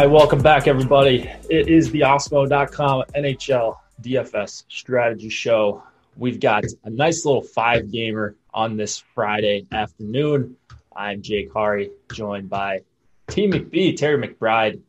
Right, 0.00 0.08
welcome 0.08 0.40
back, 0.40 0.66
everybody. 0.66 1.30
It 1.50 1.68
is 1.68 1.90
the 1.90 2.00
Awesemo.com 2.00 3.04
NHL 3.14 3.76
DFS 4.00 4.64
strategy 4.70 5.28
show. 5.28 5.82
We've 6.16 6.40
got 6.40 6.64
a 6.84 6.88
nice 6.88 7.26
little 7.26 7.42
five 7.42 7.92
gamer 7.92 8.34
on 8.54 8.78
this 8.78 9.04
Friday 9.14 9.66
afternoon. 9.70 10.56
I'm 10.96 11.20
Jake 11.20 11.52
Hari, 11.52 11.90
joined 12.14 12.48
by 12.48 12.80
T 13.28 13.46
McBee, 13.46 13.94
Terry 13.94 14.26
McBride. 14.26 14.80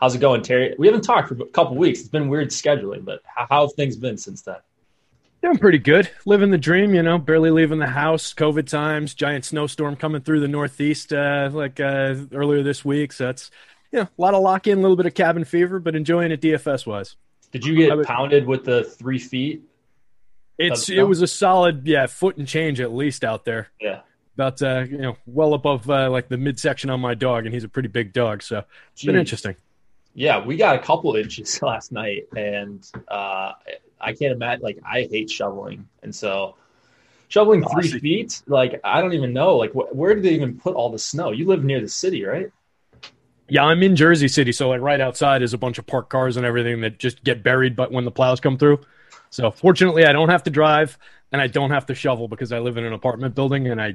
How's 0.00 0.16
it 0.16 0.18
going, 0.18 0.42
Terry? 0.42 0.74
We 0.76 0.88
haven't 0.88 1.02
talked 1.02 1.28
for 1.28 1.40
a 1.40 1.46
couple 1.46 1.76
weeks. 1.76 2.00
It's 2.00 2.08
been 2.08 2.28
weird 2.28 2.48
scheduling, 2.48 3.04
but 3.04 3.22
how, 3.26 3.46
how 3.48 3.60
have 3.68 3.74
things 3.74 3.94
been 3.94 4.18
since 4.18 4.42
then? 4.42 4.56
Doing 5.40 5.58
pretty 5.58 5.78
good. 5.78 6.10
Living 6.26 6.50
the 6.50 6.58
dream, 6.58 6.96
you 6.96 7.02
know, 7.04 7.16
barely 7.16 7.52
leaving 7.52 7.78
the 7.78 7.86
house. 7.86 8.34
COVID 8.34 8.66
times, 8.66 9.14
giant 9.14 9.44
snowstorm 9.44 9.94
coming 9.94 10.20
through 10.20 10.40
the 10.40 10.48
Northeast 10.48 11.12
uh, 11.12 11.48
like 11.52 11.78
uh, 11.78 12.16
earlier 12.32 12.64
this 12.64 12.84
week. 12.84 13.12
So 13.12 13.26
that's 13.26 13.52
you 13.92 14.00
know, 14.00 14.08
a 14.18 14.20
lot 14.20 14.34
of 14.34 14.42
lock 14.42 14.66
in, 14.66 14.78
a 14.78 14.80
little 14.80 14.96
bit 14.96 15.06
of 15.06 15.14
cabin 15.14 15.44
fever, 15.44 15.78
but 15.78 15.96
enjoying 15.96 16.32
it 16.32 16.40
DFS 16.40 16.86
wise. 16.86 17.16
Did 17.52 17.64
you 17.64 17.76
get 17.76 17.96
would, 17.96 18.06
pounded 18.06 18.46
with 18.46 18.64
the 18.64 18.84
three 18.84 19.18
feet? 19.18 19.62
It's 20.58 20.88
it 20.88 21.02
was 21.02 21.22
a 21.22 21.26
solid 21.26 21.86
yeah 21.86 22.06
foot 22.06 22.36
and 22.36 22.46
change 22.46 22.80
at 22.80 22.92
least 22.92 23.24
out 23.24 23.44
there. 23.44 23.68
Yeah, 23.80 24.00
about 24.34 24.60
uh, 24.60 24.84
you 24.88 24.98
know 24.98 25.16
well 25.26 25.54
above 25.54 25.88
uh, 25.88 26.10
like 26.10 26.28
the 26.28 26.36
midsection 26.36 26.90
on 26.90 27.00
my 27.00 27.14
dog, 27.14 27.46
and 27.46 27.54
he's 27.54 27.64
a 27.64 27.68
pretty 27.68 27.88
big 27.88 28.12
dog, 28.12 28.42
so 28.42 28.64
it's 28.92 29.02
Jeez. 29.02 29.06
been 29.06 29.16
interesting. 29.16 29.56
Yeah, 30.14 30.44
we 30.44 30.56
got 30.56 30.76
a 30.76 30.80
couple 30.80 31.14
inches 31.16 31.62
last 31.62 31.92
night, 31.92 32.26
and 32.36 32.84
uh, 33.06 33.52
I 34.00 34.12
can't 34.12 34.32
imagine. 34.32 34.62
Like 34.62 34.78
I 34.84 35.08
hate 35.10 35.30
shoveling, 35.30 35.88
and 36.02 36.14
so 36.14 36.56
shoveling 37.28 37.64
three 37.64 37.88
feet, 37.88 38.42
like 38.46 38.80
I 38.84 39.00
don't 39.00 39.14
even 39.14 39.32
know. 39.32 39.56
Like 39.56 39.72
wh- 39.72 39.94
where 39.94 40.14
do 40.14 40.20
they 40.20 40.34
even 40.34 40.58
put 40.58 40.74
all 40.74 40.90
the 40.90 40.98
snow? 40.98 41.30
You 41.30 41.46
live 41.46 41.64
near 41.64 41.80
the 41.80 41.88
city, 41.88 42.24
right? 42.24 42.50
Yeah, 43.48 43.64
I'm 43.64 43.82
in 43.82 43.96
Jersey 43.96 44.28
City, 44.28 44.52
so 44.52 44.68
like 44.68 44.80
right 44.80 45.00
outside 45.00 45.42
is 45.42 45.54
a 45.54 45.58
bunch 45.58 45.78
of 45.78 45.86
parked 45.86 46.10
cars 46.10 46.36
and 46.36 46.44
everything 46.44 46.80
that 46.82 46.98
just 46.98 47.24
get 47.24 47.42
buried, 47.42 47.76
but 47.76 47.90
when 47.90 48.04
the 48.04 48.10
plows 48.10 48.40
come 48.40 48.58
through. 48.58 48.80
So 49.30 49.50
fortunately, 49.50 50.04
I 50.04 50.12
don't 50.12 50.28
have 50.28 50.42
to 50.44 50.50
drive 50.50 50.98
and 51.32 51.40
I 51.40 51.46
don't 51.46 51.70
have 51.70 51.86
to 51.86 51.94
shovel 51.94 52.28
because 52.28 52.52
I 52.52 52.58
live 52.58 52.76
in 52.76 52.84
an 52.84 52.92
apartment 52.92 53.34
building 53.34 53.68
and 53.68 53.80
I, 53.80 53.88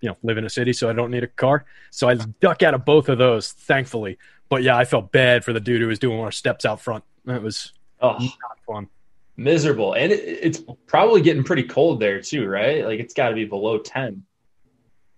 you 0.00 0.08
know, 0.08 0.16
live 0.22 0.38
in 0.38 0.44
a 0.44 0.50
city, 0.50 0.72
so 0.72 0.88
I 0.88 0.92
don't 0.92 1.10
need 1.10 1.24
a 1.24 1.28
car. 1.28 1.64
So 1.90 2.08
I 2.08 2.14
duck 2.14 2.62
out 2.62 2.74
of 2.74 2.84
both 2.84 3.08
of 3.08 3.18
those, 3.18 3.52
thankfully. 3.52 4.18
But 4.48 4.62
yeah, 4.62 4.76
I 4.76 4.84
felt 4.84 5.12
bad 5.12 5.44
for 5.44 5.52
the 5.52 5.60
dude 5.60 5.80
who 5.80 5.88
was 5.88 5.98
doing 5.98 6.20
our 6.20 6.32
steps 6.32 6.64
out 6.64 6.80
front. 6.80 7.04
That 7.24 7.42
was 7.42 7.72
oh, 8.00 8.18
not 8.18 8.58
fun. 8.66 8.88
Miserable, 9.36 9.94
and 9.94 10.12
it, 10.12 10.20
it's 10.20 10.62
probably 10.86 11.20
getting 11.20 11.44
pretty 11.44 11.64
cold 11.64 12.00
there 12.00 12.20
too, 12.22 12.46
right? 12.46 12.84
Like 12.84 13.00
it's 13.00 13.12
got 13.12 13.30
to 13.30 13.34
be 13.34 13.44
below 13.44 13.78
ten. 13.78 14.24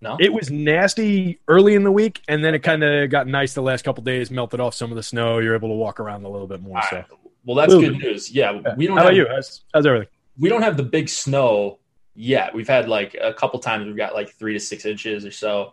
No, 0.01 0.17
it 0.21 0.33
was 0.33 0.51
nasty 0.51 1.41
early 1.49 1.75
in 1.75 1.83
the 1.83 1.91
week, 1.91 2.23
and 2.29 2.45
then 2.45 2.55
it 2.55 2.61
kind 2.61 2.85
of 2.85 3.11
got 3.11 3.27
nice 3.27 3.55
the 3.55 3.63
last 3.63 3.85
couple 3.85 4.05
days. 4.05 4.31
Melted 4.31 4.61
off 4.61 4.75
some 4.75 4.91
of 4.91 4.97
the 4.97 5.03
snow. 5.03 5.39
You're 5.39 5.57
able 5.57 5.71
to 5.71 5.75
walk 5.75 5.99
around 5.99 6.25
a 6.25 6.29
little 6.29 6.47
bit 6.47 6.63
more. 6.63 6.81
So, 6.89 7.05
well, 7.45 7.57
that's 7.57 7.75
good 7.75 7.99
bit. 7.99 8.09
news. 8.09 8.31
Yeah, 8.31 8.61
we 8.77 8.87
don't. 8.87 8.97
How 8.97 9.05
have, 9.05 9.13
about 9.13 9.17
you? 9.17 9.27
How's, 9.29 9.63
how's 9.75 9.87
everything? 9.87 10.09
We 10.39 10.49
don't 10.49 10.63
have 10.63 10.77
the 10.77 10.85
big 10.85 11.09
snow 11.09 11.81
yet. 12.15 12.55
We've 12.55 12.69
had 12.69 12.89
like 12.89 13.17
a 13.21 13.35
couple 13.35 13.59
times 13.59 13.87
we've 13.87 13.97
got 13.97 14.15
like 14.15 14.31
three 14.31 14.53
to 14.53 14.61
six 14.61 14.87
inches 14.87 15.25
or 15.25 15.33
so, 15.33 15.73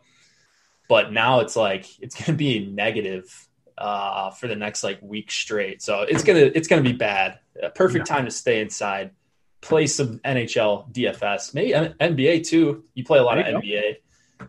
but 0.90 1.12
now 1.12 1.42
it's 1.42 1.56
like 1.56 1.86
it's 2.02 2.16
going 2.16 2.26
to 2.26 2.34
be 2.34 2.66
negative 2.66 3.48
uh, 3.78 4.32
for 4.32 4.48
the 4.48 4.56
next 4.56 4.84
like 4.84 5.00
week 5.02 5.30
straight. 5.30 5.82
So 5.82 6.02
it's 6.02 6.24
gonna 6.24 6.40
it's 6.40 6.68
gonna 6.68 6.82
be 6.82 6.94
bad. 6.94 7.40
A 7.62 7.70
perfect 7.70 8.10
yeah. 8.10 8.16
time 8.16 8.26
to 8.26 8.32
stay 8.32 8.62
inside. 8.62 9.12
Play 9.62 9.88
some 9.88 10.20
NHL 10.20 10.92
DFS, 10.94 11.54
maybe 11.54 11.72
NBA 11.74 12.48
too. 12.48 12.84
You 12.94 13.04
play 13.04 13.20
a 13.20 13.24
lot 13.24 13.40
of 13.40 13.46
NBA 13.46 13.98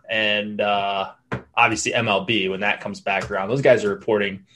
and 0.09 0.61
uh, 0.61 1.13
obviously 1.55 1.93
MLB 1.93 2.51
when 2.51 2.61
that 2.61 2.81
comes 2.81 3.01
back 3.01 3.31
around. 3.31 3.49
Those 3.49 3.63
guys 3.63 3.85
are 3.85 3.89
reporting 3.89 4.47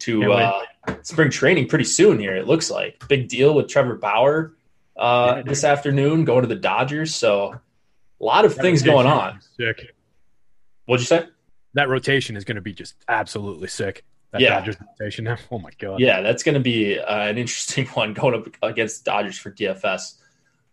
to 0.00 0.32
uh, 0.32 0.62
spring 1.02 1.30
training 1.30 1.68
pretty 1.68 1.84
soon 1.84 2.18
here. 2.18 2.36
It 2.36 2.46
looks 2.46 2.70
like 2.70 3.06
big 3.08 3.28
deal 3.28 3.54
with 3.54 3.68
Trevor 3.68 3.96
Bauer 3.96 4.54
uh, 4.96 5.34
yeah, 5.36 5.42
this 5.42 5.64
afternoon 5.64 6.24
going 6.24 6.42
to 6.42 6.48
the 6.48 6.56
Dodgers. 6.56 7.14
So 7.14 7.54
a 8.20 8.24
lot 8.24 8.44
of 8.44 8.54
that 8.54 8.62
things 8.62 8.82
going 8.82 9.06
on. 9.06 9.40
Sick. 9.56 9.94
What'd 10.86 11.02
you 11.02 11.06
say? 11.06 11.26
That 11.74 11.88
rotation 11.88 12.36
is 12.36 12.44
going 12.44 12.56
to 12.56 12.62
be 12.62 12.72
just 12.72 12.94
absolutely 13.08 13.68
sick. 13.68 14.04
That 14.32 14.40
yeah. 14.40 14.58
Dodgers 14.58 14.76
rotation 14.80 15.24
now. 15.24 15.36
Oh 15.50 15.58
my 15.58 15.70
god. 15.78 16.00
Yeah, 16.00 16.20
that's 16.20 16.42
going 16.42 16.54
to 16.54 16.60
be 16.60 16.98
uh, 16.98 17.28
an 17.28 17.38
interesting 17.38 17.86
one 17.94 18.14
going 18.14 18.34
up 18.34 18.48
against 18.62 19.04
Dodgers 19.04 19.38
for 19.38 19.50
DFS. 19.50 20.14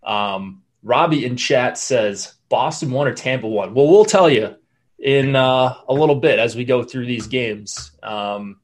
Um, 0.04 0.64
Robbie 0.84 1.25
in 1.25 1.38
chat 1.38 1.78
says 1.78 2.34
Boston 2.50 2.92
won 2.92 3.08
or 3.08 3.14
Tampa 3.14 3.48
won. 3.48 3.74
Well, 3.74 3.88
we'll 3.88 4.06
tell 4.06 4.30
you 4.30 4.56
in 5.00 5.36
uh, 5.36 5.76
a 5.88 5.94
little 5.94 6.16
bit 6.16 6.40
as 6.40 6.56
we 6.56 6.66
go 6.66 6.84
through 6.84 7.06
these 7.06 7.28
games. 7.28 7.92
Um, 8.02 8.60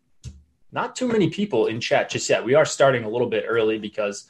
not 0.71 0.95
too 0.95 1.07
many 1.07 1.29
people 1.29 1.67
in 1.67 1.79
chat 1.79 2.09
just 2.09 2.29
yet. 2.29 2.43
We 2.43 2.55
are 2.55 2.65
starting 2.65 3.03
a 3.03 3.09
little 3.09 3.29
bit 3.29 3.45
early 3.47 3.77
because 3.77 4.25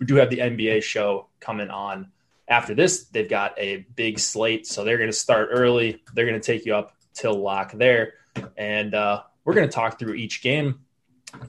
we 0.00 0.06
do 0.06 0.16
have 0.16 0.30
the 0.30 0.38
NBA 0.38 0.82
show 0.82 1.28
coming 1.40 1.70
on 1.70 2.10
after 2.48 2.74
this. 2.74 3.04
They've 3.04 3.28
got 3.28 3.58
a 3.58 3.86
big 3.94 4.18
slate, 4.18 4.66
so 4.66 4.84
they're 4.84 4.98
going 4.98 5.10
to 5.10 5.16
start 5.16 5.50
early. 5.52 6.02
They're 6.12 6.26
going 6.26 6.40
to 6.40 6.44
take 6.44 6.66
you 6.66 6.74
up 6.74 6.96
till 7.12 7.34
lock 7.34 7.72
there, 7.72 8.14
and 8.56 8.94
uh, 8.94 9.22
we're 9.44 9.54
going 9.54 9.68
to 9.68 9.72
talk 9.72 9.98
through 9.98 10.14
each 10.14 10.42
game, 10.42 10.80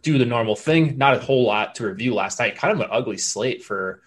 do 0.04 0.18
the 0.18 0.26
normal 0.26 0.56
thing. 0.56 0.98
Not 0.98 1.16
a 1.16 1.20
whole 1.20 1.46
lot 1.46 1.76
to 1.76 1.88
review 1.88 2.14
last 2.14 2.40
night. 2.40 2.56
Kind 2.56 2.74
of 2.74 2.80
an 2.82 2.90
ugly 2.92 3.18
slate 3.18 3.64
for 3.64 4.02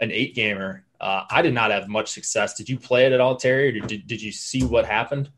an 0.00 0.10
eight 0.10 0.34
gamer. 0.34 0.84
Uh, 1.02 1.24
I 1.28 1.42
did 1.42 1.52
not 1.52 1.72
have 1.72 1.88
much 1.88 2.10
success. 2.10 2.54
Did 2.54 2.68
you 2.68 2.78
play 2.78 3.06
it 3.06 3.12
at 3.12 3.20
all, 3.20 3.36
Terry? 3.36 3.80
Did, 3.80 4.06
did 4.06 4.22
you 4.22 4.30
see 4.30 4.62
what 4.62 4.86
happened? 4.86 5.30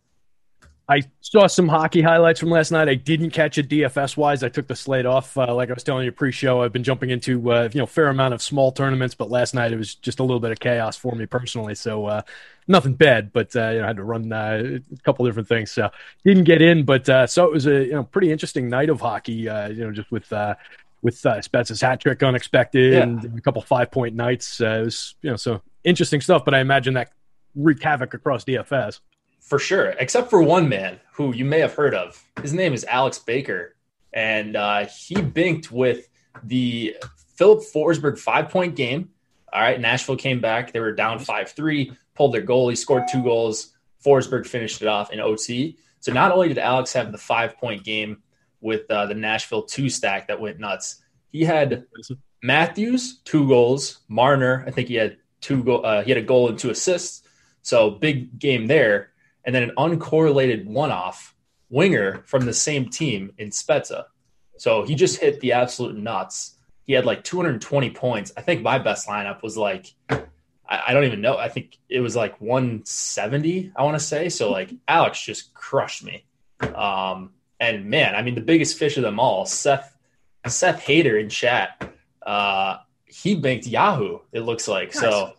I 0.87 1.02
saw 1.22 1.46
some 1.46 1.66
hockey 1.66 2.02
highlights 2.02 2.38
from 2.38 2.50
last 2.50 2.70
night. 2.70 2.90
I 2.90 2.94
didn't 2.94 3.31
catch 3.31 3.56
it 3.56 3.70
DFS 3.70 4.19
wise. 4.19 4.43
I 4.43 4.50
took 4.50 4.66
the 4.66 4.76
slate 4.76 5.06
off. 5.06 5.37
Uh, 5.38 5.55
like 5.55 5.70
I 5.70 5.72
was 5.72 5.82
telling 5.82 6.05
you 6.05 6.12
pre-show, 6.12 6.62
I've 6.62 6.75
been 6.75 6.84
jumping 6.84 7.08
into 7.08 7.50
uh, 7.50 7.70
you 7.72 7.81
know 7.81 7.87
fair 7.87 8.08
amount 8.08 8.34
of 8.34 8.43
small 8.43 8.70
tournaments, 8.70 9.14
but 9.14 9.31
last 9.31 9.55
night 9.55 9.72
it 9.72 9.78
was 9.78 9.94
just 9.94 10.20
a 10.20 10.22
little 10.22 10.40
bit 10.40 10.50
of 10.50 10.61
chaos 10.61 10.94
for 10.94 11.14
me 11.14 11.25
personally. 11.25 11.75
So 11.75 12.05
uh, 12.05 12.22
nothing 12.69 12.93
bad, 12.94 13.32
but 13.32 13.56
uh, 13.56 13.70
you 13.70 13.78
know 13.78 13.84
I 13.84 13.87
had 13.87 13.96
to 13.96 14.05
run 14.05 14.31
uh, 14.31 14.78
a 14.93 15.02
couple 15.05 15.25
different 15.25 15.49
things, 15.49 15.70
so 15.70 15.88
didn't 16.22 16.44
get 16.44 16.60
in. 16.60 16.84
But 16.84 17.08
uh, 17.08 17.26
so 17.26 17.46
it 17.46 17.52
was 17.52 17.67
a 17.67 17.84
you 17.87 17.93
know 17.93 18.05
pretty 18.05 18.31
interesting 18.31 18.69
night 18.69 18.90
of 18.90 19.00
hockey. 19.00 19.32
you 19.32 19.46
know 19.46 19.90
just 19.90 20.12
with 20.12 20.31
with 21.04 21.24
uh, 21.24 21.40
Spezza's 21.40 21.82
hat 21.82 22.00
trick 22.00 22.22
unexpected 22.22 22.94
yeah. 22.94 23.02
and 23.02 23.38
a 23.38 23.40
couple 23.40 23.62
five 23.62 23.92
point 23.92 24.16
nights. 24.16 24.60
it 24.60 24.84
was 24.84 25.14
you 25.22 25.30
know 25.30 25.36
so 25.36 25.62
interesting 25.84 26.20
stuff. 26.20 26.44
But 26.44 26.54
I 26.54 26.60
imagine 26.60 26.94
that 26.94 27.12
wreaked 27.54 27.84
havoc 27.84 28.14
across 28.14 28.44
DFS 28.44 28.98
for 29.38 29.58
sure, 29.58 29.94
except 30.00 30.30
for 30.30 30.42
one 30.42 30.68
man 30.68 30.98
who 31.12 31.34
you 31.34 31.44
may 31.44 31.60
have 31.60 31.74
heard 31.74 31.94
of. 31.94 32.20
His 32.42 32.54
name 32.54 32.72
is 32.72 32.84
Alex 32.86 33.18
Baker, 33.18 33.76
and 34.12 34.56
uh, 34.56 34.86
he 34.86 35.16
binked 35.16 35.70
with 35.70 36.08
the 36.42 36.96
Philip 37.36 37.60
Forsberg 37.60 38.18
five 38.18 38.48
point 38.48 38.74
game. 38.74 39.10
All 39.52 39.60
right, 39.60 39.78
Nashville 39.78 40.16
came 40.16 40.40
back. 40.40 40.72
They 40.72 40.80
were 40.80 40.90
down 40.90 41.20
5 41.20 41.50
3, 41.52 41.92
pulled 42.16 42.34
their 42.34 42.42
goal. 42.42 42.68
He 42.70 42.74
scored 42.74 43.04
two 43.08 43.22
goals. 43.22 43.72
Forsberg 44.04 44.48
finished 44.48 44.82
it 44.82 44.88
off 44.88 45.12
in 45.12 45.20
OT. 45.20 45.78
So 46.00 46.12
not 46.12 46.32
only 46.32 46.48
did 46.48 46.58
Alex 46.58 46.92
have 46.94 47.12
the 47.12 47.18
five 47.18 47.56
point 47.56 47.84
game 47.84 48.20
with 48.64 48.90
uh, 48.90 49.06
the 49.06 49.14
Nashville 49.14 49.62
two 49.62 49.88
stack 49.88 50.28
that 50.28 50.40
went 50.40 50.58
nuts, 50.58 51.02
he 51.31 51.44
had 51.44 51.84
Matthews, 52.43 53.20
two 53.25 53.46
goals. 53.46 54.00
Marner, 54.08 54.64
I 54.66 54.70
think 54.70 54.88
he 54.88 54.94
had 54.94 55.19
two 55.40 55.62
go- 55.62 55.81
uh, 55.81 56.02
he 56.02 56.11
had 56.11 56.19
a 56.19 56.26
goal 56.26 56.49
and 56.49 56.58
two 56.58 56.70
assists. 56.70 57.22
So 57.62 57.90
big 57.90 58.38
game 58.38 58.66
there 58.66 59.11
and 59.44 59.55
then 59.55 59.62
an 59.62 59.72
uncorrelated 59.76 60.64
one 60.64 60.90
off 60.90 61.34
winger 61.69 62.22
from 62.26 62.46
the 62.46 62.55
same 62.55 62.88
team 62.88 63.32
in 63.38 63.50
Spezza. 63.50 64.05
So 64.56 64.84
he 64.84 64.94
just 64.94 65.20
hit 65.20 65.40
the 65.40 65.52
absolute 65.52 65.96
nuts. 65.96 66.56
He 66.84 66.93
had 66.93 67.05
like 67.05 67.25
220 67.25 67.90
points. 67.90 68.32
I 68.37 68.40
think 68.40 68.62
my 68.62 68.78
best 68.78 69.06
lineup 69.06 69.43
was 69.43 69.56
like, 69.56 69.93
I, 70.67 70.93
don't 70.93 71.05
even 71.05 71.20
know. 71.20 71.37
I 71.37 71.49
think 71.49 71.78
it 71.88 72.00
was 72.00 72.17
like 72.17 72.40
170, 72.40 73.72
I 73.76 73.82
want 73.82 73.99
to 73.99 74.05
say. 74.05 74.28
So 74.28 74.50
like 74.50 74.70
Alex 74.88 75.22
just 75.22 75.52
crushed 75.52 76.05
me. 76.05 76.25
Um, 76.75 77.33
and 77.60 77.86
man, 77.86 78.14
I 78.14 78.22
mean, 78.22 78.34
the 78.34 78.40
biggest 78.40 78.78
fish 78.78 78.96
of 78.96 79.02
them 79.02 79.20
all, 79.20 79.46
Seth, 79.46 79.96
Seth 80.46 80.82
Hader 80.82 81.20
in 81.20 81.28
chat, 81.28 81.92
uh, 82.24 82.78
he 83.06 83.36
banked 83.36 83.66
Yahoo, 83.66 84.18
it 84.32 84.40
looks 84.40 84.68
like. 84.68 84.94
Nice. 84.94 85.00
So 85.00 85.34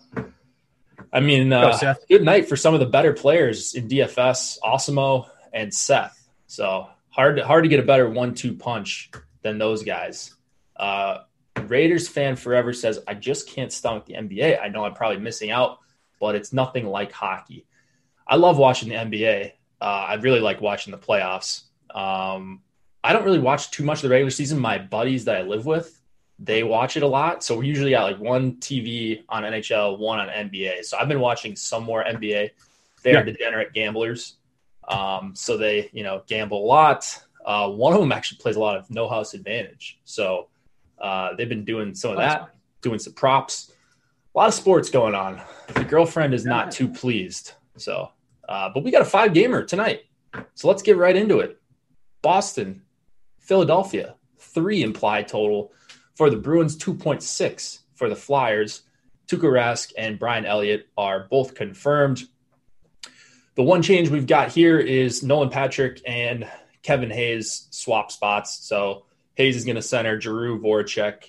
I 1.16 1.22
mean, 1.22 1.54
uh, 1.54 1.78
Go, 1.80 1.96
good 2.10 2.24
night 2.24 2.50
for 2.50 2.58
some 2.58 2.74
of 2.74 2.82
the 2.82 2.86
better 2.86 3.14
players 3.14 3.74
in 3.74 3.88
DFS, 3.88 4.58
Awesemo 4.62 5.30
and 5.54 5.74
Seth. 5.74 6.30
So 6.48 6.90
hard 7.10 7.38
to, 7.38 7.46
hard 7.46 7.64
to 7.64 7.70
get 7.70 7.80
a 7.80 7.84
better 7.84 8.10
one-two 8.10 8.56
punch 8.56 9.12
than 9.42 9.58
those 9.58 9.84
guys. 9.84 10.36
Uh, 10.76 11.20
Raiders 11.68 12.10
fan 12.10 12.36
forever 12.36 12.74
says, 12.74 13.00
I 13.08 13.14
just 13.14 13.48
can't 13.48 13.72
stomach 13.72 14.06
the 14.06 14.16
NBA. 14.16 14.62
I 14.62 14.68
know 14.68 14.84
I'm 14.84 14.94
probably 14.94 15.20
missing 15.20 15.52
out, 15.52 15.80
but 16.20 16.36
it's 16.36 16.52
nothing 16.52 16.86
like 16.86 17.14
hockey. 17.14 17.66
I 18.28 18.36
love 18.36 18.58
watching 18.58 18.90
the 18.90 18.96
NBA. 18.96 19.54
Uh, 19.80 19.84
I 19.84 20.16
really 20.16 20.42
like 20.42 20.60
watching 20.60 20.92
the 20.92 20.98
playoffs. 20.98 21.64
Um, 21.96 22.62
I 23.04 23.14
don't 23.14 23.24
really 23.24 23.40
watch 23.40 23.72
too 23.72 23.84
much 23.84 24.00
of 24.00 24.04
the 24.04 24.10
regular 24.10 24.32
season. 24.32 24.60
My 24.60 24.78
buddies 24.78 25.26
that 25.26 25.38
I 25.38 25.42
live 25.42 25.66
with, 25.66 26.02
they 26.38 26.64
watch 26.64 26.98
it 26.98 27.04
a 27.04 27.08
lot. 27.08 27.44
So 27.44 27.58
we 27.58 27.68
usually 27.68 27.92
got 27.92 28.04
like 28.04 28.20
one 28.20 28.58
TV 28.58 29.24
on 29.30 29.44
NHL, 29.44 29.98
one 29.98 30.20
on 30.20 30.28
NBA. 30.28 30.84
So 30.84 30.98
I've 30.98 31.08
been 31.08 31.20
watching 31.20 31.56
some 31.56 31.84
more 31.84 32.04
NBA. 32.04 32.52
They 33.04 33.12
yeah. 33.12 33.20
are 33.20 33.24
degenerate 33.24 33.74
gamblers. 33.74 34.36
Um, 34.88 35.34
so 35.36 35.58
they, 35.58 35.90
you 35.94 36.04
know, 36.04 36.24
gamble 36.28 36.64
a 36.64 36.68
lot. 36.68 37.08
Uh, 37.46 37.70
one 37.70 37.94
of 37.94 38.00
them 38.00 38.12
actually 38.12 38.40
plays 38.40 38.56
a 38.56 38.60
lot 38.60 38.76
of 38.76 38.90
no 38.90 39.08
house 39.08 39.34
advantage. 39.34 40.00
So 40.04 40.48
uh, 41.00 41.36
they've 41.36 41.50
been 41.50 41.66
doing 41.66 41.94
some 41.96 42.12
of 42.12 42.18
that, 42.18 42.50
doing 42.82 43.00
some 43.00 43.14
props. 43.14 43.72
A 44.34 44.38
lot 44.38 44.48
of 44.48 44.54
sports 44.54 44.90
going 44.90 45.16
on. 45.16 45.42
The 45.74 45.86
girlfriend 45.86 46.34
is 46.34 46.44
not 46.44 46.72
too 46.72 46.88
pleased. 46.88 47.54
So, 47.78 48.10
uh, 48.50 48.70
but 48.74 48.84
we 48.84 48.92
got 48.92 49.02
a 49.02 49.06
five 49.06 49.34
gamer 49.34 49.64
tonight. 49.64 50.06
So 50.56 50.68
let's 50.68 50.82
get 50.82 50.98
right 50.98 51.16
into 51.16 51.40
it. 51.40 51.62
Boston, 52.26 52.82
Philadelphia, 53.38 54.16
three 54.40 54.82
implied 54.82 55.28
total 55.28 55.72
for 56.16 56.32
the 56.32 56.36
Bruins, 56.36 56.76
2.6 56.76 57.80
for 57.94 58.10
the 58.10 58.16
Flyers. 58.16 58.82
Tuukka 59.28 59.44
Rask 59.44 59.92
and 59.96 60.18
Brian 60.18 60.44
Elliott 60.44 60.88
are 60.98 61.28
both 61.30 61.54
confirmed. 61.54 62.24
The 63.54 63.62
one 63.62 63.84
change 63.84 64.10
we've 64.10 64.26
got 64.26 64.52
here 64.52 64.80
is 64.80 65.22
Nolan 65.22 65.52
Patrick 65.52 66.02
and 66.08 66.50
Kevin 66.82 67.12
Hayes 67.12 67.68
swap 67.70 68.12
spots. 68.12 68.58
So 68.68 69.06
Hayes 69.36 69.56
is 69.56 69.64
going 69.64 69.76
to 69.76 69.84
center 69.84 70.20
Giroux 70.20 70.60
Voracek, 70.60 71.26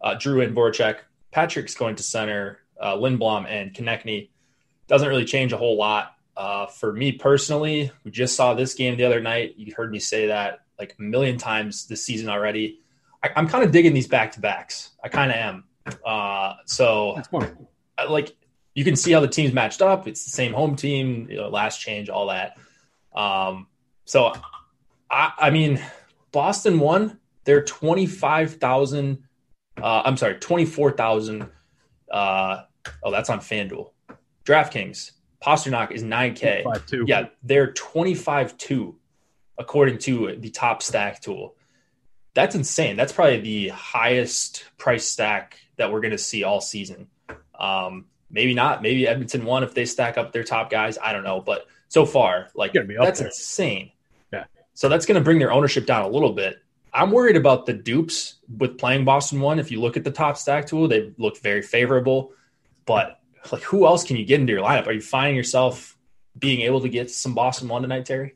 uh, 0.00 0.18
Giroux 0.18 0.40
and 0.40 0.56
Voracek. 0.56 0.96
Patrick's 1.30 1.76
going 1.76 1.94
to 1.94 2.02
center 2.02 2.58
uh, 2.80 2.96
Lindblom 2.96 3.46
and 3.48 3.72
Konecny. 3.72 4.30
Doesn't 4.88 5.08
really 5.08 5.24
change 5.24 5.52
a 5.52 5.56
whole 5.56 5.76
lot. 5.76 6.16
Uh, 6.36 6.66
for 6.66 6.92
me 6.92 7.12
personally, 7.12 7.90
we 8.04 8.10
just 8.10 8.36
saw 8.36 8.54
this 8.54 8.74
game 8.74 8.96
the 8.96 9.04
other 9.04 9.20
night. 9.20 9.54
You 9.56 9.74
heard 9.76 9.90
me 9.90 9.98
say 9.98 10.28
that 10.28 10.60
like 10.78 10.96
a 10.98 11.02
million 11.02 11.38
times 11.38 11.86
this 11.86 12.04
season 12.04 12.28
already. 12.28 12.80
I, 13.22 13.30
am 13.36 13.48
kind 13.48 13.64
of 13.64 13.70
digging 13.70 13.94
these 13.94 14.08
back 14.08 14.32
to 14.32 14.40
backs. 14.40 14.90
I 15.02 15.08
kind 15.08 15.30
of 15.30 15.36
am. 15.36 15.64
Uh, 16.04 16.54
so, 16.66 17.20
like, 18.08 18.34
you 18.74 18.84
can 18.84 18.96
see 18.96 19.12
how 19.12 19.20
the 19.20 19.28
teams 19.28 19.52
matched 19.52 19.82
up. 19.82 20.08
It's 20.08 20.24
the 20.24 20.30
same 20.30 20.52
home 20.52 20.76
team, 20.76 21.28
you 21.30 21.36
know, 21.36 21.48
last 21.48 21.80
change, 21.80 22.08
all 22.08 22.28
that. 22.28 22.56
Um, 23.14 23.68
so, 24.04 24.32
I, 25.10 25.32
I 25.38 25.50
mean, 25.50 25.80
Boston 26.32 26.78
won. 26.78 27.18
They're 27.44 27.64
twenty 27.64 28.06
five 28.06 28.54
thousand. 28.54 29.24
Uh, 29.80 30.02
I'm 30.04 30.16
sorry, 30.16 30.36
twenty 30.36 30.64
four 30.64 30.92
thousand. 30.92 31.48
Uh, 32.10 32.62
oh, 33.02 33.10
that's 33.10 33.30
on 33.30 33.40
FanDuel. 33.40 33.90
DraftKings. 34.44 35.12
Pastrnak 35.42 35.90
is 35.90 36.02
nine 36.02 36.34
K. 36.34 36.64
Yeah, 37.06 37.26
they're 37.42 37.72
twenty 37.72 38.14
five 38.14 38.56
two, 38.56 38.96
according 39.58 39.98
to 39.98 40.36
the 40.36 40.50
top 40.50 40.82
stack 40.82 41.20
tool 41.20 41.56
that's 42.34 42.54
insane. 42.54 42.96
That's 42.96 43.12
probably 43.12 43.40
the 43.40 43.68
highest 43.68 44.64
price 44.78 45.06
stack 45.06 45.58
that 45.76 45.92
we're 45.92 46.00
going 46.00 46.12
to 46.12 46.18
see 46.18 46.44
all 46.44 46.60
season. 46.60 47.08
Um, 47.58 48.06
maybe 48.30 48.54
not. 48.54 48.82
Maybe 48.82 49.06
Edmonton 49.06 49.44
won 49.44 49.62
if 49.62 49.74
they 49.74 49.84
stack 49.84 50.16
up 50.16 50.32
their 50.32 50.44
top 50.44 50.70
guys. 50.70 50.98
I 51.02 51.12
don't 51.12 51.24
know, 51.24 51.40
but 51.40 51.66
so 51.88 52.06
far, 52.06 52.48
like 52.54 52.72
that's 52.72 53.18
there. 53.18 53.28
insane. 53.28 53.92
Yeah. 54.32 54.44
So 54.74 54.88
that's 54.88 55.04
going 55.04 55.16
to 55.20 55.24
bring 55.24 55.38
their 55.38 55.52
ownership 55.52 55.86
down 55.86 56.04
a 56.04 56.08
little 56.08 56.32
bit. 56.32 56.56
I'm 56.94 57.10
worried 57.10 57.36
about 57.36 57.66
the 57.66 57.72
dupes 57.72 58.36
with 58.58 58.78
playing 58.78 59.04
Boston 59.04 59.40
one. 59.40 59.58
If 59.58 59.70
you 59.70 59.80
look 59.80 59.96
at 59.96 60.04
the 60.04 60.10
top 60.10 60.36
stack 60.36 60.66
tool, 60.66 60.88
they 60.88 61.12
look 61.18 61.38
very 61.38 61.62
favorable. 61.62 62.32
But 62.84 63.18
like, 63.50 63.62
who 63.62 63.86
else 63.86 64.04
can 64.04 64.16
you 64.16 64.24
get 64.24 64.40
into 64.40 64.52
your 64.52 64.62
lineup? 64.62 64.86
Are 64.86 64.92
you 64.92 65.00
finding 65.00 65.36
yourself 65.36 65.96
being 66.38 66.60
able 66.62 66.80
to 66.80 66.88
get 66.88 67.10
some 67.10 67.34
Boston 67.34 67.68
one 67.68 67.82
tonight, 67.82 68.06
Terry? 68.06 68.34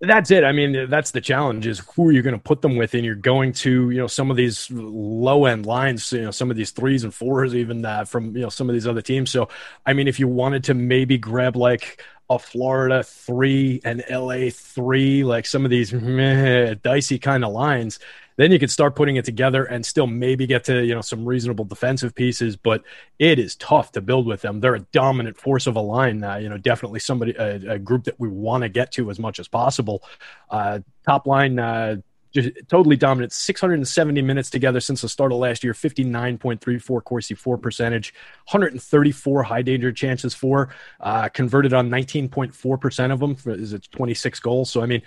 That's 0.00 0.30
it. 0.30 0.44
I 0.44 0.52
mean, 0.52 0.90
that's 0.90 1.12
the 1.12 1.22
challenge 1.22 1.66
is 1.66 1.78
who 1.78 2.08
are 2.08 2.12
you 2.12 2.20
going 2.20 2.34
to 2.34 2.42
put 2.42 2.60
them 2.60 2.76
with? 2.76 2.94
And 2.94 3.02
you're 3.02 3.14
going 3.14 3.52
to, 3.54 3.90
you 3.90 3.96
know, 3.96 4.06
some 4.06 4.30
of 4.30 4.36
these 4.36 4.70
low 4.70 5.46
end 5.46 5.64
lines, 5.64 6.12
you 6.12 6.20
know, 6.20 6.30
some 6.30 6.50
of 6.50 6.56
these 6.56 6.70
threes 6.70 7.02
and 7.02 7.14
fours, 7.14 7.54
even 7.54 7.82
uh, 7.82 8.04
from, 8.04 8.36
you 8.36 8.42
know, 8.42 8.50
some 8.50 8.68
of 8.68 8.74
these 8.74 8.86
other 8.86 9.00
teams. 9.00 9.30
So, 9.30 9.48
I 9.86 9.94
mean, 9.94 10.06
if 10.06 10.20
you 10.20 10.28
wanted 10.28 10.64
to 10.64 10.74
maybe 10.74 11.16
grab 11.16 11.56
like 11.56 12.04
a 12.28 12.38
Florida 12.38 13.02
three 13.04 13.80
and 13.84 14.04
LA 14.10 14.50
three, 14.50 15.24
like 15.24 15.46
some 15.46 15.64
of 15.64 15.70
these 15.70 15.94
meh, 15.94 16.74
dicey 16.74 17.18
kind 17.18 17.42
of 17.42 17.52
lines, 17.52 17.98
then 18.36 18.52
you 18.52 18.58
could 18.58 18.70
start 18.70 18.94
putting 18.94 19.16
it 19.16 19.24
together 19.24 19.64
and 19.64 19.84
still 19.84 20.06
maybe 20.06 20.46
get 20.46 20.64
to 20.64 20.84
you 20.84 20.94
know 20.94 21.00
some 21.00 21.24
reasonable 21.24 21.64
defensive 21.64 22.14
pieces. 22.14 22.56
But 22.56 22.82
it 23.18 23.38
is 23.38 23.56
tough 23.56 23.92
to 23.92 24.00
build 24.00 24.26
with 24.26 24.42
them. 24.42 24.60
They're 24.60 24.74
a 24.74 24.80
dominant 24.80 25.36
force 25.36 25.66
of 25.66 25.76
a 25.76 25.80
line. 25.80 26.22
Uh, 26.22 26.36
you 26.36 26.48
know, 26.48 26.58
definitely 26.58 27.00
somebody 27.00 27.32
a, 27.32 27.74
a 27.74 27.78
group 27.78 28.04
that 28.04 28.18
we 28.20 28.28
want 28.28 28.62
to 28.62 28.68
get 28.68 28.92
to 28.92 29.10
as 29.10 29.18
much 29.18 29.38
as 29.38 29.48
possible. 29.48 30.02
Uh, 30.50 30.80
top 31.04 31.26
line. 31.26 31.58
Uh, 31.58 31.96
just 32.32 32.50
totally 32.68 32.96
dominant. 32.96 33.32
670 33.32 34.20
minutes 34.20 34.50
together 34.50 34.78
since 34.80 35.00
the 35.00 35.08
start 35.08 35.32
of 35.32 35.38
last 35.38 35.64
year. 35.64 35.72
59.34 35.72 37.02
Corsi 37.02 37.34
4 37.34 37.56
percentage. 37.56 38.12
134 38.50 39.42
high 39.42 39.62
danger 39.62 39.90
chances 39.90 40.34
for. 40.34 40.74
Uh, 41.00 41.28
converted 41.30 41.72
on 41.72 41.88
19.4 41.88 42.80
percent 42.80 43.12
of 43.12 43.20
them. 43.20 43.34
For, 43.34 43.52
is 43.52 43.72
it 43.72 43.88
26 43.90 44.38
goals? 44.40 44.70
So 44.70 44.82
I 44.82 44.86
mean, 44.86 45.00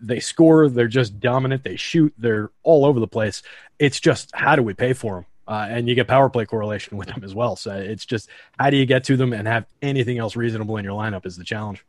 they 0.00 0.20
score. 0.20 0.68
They're 0.68 0.88
just 0.88 1.20
dominant. 1.20 1.64
They 1.64 1.76
shoot. 1.76 2.12
They're 2.18 2.50
all 2.62 2.84
over 2.84 3.00
the 3.00 3.06
place. 3.06 3.42
It's 3.78 4.00
just 4.00 4.30
how 4.34 4.56
do 4.56 4.62
we 4.62 4.74
pay 4.74 4.92
for 4.92 5.16
them? 5.16 5.26
Uh, 5.46 5.66
and 5.70 5.88
you 5.88 5.94
get 5.94 6.06
power 6.06 6.28
play 6.28 6.44
correlation 6.44 6.96
with 6.98 7.08
them 7.08 7.24
as 7.24 7.34
well. 7.34 7.56
So 7.56 7.74
it's 7.74 8.04
just 8.04 8.28
how 8.58 8.70
do 8.70 8.76
you 8.76 8.86
get 8.86 9.04
to 9.04 9.16
them 9.16 9.32
and 9.32 9.48
have 9.48 9.66
anything 9.82 10.18
else 10.18 10.36
reasonable 10.36 10.76
in 10.76 10.84
your 10.84 10.94
lineup 10.94 11.26
is 11.26 11.36
the 11.36 11.44
challenge. 11.44 11.84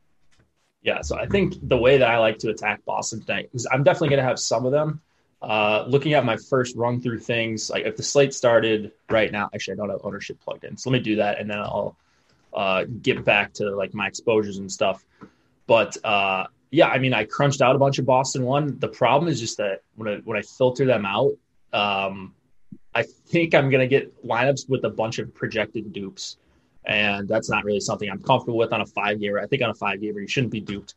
Yeah, 0.81 1.01
so 1.01 1.17
I 1.17 1.25
think 1.25 1.55
the 1.61 1.77
way 1.77 1.97
that 1.97 2.09
I 2.09 2.19
like 2.19 2.39
to 2.39 2.49
attack 2.49 2.85
Boston 2.85 3.21
tonight 3.21 3.49
is 3.53 3.67
I'm 3.69 3.83
definitely 3.83 4.09
going 4.09 4.23
to 4.23 4.27
have 4.29 4.39
some 4.39 4.65
of 4.65 4.71
them. 4.71 5.01
Uh, 5.41 5.85
looking 5.87 6.13
at 6.13 6.25
my 6.25 6.37
first 6.37 6.75
run 6.75 7.01
through 7.01 7.19
things, 7.19 7.69
like 7.69 7.85
if 7.85 7.97
the 7.97 8.03
slate 8.03 8.33
started 8.33 8.91
right 9.09 9.31
now, 9.31 9.49
actually 9.53 9.73
I 9.73 9.77
don't 9.77 9.89
have 9.89 10.01
ownership 10.03 10.39
plugged 10.41 10.63
in, 10.63 10.77
so 10.77 10.89
let 10.89 10.97
me 10.97 11.03
do 11.03 11.17
that, 11.17 11.39
and 11.39 11.49
then 11.49 11.59
I'll 11.59 11.97
uh, 12.53 12.85
get 13.01 13.23
back 13.23 13.53
to 13.53 13.69
like 13.69 13.93
my 13.93 14.07
exposures 14.07 14.57
and 14.57 14.71
stuff. 14.71 15.05
But 15.67 15.97
uh, 16.03 16.47
yeah, 16.71 16.87
I 16.87 16.99
mean, 16.99 17.13
I 17.13 17.25
crunched 17.25 17.61
out 17.61 17.75
a 17.75 17.79
bunch 17.79 17.97
of 17.99 18.05
Boston 18.05 18.43
one. 18.43 18.77
The 18.79 18.87
problem 18.87 19.31
is 19.31 19.39
just 19.39 19.57
that 19.57 19.81
when 19.95 20.07
I 20.07 20.15
when 20.23 20.37
I 20.37 20.41
filter 20.41 20.85
them 20.85 21.05
out, 21.05 21.31
um, 21.73 22.35
I 22.93 23.03
think 23.03 23.55
I'm 23.55 23.69
gonna 23.69 23.87
get 23.87 24.25
lineups 24.25 24.69
with 24.69 24.83
a 24.85 24.89
bunch 24.89 25.19
of 25.19 25.33
projected 25.33 25.91
dupes, 25.91 26.37
and 26.85 27.27
that's 27.27 27.49
not 27.49 27.63
really 27.63 27.79
something 27.79 28.09
I'm 28.09 28.21
comfortable 28.21 28.57
with 28.57 28.71
on 28.71 28.81
a 28.81 28.85
five 28.85 29.19
gamer. 29.19 29.39
I 29.39 29.47
think 29.47 29.63
on 29.63 29.71
a 29.71 29.75
five 29.75 29.99
gamer, 29.99 30.19
you 30.19 30.27
shouldn't 30.27 30.51
be 30.51 30.61
duped 30.61 30.95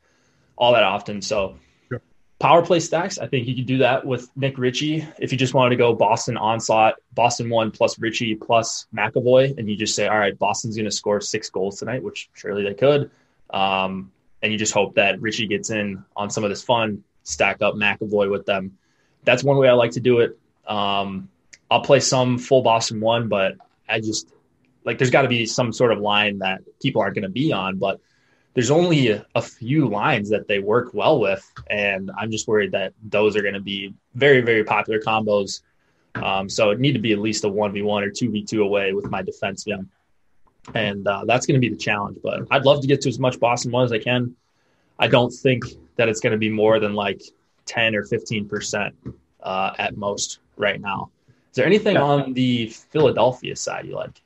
all 0.57 0.73
that 0.73 0.83
often. 0.83 1.23
So. 1.23 1.57
Sure. 1.89 2.03
Power 2.39 2.65
play 2.67 2.81
stacks. 2.81 3.19
I 3.19 3.29
think 3.29 3.47
you 3.47 3.55
could 3.55 3.67
do 3.67 3.79
that 3.79 4.05
with 4.05 4.29
Nick 4.37 4.59
Ritchie 4.59 5.07
if 5.21 5.31
you 5.31 5.39
just 5.39 5.55
wanted 5.55 5.71
to 5.71 5.77
go 5.77 5.95
Boston 5.95 6.37
onslaught, 6.37 6.97
Boston 7.15 7.49
one 7.49 7.71
plus 7.71 7.99
Ritchie 8.01 8.35
plus 8.35 8.87
McAvoy, 8.93 9.57
and 9.57 9.71
you 9.71 9.77
just 9.77 9.95
say, 9.95 10.09
all 10.09 10.19
right, 10.19 10.37
Boston's 10.37 10.75
going 10.75 10.87
to 10.87 10.91
score 10.91 11.21
six 11.21 11.49
goals 11.51 11.79
tonight, 11.79 12.03
which 12.03 12.31
surely 12.35 12.65
they 12.65 12.75
could. 12.75 13.13
Um, 13.51 14.11
and 14.43 14.53
you 14.53 14.59
just 14.59 14.73
hope 14.73 14.97
that 14.97 15.21
Ritchie 15.21 15.47
gets 15.47 15.71
in 15.71 16.05
on 16.17 16.31
some 16.31 16.45
of 16.45 16.51
this 16.51 16.63
fun, 16.63 17.05
stack 17.23 17.63
up 17.63 17.75
McAvoy 17.75 18.31
with 18.31 18.45
them. 18.45 18.79
That's 19.25 19.45
one 19.45 19.57
way 19.57 19.69
I 19.69 19.73
like 19.73 19.93
to 19.93 20.01
do 20.01 20.19
it. 20.19 20.39
Um, 20.67 21.29
I'll 21.71 21.83
play 21.83 22.01
some 22.01 22.39
full 22.39 22.63
Boston 22.63 23.01
one, 23.01 23.29
but 23.29 23.55
I 23.89 24.01
just 24.01 24.29
like 24.85 24.99
there's 24.99 25.11
got 25.11 25.23
to 25.23 25.29
be 25.29 25.47
some 25.47 25.73
sort 25.73 25.93
of 25.93 26.01
line 26.01 26.39
that 26.39 26.61
people 26.81 27.03
aren't 27.03 27.15
going 27.15 27.23
to 27.23 27.29
be 27.29 27.53
on, 27.53 27.79
but 27.79 28.01
there's 28.55 28.71
only 28.71 29.09
a, 29.11 29.25
a, 29.35 29.41
few 29.41 29.89
lines 29.89 30.29
that 30.31 30.47
they 30.47 30.59
work 30.59 30.93
well 30.93 31.19
with, 31.19 31.51
and 31.71 32.11
I'm 32.19 32.31
just 32.31 32.47
worried 32.47 32.73
that 32.73 32.93
those 33.03 33.37
are 33.37 33.43
going 33.43 33.55
to 33.55 33.61
be 33.61 33.95
very 34.15 34.41
very 34.41 34.65
popular 34.65 35.01
combos. 35.01 35.63
Um, 36.15 36.49
so 36.51 36.71
it 36.71 36.81
need 36.81 36.93
to 36.93 36.99
be 36.99 37.13
at 37.13 37.19
least 37.19 37.45
a 37.45 37.49
one 37.49 37.73
v 37.73 37.83
one 37.83 38.03
or 38.03 38.11
two 38.11 38.31
v 38.31 38.45
two 38.45 38.63
away 38.63 38.93
with 38.93 39.09
my 39.11 39.23
defenseman 39.23 39.89
and 40.75 41.07
uh, 41.07 41.25
that's 41.27 41.47
going 41.47 41.61
to 41.61 41.67
be 41.67 41.73
the 41.73 41.81
challenge. 41.81 42.19
But 42.23 42.47
I'd 42.51 42.65
love 42.65 42.81
to 42.83 42.87
get 42.87 43.01
to 43.03 43.09
as 43.09 43.19
much 43.19 43.39
Boston 43.41 43.71
one 43.71 43.85
as 43.85 43.93
I 43.93 43.99
can. 43.99 44.37
I 44.99 45.09
don't 45.09 45.31
think 45.31 45.65
that 45.97 46.09
it's 46.09 46.21
going 46.21 46.33
to 46.33 46.39
be 46.39 46.51
more 46.51 46.79
than 46.79 46.95
like 46.95 47.23
ten 47.67 47.95
or 47.95 48.05
fifteen 48.05 48.49
percent 48.49 48.95
uh, 49.43 49.73
at 49.79 49.97
most 49.97 50.39
right 50.57 50.81
now. 50.81 51.11
Is 51.51 51.57
there 51.57 51.67
anything 51.67 51.97
on 51.97 52.33
the 52.33 52.69
Philadelphia 52.69 53.57
side 53.57 53.87
you 53.87 53.95
like? 53.95 54.23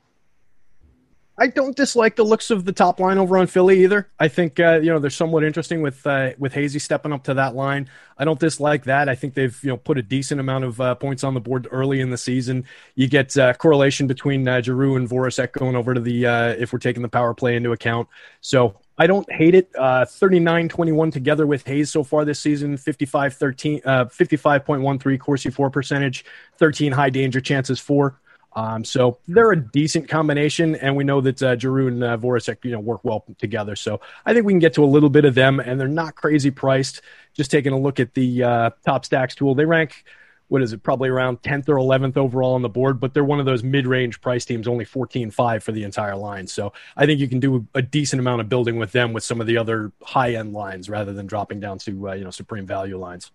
I 1.39 1.47
don't 1.47 1.75
dislike 1.75 2.15
the 2.15 2.23
looks 2.23 2.49
of 2.49 2.65
the 2.65 2.71
top 2.71 2.99
line 2.99 3.19
over 3.19 3.37
on 3.37 3.45
Philly 3.45 3.83
either. 3.83 4.09
I 4.19 4.27
think 4.27 4.59
uh, 4.59 4.79
you 4.81 4.89
know 4.89 4.97
they're 4.97 5.11
somewhat 5.11 5.43
interesting 5.43 5.83
with 5.83 6.05
uh, 6.07 6.31
with 6.39 6.53
Hazy 6.53 6.79
stepping 6.79 7.13
up 7.13 7.23
to 7.25 7.35
that 7.35 7.55
line. 7.55 7.87
I 8.17 8.25
don't 8.25 8.39
dislike 8.39 8.85
that. 8.85 9.07
I 9.07 9.13
think 9.13 9.35
they've 9.35 9.57
you 9.63 9.69
know 9.69 9.77
put 9.77 9.99
a 9.99 10.01
decent 10.01 10.39
amount 10.39 10.63
of 10.63 10.81
uh, 10.81 10.95
points 10.95 11.23
on 11.23 11.35
the 11.35 11.39
board 11.39 11.67
early 11.71 12.01
in 12.01 12.09
the 12.09 12.17
season. 12.17 12.65
You 12.95 13.07
get 13.07 13.37
uh, 13.37 13.53
correlation 13.53 14.07
between 14.07 14.47
uh, 14.47 14.61
Giroux 14.61 14.95
and 14.95 15.07
Voracek 15.07 15.51
going 15.51 15.75
over 15.75 15.93
to 15.93 15.99
the 15.99 16.25
uh, 16.25 16.47
if 16.57 16.73
we're 16.73 16.79
taking 16.79 17.03
the 17.03 17.09
power 17.09 17.35
play 17.35 17.55
into 17.55 17.71
account. 17.71 18.07
So 18.41 18.79
I 18.97 19.05
don't 19.05 19.31
hate 19.31 19.53
it. 19.53 19.69
Uh, 19.77 20.05
39-21 20.05 21.11
together 21.11 21.45
with 21.45 21.65
Hayes 21.67 21.91
so 21.91 22.03
far 22.03 22.25
this 22.25 22.39
season, 22.39 22.77
55-13, 22.77 23.81
uh, 23.85 24.05
55.13 24.05 25.19
Corsi 25.19 25.51
for 25.51 25.69
percentage, 25.69 26.25
13 26.57 26.91
high 26.91 27.11
danger 27.11 27.39
chances 27.39 27.79
for. 27.79 28.19
Um, 28.57 28.83
so 28.83 29.19
they're 29.27 29.51
a 29.51 29.61
decent 29.61 30.09
combination, 30.09 30.75
and 30.77 30.95
we 30.95 31.03
know 31.03 31.21
that 31.21 31.43
uh, 31.43 31.49
and 31.51 32.03
uh, 32.03 32.17
Voracek, 32.17 32.65
you 32.65 32.71
know, 32.71 32.79
work 32.79 33.05
well 33.05 33.23
together. 33.37 33.75
So 33.75 34.01
I 34.25 34.33
think 34.33 34.47
we 34.47 34.53
can 34.53 34.59
get 34.59 34.73
to 34.73 34.83
a 34.83 34.85
little 34.85 35.11
bit 35.11 35.25
of 35.25 35.35
them, 35.35 35.59
and 35.59 35.79
they're 35.79 35.87
not 35.87 36.15
crazy 36.15 36.49
priced. 36.49 37.01
Just 37.35 37.51
taking 37.51 37.71
a 37.71 37.77
look 37.77 37.99
at 37.99 38.15
the 38.15 38.43
uh, 38.43 38.69
top 38.83 39.05
stacks 39.05 39.35
tool, 39.35 39.53
they 39.53 39.65
rank 39.65 40.03
what 40.47 40.61
is 40.61 40.73
it, 40.73 40.81
probably 40.81 41.09
around 41.09 41.41
10th 41.41 41.67
or 41.67 41.75
11th 41.75 42.17
overall 42.17 42.53
on 42.55 42.61
the 42.61 42.69
board, 42.69 42.99
but 42.99 43.13
they're 43.13 43.23
one 43.23 43.39
of 43.39 43.45
those 43.45 43.63
mid 43.63 43.85
range 43.85 44.21
price 44.21 44.45
teams, 44.45 44.67
only 44.67 44.85
14 44.85 45.29
5 45.29 45.63
for 45.63 45.71
the 45.71 45.83
entire 45.83 46.15
line. 46.15 46.47
So 46.47 46.73
I 46.95 47.05
think 47.05 47.19
you 47.19 47.27
can 47.27 47.39
do 47.39 47.67
a 47.75 47.81
decent 47.81 48.19
amount 48.19 48.41
of 48.41 48.49
building 48.49 48.77
with 48.77 48.91
them 48.91 49.13
with 49.13 49.23
some 49.23 49.41
of 49.41 49.47
the 49.47 49.57
other 49.57 49.91
high 50.01 50.35
end 50.35 50.53
lines 50.53 50.89
rather 50.89 51.13
than 51.13 51.27
dropping 51.27 51.59
down 51.59 51.79
to, 51.79 52.09
uh, 52.09 52.13
you 52.13 52.23
know, 52.23 52.31
supreme 52.31 52.65
value 52.65 52.97
lines. 52.97 53.31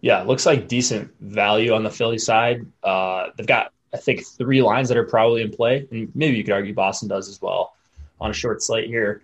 Yeah, 0.00 0.22
looks 0.22 0.46
like 0.46 0.68
decent 0.68 1.12
value 1.20 1.72
on 1.72 1.82
the 1.82 1.90
Philly 1.90 2.18
side. 2.18 2.66
Uh, 2.82 3.30
they've 3.36 3.46
got 3.46 3.72
I 3.94 3.96
think 3.96 4.26
three 4.26 4.60
lines 4.60 4.88
that 4.88 4.98
are 4.98 5.04
probably 5.04 5.42
in 5.42 5.52
play, 5.52 5.86
and 5.90 6.10
maybe 6.16 6.36
you 6.36 6.42
could 6.42 6.52
argue 6.52 6.74
Boston 6.74 7.08
does 7.08 7.28
as 7.28 7.40
well 7.40 7.74
on 8.20 8.30
a 8.30 8.34
short 8.34 8.60
slate 8.60 8.88
here. 8.88 9.22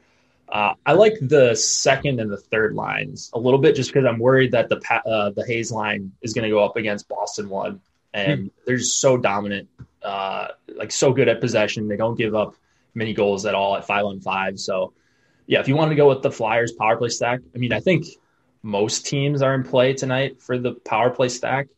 Uh, 0.48 0.74
I 0.86 0.92
like 0.92 1.14
the 1.20 1.54
second 1.56 2.20
and 2.20 2.30
the 2.30 2.36
third 2.36 2.74
lines 2.74 3.30
a 3.34 3.38
little 3.38 3.58
bit, 3.58 3.74
just 3.74 3.92
because 3.92 4.06
I'm 4.06 4.20
worried 4.20 4.52
that 4.52 4.68
the 4.68 4.80
uh, 5.04 5.30
the 5.30 5.44
Hayes 5.44 5.72
line 5.72 6.12
is 6.22 6.32
going 6.32 6.44
to 6.44 6.50
go 6.50 6.64
up 6.64 6.76
against 6.76 7.08
Boston 7.08 7.48
one, 7.48 7.80
and 8.14 8.44
mm. 8.44 8.50
they're 8.64 8.76
just 8.76 9.00
so 9.00 9.16
dominant, 9.16 9.68
uh, 10.02 10.48
like 10.68 10.92
so 10.92 11.12
good 11.12 11.28
at 11.28 11.40
possession. 11.40 11.88
They 11.88 11.96
don't 11.96 12.16
give 12.16 12.34
up 12.34 12.54
many 12.94 13.12
goals 13.12 13.46
at 13.46 13.54
all 13.54 13.76
at 13.76 13.86
five 13.86 14.04
on 14.04 14.20
five. 14.20 14.58
So, 14.58 14.92
yeah, 15.46 15.60
if 15.60 15.68
you 15.68 15.76
want 15.76 15.90
to 15.90 15.96
go 15.96 16.08
with 16.08 16.22
the 16.22 16.30
Flyers 16.30 16.72
power 16.72 16.96
play 16.96 17.08
stack, 17.08 17.40
I 17.54 17.58
mean, 17.58 17.72
I 17.72 17.80
think 17.80 18.06
most 18.62 19.06
teams 19.06 19.42
are 19.42 19.54
in 19.54 19.64
play 19.64 19.94
tonight 19.94 20.40
for 20.42 20.58
the 20.58 20.72
power 20.72 21.10
play 21.10 21.28
stack. 21.28 21.68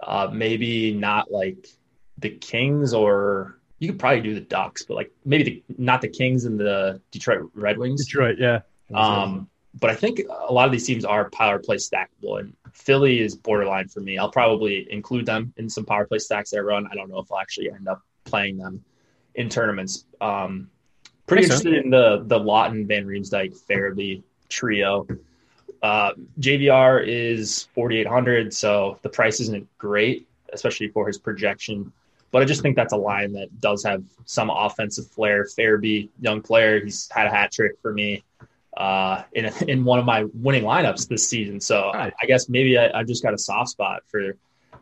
Uh, 0.00 0.30
maybe 0.32 0.94
not 0.94 1.30
like 1.30 1.68
the 2.20 2.30
Kings 2.30 2.94
or 2.94 3.58
you 3.78 3.88
could 3.88 3.98
probably 3.98 4.20
do 4.20 4.34
the 4.34 4.40
Ducks, 4.40 4.84
but 4.84 4.94
like 4.94 5.10
maybe 5.24 5.42
the, 5.42 5.62
not 5.78 6.00
the 6.00 6.08
Kings 6.08 6.44
and 6.44 6.60
the 6.60 7.00
Detroit 7.10 7.50
Red 7.54 7.78
Wings. 7.78 8.04
Detroit, 8.04 8.36
yeah. 8.38 8.60
Um, 8.94 9.48
but 9.78 9.90
I 9.90 9.94
think 9.94 10.20
a 10.28 10.52
lot 10.52 10.66
of 10.66 10.72
these 10.72 10.86
teams 10.86 11.04
are 11.04 11.30
power 11.30 11.58
play 11.58 11.76
stackable, 11.76 12.40
and 12.40 12.54
Philly 12.72 13.20
is 13.20 13.34
borderline 13.34 13.88
for 13.88 14.00
me. 14.00 14.18
I'll 14.18 14.30
probably 14.30 14.86
include 14.92 15.26
them 15.26 15.54
in 15.56 15.70
some 15.70 15.84
power 15.84 16.06
play 16.06 16.18
stacks 16.18 16.52
I 16.52 16.58
run. 16.58 16.88
I 16.90 16.94
don't 16.94 17.08
know 17.08 17.18
if 17.18 17.30
I'll 17.32 17.38
actually 17.38 17.70
end 17.70 17.88
up 17.88 18.02
playing 18.24 18.58
them 18.58 18.84
in 19.34 19.48
tournaments. 19.48 20.04
Um, 20.20 20.70
pretty 21.26 21.42
Makes 21.42 21.60
interested 21.60 21.74
sense. 21.74 21.84
in 21.84 21.90
the 21.90 22.24
the 22.26 22.38
Laughton 22.38 22.86
Van 22.86 23.06
Riemsdyk 23.06 23.56
Farabee 23.68 24.22
trio. 24.48 25.06
Uh, 25.82 26.12
JVR 26.38 27.06
is 27.06 27.68
4,800, 27.74 28.52
so 28.52 28.98
the 29.02 29.08
price 29.08 29.40
isn't 29.40 29.66
great, 29.78 30.28
especially 30.52 30.88
for 30.88 31.06
his 31.06 31.16
projection. 31.16 31.92
But 32.32 32.42
I 32.42 32.44
just 32.44 32.62
think 32.62 32.76
that's 32.76 32.92
a 32.92 32.96
line 32.96 33.32
that 33.32 33.60
does 33.60 33.84
have 33.84 34.04
some 34.24 34.50
offensive 34.50 35.08
flair. 35.08 35.44
Farabee, 35.44 36.08
young 36.20 36.42
player, 36.42 36.82
he's 36.82 37.08
had 37.10 37.26
a 37.26 37.30
hat 37.30 37.52
trick 37.52 37.72
for 37.82 37.92
me 37.92 38.22
uh, 38.76 39.22
in 39.32 39.46
a, 39.46 39.52
in 39.66 39.84
one 39.84 39.98
of 39.98 40.04
my 40.04 40.24
winning 40.34 40.62
lineups 40.62 41.08
this 41.08 41.28
season. 41.28 41.60
So. 41.60 41.90
I, 41.92 42.12
I, 42.22 42.26
guess 42.26 42.48
maybe 42.48 42.78
I, 42.78 42.96
have 42.96 43.06
just 43.06 43.22
got 43.22 43.34
a 43.34 43.38
soft 43.38 43.70
spot 43.70 44.02
for 44.06 44.36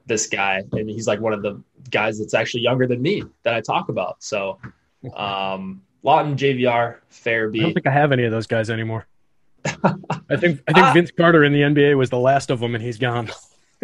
this 0.07 0.27
guy, 0.27 0.63
and 0.73 0.89
he's 0.91 1.07
like 1.07 1.21
one 1.21 1.33
of 1.33 1.43
the 1.43 1.63
guys 1.91 2.19
that's 2.19 2.35
actually 2.35 2.63
younger 2.63 2.87
than 2.87 3.01
me 3.01 3.23
that 3.45 3.55
I 3.55 3.61
talk 3.61 3.89
about. 3.89 4.23
So 4.23 4.59
um, 5.17 5.83
Laughton, 6.05 6.37
JVR, 6.37 6.97
Farabee. 7.11 7.61
I 7.61 7.63
don't 7.63 7.75
think 7.75 7.87
I 7.87 7.93
have 7.93 8.13
any 8.13 8.25
of 8.25 8.33
those 8.33 8.47
guys 8.47 8.71
anymore. 8.71 9.07
I 9.65 10.37
think 10.37 10.63
I 10.69 10.73
think 10.73 10.87
uh, 10.87 10.93
Vince 10.93 11.11
Carter 11.11 11.45
in 11.45 11.53
the 11.53 11.61
NBA 11.61 11.97
was 11.97 12.11
the 12.11 12.19
last 12.19 12.51
of 12.51 12.61
them, 12.61 12.75
and 12.75 12.83
he's 12.83 12.99
gone. 12.99 13.31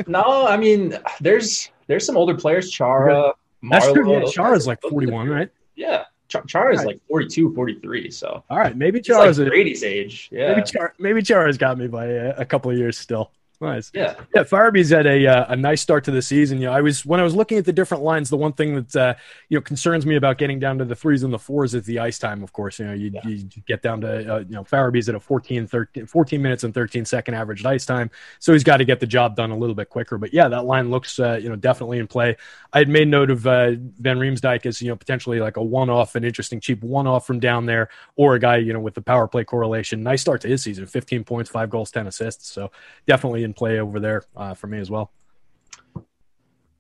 no, 0.06 0.46
I 0.46 0.56
mean, 0.56 0.96
there's 1.20 1.70
there's 1.86 2.06
some 2.06 2.16
older 2.16 2.34
players. 2.34 2.70
Chara, 2.70 3.32
that's 3.70 3.92
true. 3.92 4.20
Yeah, 4.20 4.30
Chara's 4.30 4.66
like 4.66 4.80
41, 4.82 5.28
right? 5.28 5.50
Yeah. 5.76 6.04
Ch- 6.28 6.46
Chara's 6.46 6.78
right. 6.78 6.86
like 6.88 7.00
42, 7.08 7.54
43. 7.54 8.10
So, 8.10 8.42
all 8.48 8.58
right. 8.58 8.76
Maybe 8.76 9.00
Chara's 9.00 9.38
like 9.38 9.48
Brady's 9.48 9.84
age. 9.84 10.28
Yeah. 10.32 10.54
Maybe, 10.54 10.62
Char- 10.62 10.94
maybe 10.98 11.22
Chara's 11.22 11.58
got 11.58 11.78
me 11.78 11.86
by 11.86 12.06
a, 12.06 12.34
a 12.38 12.44
couple 12.44 12.70
of 12.70 12.78
years 12.78 12.98
still. 12.98 13.30
Nice. 13.60 13.90
Yeah. 13.94 14.14
Yeah. 14.34 14.42
Farabee's 14.42 14.90
had 14.90 15.06
a 15.06 15.26
uh, 15.26 15.46
a 15.48 15.56
nice 15.56 15.80
start 15.80 16.04
to 16.04 16.10
the 16.10 16.22
season. 16.22 16.58
You 16.58 16.66
know, 16.66 16.72
I 16.72 16.80
was 16.80 17.06
when 17.06 17.20
I 17.20 17.22
was 17.22 17.34
looking 17.34 17.58
at 17.58 17.64
the 17.64 17.72
different 17.72 18.02
lines, 18.02 18.28
the 18.28 18.36
one 18.36 18.52
thing 18.52 18.74
that 18.74 18.96
uh, 18.96 19.14
you 19.48 19.56
know 19.56 19.62
concerns 19.62 20.04
me 20.04 20.16
about 20.16 20.38
getting 20.38 20.58
down 20.58 20.78
to 20.78 20.84
the 20.84 20.94
threes 20.94 21.22
and 21.22 21.32
the 21.32 21.38
fours 21.38 21.74
is 21.74 21.84
the 21.84 21.98
ice 21.98 22.18
time. 22.18 22.42
Of 22.42 22.52
course, 22.52 22.78
you 22.78 22.86
know, 22.86 22.92
you, 22.92 23.10
yeah. 23.12 23.26
you 23.26 23.48
get 23.66 23.82
down 23.82 24.00
to 24.00 24.34
uh, 24.34 24.38
you 24.40 24.54
know 24.54 24.64
Farabee's 24.64 25.08
at 25.08 25.14
a 25.14 25.20
14, 25.20 25.66
13, 25.66 26.06
14 26.06 26.42
minutes 26.42 26.64
and 26.64 26.74
13 26.74 27.04
second 27.04 27.34
average 27.34 27.64
ice 27.64 27.86
time, 27.86 28.10
so 28.38 28.52
he's 28.52 28.64
got 28.64 28.78
to 28.78 28.84
get 28.84 29.00
the 29.00 29.06
job 29.06 29.36
done 29.36 29.50
a 29.50 29.56
little 29.56 29.74
bit 29.74 29.88
quicker. 29.88 30.18
But 30.18 30.34
yeah, 30.34 30.48
that 30.48 30.64
line 30.64 30.90
looks 30.90 31.18
uh, 31.18 31.38
you 31.40 31.48
know 31.48 31.56
definitely 31.56 31.98
in 31.98 32.06
play. 32.06 32.36
I 32.72 32.78
had 32.78 32.88
made 32.88 33.08
note 33.08 33.30
of 33.30 33.46
uh, 33.46 33.72
Van 34.00 34.18
Riemsdyk 34.18 34.66
as 34.66 34.82
you 34.82 34.88
know 34.88 34.96
potentially 34.96 35.38
like 35.38 35.56
a 35.56 35.62
one 35.62 35.90
off, 35.90 36.16
an 36.16 36.24
interesting 36.24 36.60
cheap 36.60 36.82
one 36.82 37.06
off 37.06 37.26
from 37.26 37.38
down 37.38 37.66
there, 37.66 37.88
or 38.16 38.34
a 38.34 38.40
guy 38.40 38.56
you 38.56 38.72
know 38.72 38.80
with 38.80 38.94
the 38.94 39.02
power 39.02 39.28
play 39.28 39.44
correlation. 39.44 40.02
Nice 40.02 40.22
start 40.22 40.40
to 40.40 40.48
his 40.48 40.62
season, 40.62 40.86
15 40.86 41.22
points, 41.24 41.50
five 41.50 41.70
goals, 41.70 41.90
10 41.90 42.06
assists. 42.06 42.50
So 42.50 42.70
definitely 43.06 43.43
in 43.44 43.54
play 43.54 43.78
over 43.78 44.00
there 44.00 44.24
uh, 44.36 44.54
for 44.54 44.66
me 44.66 44.78
as 44.78 44.90
well. 44.90 45.12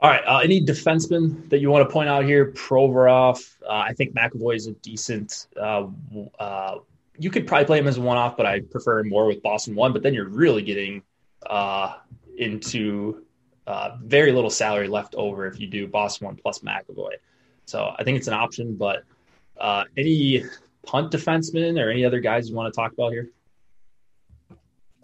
All 0.00 0.10
right. 0.10 0.22
Uh, 0.26 0.38
any 0.38 0.60
defensemen 0.60 1.48
that 1.48 1.60
you 1.60 1.70
want 1.70 1.88
to 1.88 1.92
point 1.92 2.10
out 2.10 2.24
here? 2.24 2.50
Provorov. 2.50 3.42
Uh, 3.62 3.72
I 3.72 3.94
think 3.94 4.14
McAvoy 4.14 4.56
is 4.56 4.66
a 4.66 4.72
decent. 4.72 5.46
Uh, 5.56 5.86
uh, 6.38 6.78
you 7.16 7.30
could 7.30 7.46
probably 7.46 7.64
play 7.64 7.78
him 7.78 7.86
as 7.86 7.96
a 7.96 8.02
one-off, 8.02 8.36
but 8.36 8.44
I 8.44 8.60
prefer 8.60 9.00
him 9.00 9.08
more 9.08 9.26
with 9.26 9.42
Boston 9.42 9.74
one. 9.74 9.94
But 9.94 10.02
then 10.02 10.12
you're 10.12 10.28
really 10.28 10.62
getting 10.62 11.02
uh, 11.46 11.94
into 12.36 13.24
very 14.02 14.32
little 14.32 14.50
salary 14.50 14.88
left 14.88 15.14
over 15.14 15.46
if 15.46 15.58
you 15.58 15.66
do 15.66 15.86
Boston 15.86 16.26
one 16.26 16.36
plus 16.36 16.58
McAvoy. 16.58 17.12
So 17.64 17.94
I 17.98 18.04
think 18.04 18.18
it's 18.18 18.28
an 18.28 18.34
option. 18.34 18.76
But 18.76 19.04
any 19.96 20.44
punt 20.84 21.12
defensemen 21.12 21.82
or 21.82 21.88
any 21.88 22.04
other 22.04 22.20
guys 22.20 22.50
you 22.50 22.54
want 22.54 22.70
to 22.70 22.76
talk 22.76 22.92
about 22.92 23.12
here? 23.12 23.30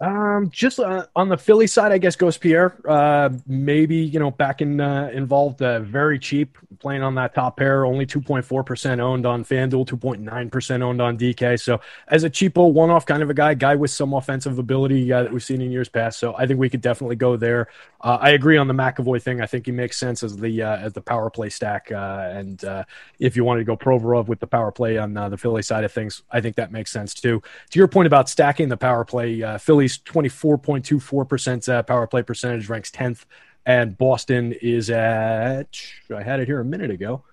Um, 0.01 0.49
just 0.49 0.79
uh, 0.79 1.05
on 1.15 1.29
the 1.29 1.37
Philly 1.37 1.67
side, 1.67 1.91
I 1.91 1.99
guess 1.99 2.15
Gostisbehere. 2.15 2.73
Uh, 2.89 3.37
maybe 3.45 3.97
you 3.97 4.19
know 4.19 4.31
back 4.31 4.59
in 4.59 4.81
uh, 4.81 5.11
involved, 5.13 5.61
uh, 5.61 5.79
very 5.81 6.17
cheap 6.17 6.57
playing 6.79 7.03
on 7.03 7.13
that 7.15 7.35
top 7.35 7.57
pair. 7.57 7.85
Only 7.85 8.07
two 8.07 8.19
point 8.19 8.43
four 8.43 8.63
percent 8.63 8.99
owned 8.99 9.27
on 9.27 9.45
FanDuel, 9.45 9.85
two 9.85 9.97
point 9.97 10.21
nine 10.21 10.49
percent 10.49 10.81
owned 10.81 11.03
on 11.03 11.19
DK. 11.19 11.61
So 11.61 11.81
as 12.07 12.23
a 12.23 12.31
cheapo 12.31 12.73
one 12.73 12.89
off 12.89 13.05
kind 13.05 13.21
of 13.21 13.29
a 13.29 13.35
guy, 13.35 13.53
guy 13.53 13.75
with 13.75 13.91
some 13.91 14.13
offensive 14.13 14.57
ability 14.57 15.13
uh, 15.13 15.21
that 15.21 15.31
we've 15.31 15.43
seen 15.43 15.61
in 15.61 15.71
years 15.71 15.87
past. 15.87 16.17
So 16.17 16.35
I 16.35 16.47
think 16.47 16.59
we 16.59 16.69
could 16.69 16.81
definitely 16.81 17.15
go 17.15 17.37
there. 17.37 17.67
Uh, 18.03 18.17
I 18.19 18.31
agree 18.31 18.57
on 18.57 18.67
the 18.67 18.73
McAvoy 18.73 19.21
thing. 19.21 19.41
I 19.41 19.45
think 19.45 19.67
he 19.67 19.71
makes 19.71 19.97
sense 19.97 20.23
as 20.23 20.35
the 20.35 20.63
uh, 20.63 20.77
as 20.77 20.93
the 20.93 21.01
power 21.01 21.29
play 21.29 21.49
stack. 21.49 21.91
Uh, 21.91 22.29
and 22.31 22.63
uh, 22.65 22.83
if 23.19 23.35
you 23.35 23.43
wanted 23.43 23.59
to 23.59 23.65
go 23.65 23.77
Provorov 23.77 24.27
with 24.27 24.39
the 24.39 24.47
power 24.47 24.71
play 24.71 24.97
on 24.97 25.15
uh, 25.15 25.29
the 25.29 25.37
Philly 25.37 25.61
side 25.61 25.83
of 25.83 25.91
things, 25.91 26.23
I 26.31 26.41
think 26.41 26.55
that 26.55 26.71
makes 26.71 26.91
sense 26.91 27.13
too. 27.13 27.43
To 27.69 27.79
your 27.79 27.87
point 27.87 28.07
about 28.07 28.27
stacking 28.27 28.69
the 28.69 28.77
power 28.77 29.05
play, 29.05 29.43
uh, 29.43 29.57
Philly's 29.59 29.99
twenty 29.99 30.29
four 30.29 30.57
point 30.57 30.83
two 30.83 30.99
four 30.99 31.25
percent 31.25 31.69
uh, 31.69 31.83
power 31.83 32.07
play 32.07 32.23
percentage 32.23 32.69
ranks 32.69 32.89
tenth, 32.89 33.25
and 33.67 33.95
Boston 33.97 34.53
is 34.61 34.89
at 34.89 35.79
I 36.15 36.23
had 36.23 36.39
it 36.39 36.47
here 36.47 36.59
a 36.59 36.65
minute 36.65 36.89
ago. 36.89 37.23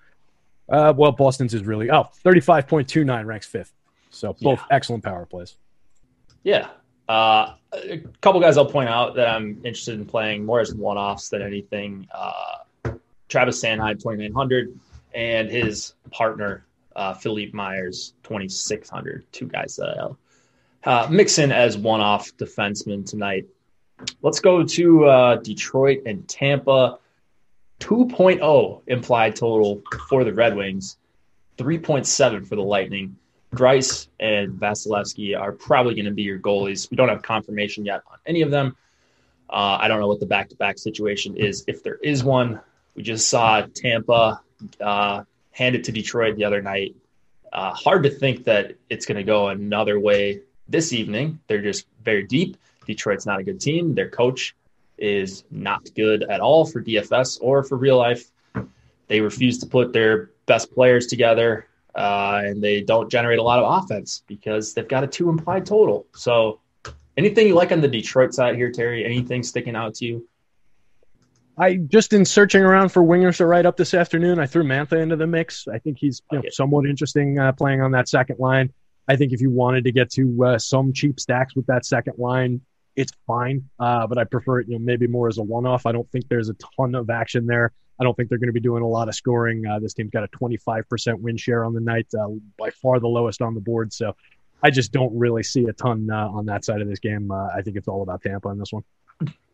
Uh, 0.68 0.92
well, 0.94 1.12
Boston's 1.12 1.54
is 1.54 1.62
really 1.62 1.90
oh 1.90 2.10
35.29 2.24 3.24
ranks 3.24 3.46
fifth. 3.46 3.72
So 4.10 4.34
both 4.42 4.58
Yeah. 4.58 4.66
excellent 4.76 5.02
power 5.02 5.24
plays. 5.24 5.56
Yeah. 6.42 6.68
Uh, 7.08 7.54
a 7.72 7.98
couple 8.20 8.40
guys 8.40 8.56
I'll 8.56 8.66
point 8.66 8.88
out 8.88 9.14
that 9.16 9.28
I'm 9.28 9.56
interested 9.64 9.94
in 9.94 10.06
playing 10.06 10.44
more 10.44 10.60
as 10.60 10.74
one 10.74 10.96
offs 10.96 11.28
than 11.28 11.42
anything. 11.42 12.08
Uh, 12.12 12.92
Travis 13.28 13.62
Sanheim, 13.62 13.98
2,900, 13.98 14.78
and 15.14 15.50
his 15.50 15.94
partner, 16.10 16.64
uh, 16.96 17.14
Philippe 17.14 17.52
Myers, 17.52 18.14
2,600. 18.22 19.26
Two 19.32 19.46
guys 19.46 19.76
that 19.76 19.98
I'll 19.98 20.18
uh, 20.84 21.08
mix 21.10 21.38
in 21.38 21.52
as 21.52 21.76
one 21.76 22.00
off 22.00 22.36
defensemen 22.36 23.04
tonight. 23.04 23.46
Let's 24.22 24.40
go 24.40 24.64
to 24.64 25.04
uh, 25.06 25.36
Detroit 25.36 26.02
and 26.06 26.26
Tampa. 26.28 26.98
2.0 27.80 28.82
implied 28.86 29.36
total 29.36 29.82
for 30.08 30.24
the 30.24 30.32
Red 30.32 30.56
Wings, 30.56 30.96
3.7 31.58 32.46
for 32.46 32.56
the 32.56 32.62
Lightning. 32.62 33.16
Greiss 33.54 34.08
and 34.20 34.52
Vasilevskiy 34.52 35.38
are 35.38 35.52
probably 35.52 35.94
going 35.94 36.04
to 36.04 36.10
be 36.10 36.22
your 36.22 36.38
goalies. 36.38 36.90
We 36.90 36.96
don't 36.96 37.08
have 37.08 37.22
confirmation 37.22 37.84
yet 37.84 38.02
on 38.10 38.18
any 38.26 38.42
of 38.42 38.50
them. 38.50 38.76
Uh, 39.48 39.78
I 39.80 39.88
don't 39.88 40.00
know 40.00 40.08
what 40.08 40.20
the 40.20 40.26
back 40.26 40.50
to 40.50 40.56
back 40.56 40.78
situation 40.78 41.36
is, 41.36 41.64
if 41.66 41.82
there 41.82 41.96
is 41.96 42.22
one. 42.22 42.60
We 42.94 43.02
just 43.02 43.28
saw 43.28 43.62
Tampa 43.74 44.42
uh, 44.80 45.22
hand 45.52 45.76
it 45.76 45.84
to 45.84 45.92
Detroit 45.92 46.36
the 46.36 46.44
other 46.44 46.60
night. 46.60 46.94
Uh, 47.50 47.72
hard 47.72 48.02
to 48.02 48.10
think 48.10 48.44
that 48.44 48.74
it's 48.90 49.06
going 49.06 49.16
to 49.16 49.24
go 49.24 49.48
another 49.48 49.98
way 49.98 50.42
this 50.68 50.92
evening. 50.92 51.40
They're 51.46 51.62
just 51.62 51.86
very 52.02 52.24
deep. 52.24 52.58
Detroit's 52.86 53.24
not 53.24 53.40
a 53.40 53.42
good 53.42 53.60
team. 53.60 53.94
Their 53.94 54.10
coach 54.10 54.54
is 54.98 55.44
not 55.50 55.88
good 55.94 56.24
at 56.24 56.40
all 56.40 56.66
for 56.66 56.82
DFS 56.82 57.38
or 57.40 57.62
for 57.62 57.76
real 57.76 57.96
life. 57.96 58.30
They 59.06 59.20
refuse 59.20 59.58
to 59.60 59.66
put 59.66 59.94
their 59.94 60.30
best 60.44 60.74
players 60.74 61.06
together 61.06 61.66
uh, 61.94 62.42
and 62.44 62.62
they 62.62 62.80
don't 62.80 63.10
generate 63.10 63.38
a 63.38 63.42
lot 63.42 63.58
of 63.62 63.82
offense 63.84 64.22
because 64.26 64.74
they've 64.74 64.88
got 64.88 65.04
a 65.04 65.06
two 65.06 65.28
implied 65.28 65.66
total. 65.66 66.06
So, 66.14 66.60
anything 67.16 67.46
you 67.46 67.54
like 67.54 67.72
on 67.72 67.80
the 67.80 67.88
Detroit 67.88 68.34
side 68.34 68.56
here, 68.56 68.70
Terry? 68.70 69.04
Anything 69.04 69.42
sticking 69.42 69.74
out 69.76 69.94
to 69.96 70.06
you? 70.06 70.28
I 71.60 71.74
just 71.76 72.12
in 72.12 72.24
searching 72.24 72.62
around 72.62 72.90
for 72.90 73.02
wingers 73.02 73.38
to 73.38 73.46
write 73.46 73.66
up 73.66 73.76
this 73.76 73.92
afternoon, 73.92 74.38
I 74.38 74.46
threw 74.46 74.62
Mantha 74.62 75.00
into 75.00 75.16
the 75.16 75.26
mix. 75.26 75.66
I 75.66 75.78
think 75.78 75.98
he's 75.98 76.22
you 76.30 76.36
know, 76.36 76.40
Okay. 76.40 76.50
somewhat 76.50 76.86
interesting 76.86 77.38
uh, 77.38 77.50
playing 77.52 77.80
on 77.82 77.90
that 77.92 78.08
second 78.08 78.38
line. 78.38 78.72
I 79.08 79.16
think 79.16 79.32
if 79.32 79.40
you 79.40 79.50
wanted 79.50 79.84
to 79.84 79.92
get 79.92 80.10
to 80.12 80.44
uh, 80.44 80.58
some 80.58 80.92
cheap 80.92 81.18
stacks 81.18 81.56
with 81.56 81.66
that 81.66 81.84
second 81.84 82.14
line, 82.18 82.60
it's 82.94 83.12
fine. 83.26 83.68
Uh, 83.80 84.06
but 84.06 84.18
I 84.18 84.24
prefer 84.24 84.60
it, 84.60 84.68
you 84.68 84.74
know, 84.74 84.84
maybe 84.84 85.06
more 85.06 85.26
as 85.28 85.38
a 85.38 85.42
one-off. 85.42 85.86
I 85.86 85.92
don't 85.92 86.08
think 86.12 86.28
there's 86.28 86.48
a 86.48 86.56
ton 86.76 86.94
of 86.94 87.10
action 87.10 87.46
there. 87.46 87.72
I 88.00 88.04
don't 88.04 88.16
think 88.16 88.28
they're 88.28 88.38
going 88.38 88.48
to 88.48 88.52
be 88.52 88.60
doing 88.60 88.82
a 88.82 88.88
lot 88.88 89.08
of 89.08 89.14
scoring. 89.14 89.66
Uh, 89.66 89.78
this 89.78 89.94
team's 89.94 90.10
got 90.10 90.24
a 90.24 90.28
25% 90.28 91.20
win 91.20 91.36
share 91.36 91.64
on 91.64 91.74
the 91.74 91.80
night, 91.80 92.06
uh, 92.18 92.28
by 92.58 92.70
far 92.70 93.00
the 93.00 93.08
lowest 93.08 93.42
on 93.42 93.54
the 93.54 93.60
board. 93.60 93.92
So 93.92 94.14
I 94.62 94.70
just 94.70 94.92
don't 94.92 95.16
really 95.16 95.42
see 95.42 95.64
a 95.64 95.72
ton 95.72 96.08
uh, 96.10 96.28
on 96.28 96.46
that 96.46 96.64
side 96.64 96.80
of 96.80 96.88
this 96.88 96.98
game. 97.00 97.30
Uh, 97.30 97.48
I 97.48 97.62
think 97.62 97.76
it's 97.76 97.88
all 97.88 98.02
about 98.02 98.22
Tampa 98.22 98.48
in 98.50 98.58
this 98.58 98.72
one. 98.72 98.84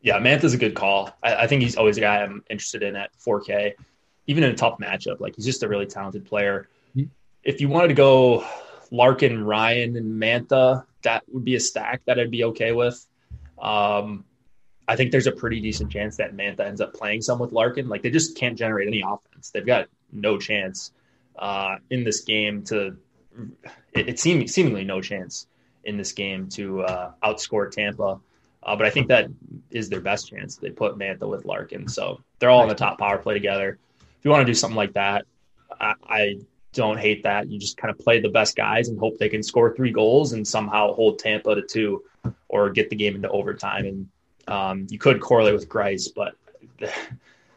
Yeah, 0.02 0.18
Mantha's 0.18 0.52
a 0.52 0.58
good 0.58 0.74
call. 0.74 1.10
I, 1.22 1.34
I 1.34 1.46
think 1.46 1.62
he's 1.62 1.76
always 1.76 1.96
a 1.96 2.00
guy 2.00 2.22
I'm 2.22 2.44
interested 2.50 2.82
in 2.82 2.94
at 2.96 3.10
4K, 3.18 3.72
even 4.26 4.44
in 4.44 4.50
a 4.50 4.54
tough 4.54 4.78
matchup. 4.78 5.20
Like 5.20 5.36
he's 5.36 5.46
just 5.46 5.62
a 5.62 5.68
really 5.68 5.86
talented 5.86 6.26
player. 6.26 6.68
Mhm. 6.94 7.08
If 7.42 7.62
you 7.62 7.68
wanted 7.68 7.88
to 7.88 7.94
go 7.94 8.46
Larkin, 8.90 9.42
Ryan, 9.42 9.96
and 9.96 10.20
Mantha, 10.20 10.84
that 11.02 11.22
would 11.32 11.44
be 11.44 11.54
a 11.54 11.60
stack 11.60 12.02
that 12.04 12.18
I'd 12.18 12.30
be 12.30 12.44
okay 12.44 12.72
with. 12.72 13.06
Um, 13.58 14.24
I 14.86 14.96
think 14.96 15.12
there's 15.12 15.26
a 15.26 15.32
pretty 15.32 15.60
decent 15.60 15.90
chance 15.90 16.16
that 16.18 16.36
Mantha 16.36 16.60
ends 16.60 16.80
up 16.80 16.94
playing 16.94 17.22
some 17.22 17.38
with 17.38 17.52
Larkin. 17.52 17.88
Like 17.88 18.02
they 18.02 18.10
just 18.10 18.36
can't 18.36 18.56
generate 18.56 18.88
any 18.88 19.02
offense. 19.06 19.50
They've 19.50 19.64
got 19.64 19.88
no 20.12 20.38
chance 20.38 20.92
uh, 21.38 21.76
in 21.90 22.04
this 22.04 22.20
game 22.20 22.62
to. 22.64 22.96
It, 23.92 24.08
it 24.08 24.20
seems 24.20 24.52
seemingly 24.52 24.84
no 24.84 25.00
chance 25.00 25.46
in 25.84 25.96
this 25.96 26.12
game 26.12 26.48
to 26.50 26.82
uh, 26.82 27.12
outscore 27.22 27.70
Tampa. 27.70 28.20
Uh, 28.62 28.76
but 28.76 28.86
I 28.86 28.90
think 28.90 29.08
that 29.08 29.28
is 29.70 29.88
their 29.88 30.00
best 30.00 30.28
chance. 30.28 30.56
They 30.56 30.70
put 30.70 30.96
Mantha 30.96 31.28
with 31.28 31.44
Larkin, 31.44 31.88
so 31.88 32.22
they're 32.38 32.50
all 32.50 32.62
in 32.62 32.68
the 32.68 32.74
top 32.74 32.98
power 32.98 33.18
play 33.18 33.34
together. 33.34 33.78
If 34.00 34.24
you 34.24 34.30
want 34.30 34.40
to 34.40 34.46
do 34.46 34.54
something 34.54 34.76
like 34.76 34.94
that, 34.94 35.26
I, 35.78 35.94
I 36.08 36.38
don't 36.72 36.98
hate 36.98 37.24
that. 37.24 37.50
You 37.50 37.58
just 37.58 37.76
kind 37.76 37.90
of 37.90 37.98
play 37.98 38.20
the 38.20 38.30
best 38.30 38.56
guys 38.56 38.88
and 38.88 38.98
hope 38.98 39.18
they 39.18 39.28
can 39.28 39.42
score 39.42 39.74
three 39.74 39.92
goals 39.92 40.32
and 40.32 40.46
somehow 40.46 40.94
hold 40.94 41.18
Tampa 41.18 41.54
to 41.54 41.62
two, 41.62 42.04
or 42.48 42.70
get 42.70 42.88
the 42.88 42.96
game 42.96 43.16
into 43.16 43.28
overtime. 43.28 43.84
And 43.84 44.08
um, 44.48 44.86
you 44.90 44.98
could 44.98 45.20
correlate 45.20 45.54
with 45.54 45.68
Greiss, 45.68 46.08
but 46.14 46.36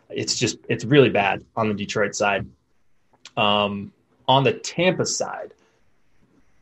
it's 0.10 0.38
just 0.38 0.58
it's 0.70 0.86
really 0.86 1.10
bad 1.10 1.44
on 1.56 1.68
the 1.68 1.74
Detroit 1.74 2.16
side. 2.16 2.46
Um, 3.36 3.92
on 4.28 4.44
the 4.44 4.54
Tampa 4.54 5.06
side, 5.06 5.54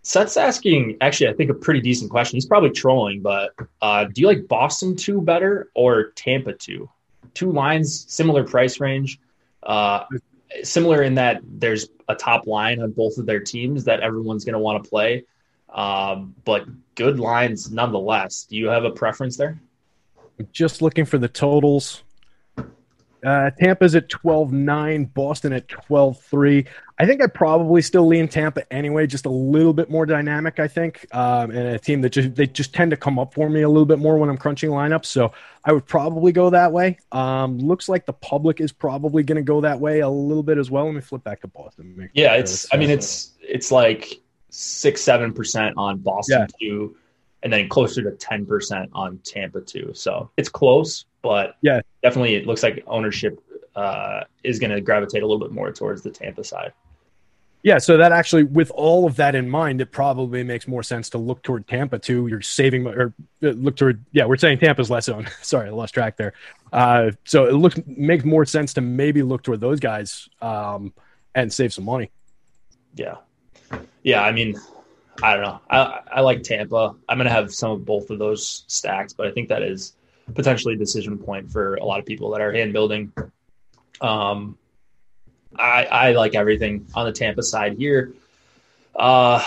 Seth's 0.02 0.38
asking 0.38 0.98
actually, 1.02 1.30
I 1.30 1.34
think 1.34 1.50
a 1.50 1.56
pretty 1.56 1.82
decent 1.82 2.12
question. 2.12 2.38
He's 2.38 2.46
probably 2.46 2.70
trolling, 2.70 3.22
but 3.22 3.54
uh, 3.82 4.06
do 4.06 4.22
you 4.22 4.28
like 4.28 4.48
Boston 4.48 4.96
two 4.96 5.22
better 5.22 5.72
or 5.74 6.12
Tampa 6.12 6.54
two? 6.54 6.90
Two 7.34 7.52
lines, 7.52 8.06
similar 8.08 8.44
price 8.44 8.80
range, 8.80 9.20
uh, 9.64 10.06
similar 10.64 11.02
in 11.02 11.16
that 11.16 11.42
there's 11.44 11.90
a 12.08 12.16
top 12.16 12.48
line 12.48 12.82
on 12.82 12.92
both 12.92 13.18
of 13.18 13.26
their 13.26 13.40
teams 13.40 13.84
that 13.86 14.00
everyone's 14.02 14.46
going 14.46 14.54
to 14.54 14.60
want 14.60 14.84
to 14.84 14.90
play, 14.90 15.26
um, 15.70 16.36
but 16.46 16.66
good 16.94 17.20
lines 17.20 17.72
nonetheless. 17.72 18.44
Do 18.44 18.56
you 18.58 18.68
have 18.68 18.86
a 18.86 18.92
preference 18.92 19.38
there? 19.38 19.60
Just 20.52 20.82
looking 20.82 21.06
for 21.06 21.18
the 21.18 21.28
totals. 21.28 22.04
Uh, 23.26 23.50
Tampa's 23.60 23.96
at 23.96 24.08
12-9, 24.08 25.12
Boston 25.16 25.52
at 25.52 25.68
12-3. 25.68 26.68
I 27.00 27.06
think 27.08 27.24
I 27.24 27.28
probably 27.28 27.82
still 27.82 28.06
lean 28.06 28.28
Tampa 28.28 28.72
anyway, 28.72 29.08
just 29.08 29.26
a 29.26 29.32
little 29.32 29.74
bit 29.74 29.90
more 29.90 30.06
dynamic, 30.06 30.60
I 30.60 30.68
think. 30.68 31.08
Um, 31.12 31.50
and 31.50 31.70
a 31.70 31.80
team 31.80 32.02
that 32.02 32.12
just 32.12 32.36
they 32.36 32.46
just 32.46 32.74
tend 32.74 32.92
to 32.92 32.98
come 32.98 33.18
up 33.18 33.34
for 33.34 33.50
me 33.50 33.64
a 33.64 33.68
little 33.68 33.88
bit 33.88 33.98
more 33.98 34.18
when 34.18 34.30
I'm 34.30 34.38
crunching 34.38 34.70
lineups. 34.70 35.08
So 35.08 35.32
I 35.64 35.74
would 35.74 35.88
probably 35.88 36.32
go 36.32 36.52
that 36.52 36.72
way. 36.72 37.00
Um, 37.12 37.58
looks 37.58 37.90
like 37.90 38.06
the 38.06 38.14
public 38.14 38.62
is 38.62 38.72
probably 38.72 39.24
going 39.24 39.38
to 39.38 39.42
go 39.42 39.60
that 39.62 39.80
way 39.80 40.02
a 40.02 40.10
little 40.10 40.44
bit 40.44 40.60
as 40.60 40.70
well. 40.70 40.86
Let 40.86 40.94
me 40.94 41.02
flip 41.02 41.24
back 41.24 41.42
to 41.42 41.48
Boston. 41.48 42.10
Yeah, 42.14 42.30
sure 42.30 42.40
it's. 42.42 42.68
I 42.72 42.78
mean, 42.78 42.92
it's 42.92 43.32
it's 43.42 43.72
like 43.72 44.22
six 44.52 45.02
seven 45.02 45.34
percent 45.34 45.74
on 45.78 45.98
Boston 45.98 46.48
two, 46.62 46.96
and 47.46 47.54
then 47.54 47.70
closer 47.70 48.02
to 48.02 48.12
ten 48.18 48.46
percent 48.46 48.90
on 48.92 49.20
Tampa 49.24 49.62
two. 49.62 49.92
So 49.94 50.30
it's 50.36 50.50
close, 50.50 51.06
but 51.22 51.56
Yeah. 51.62 51.80
definitely 52.04 52.36
it 52.36 52.46
looks 52.48 52.64
like 52.64 52.84
ownership 52.88 53.40
uh, 53.76 54.22
is 54.44 54.58
going 54.60 54.72
to 54.72 54.82
gravitate 54.82 55.22
a 55.22 55.28
little 55.28 55.40
bit 55.46 55.54
more 55.54 55.72
towards 55.72 56.02
the 56.02 56.10
Tampa 56.10 56.44
side. 56.44 56.74
Yeah, 57.62 57.80
so 57.80 57.98
that 57.98 58.12
actually, 58.12 58.44
with 58.44 58.70
all 58.72 59.06
of 59.08 59.16
that 59.16 59.34
in 59.34 59.50
mind, 59.50 59.82
it 59.82 59.92
probably 59.92 60.44
makes 60.44 60.68
more 60.68 60.84
sense 60.84 61.10
to 61.10 61.18
look 61.18 61.42
toward 61.42 61.68
Tampa 61.68 61.98
too. 61.98 62.28
You're 62.28 62.42
saving 62.42 62.86
or 62.86 63.12
uh, 63.44 63.48
look 63.50 63.76
toward. 63.76 64.06
Yeah, 64.12 64.26
we're 64.26 64.38
saying 64.38 64.60
Tampa's 64.60 64.90
less 64.92 65.10
owned. 65.10 65.30
Sorry, 65.42 65.68
I 65.68 65.72
lost 65.72 65.94
track 65.96 66.16
there. 66.16 66.34
Uh, 66.72 67.12
so 67.26 67.46
it 67.46 67.54
looks 67.54 67.80
makes 67.88 68.24
more 68.24 68.46
sense 68.46 68.74
to 68.76 68.82
maybe 68.82 69.24
look 69.24 69.42
toward 69.44 69.62
those 69.62 69.80
guys 69.80 70.30
um, 70.42 70.94
and 71.34 71.52
save 71.52 71.74
some 71.74 71.86
money. 71.86 72.12
Yeah, 72.96 73.16
yeah. 74.04 74.22
I 74.24 74.32
mean, 74.32 74.56
I 75.24 75.34
don't 75.34 75.44
know. 75.44 75.62
I 75.70 76.02
I 76.14 76.22
like 76.22 76.44
Tampa. 76.44 76.96
I'm 77.08 77.18
going 77.18 77.26
to 77.28 77.34
have 77.34 77.54
some 77.54 77.72
of 77.72 77.86
both 77.86 78.10
of 78.10 78.20
those 78.20 78.66
stacks, 78.68 79.14
but 79.14 79.28
I 79.28 79.32
think 79.32 79.50
that 79.50 79.64
is 79.64 79.96
potentially 80.34 80.74
a 80.74 80.78
decision 80.78 81.18
point 81.18 81.52
for 81.52 81.76
a 81.76 81.86
lot 81.86 82.00
of 82.00 82.06
people 82.06 82.32
that 82.32 82.42
are 82.42 82.52
hand 82.52 82.74
building. 82.74 83.14
Um, 84.02 84.58
I, 85.58 85.86
I 85.86 86.12
like 86.12 86.36
everything 86.36 86.86
on 86.96 87.06
the 87.06 87.12
Tampa 87.14 87.44
side 87.44 87.78
here. 87.78 88.14
Uh, 88.96 89.44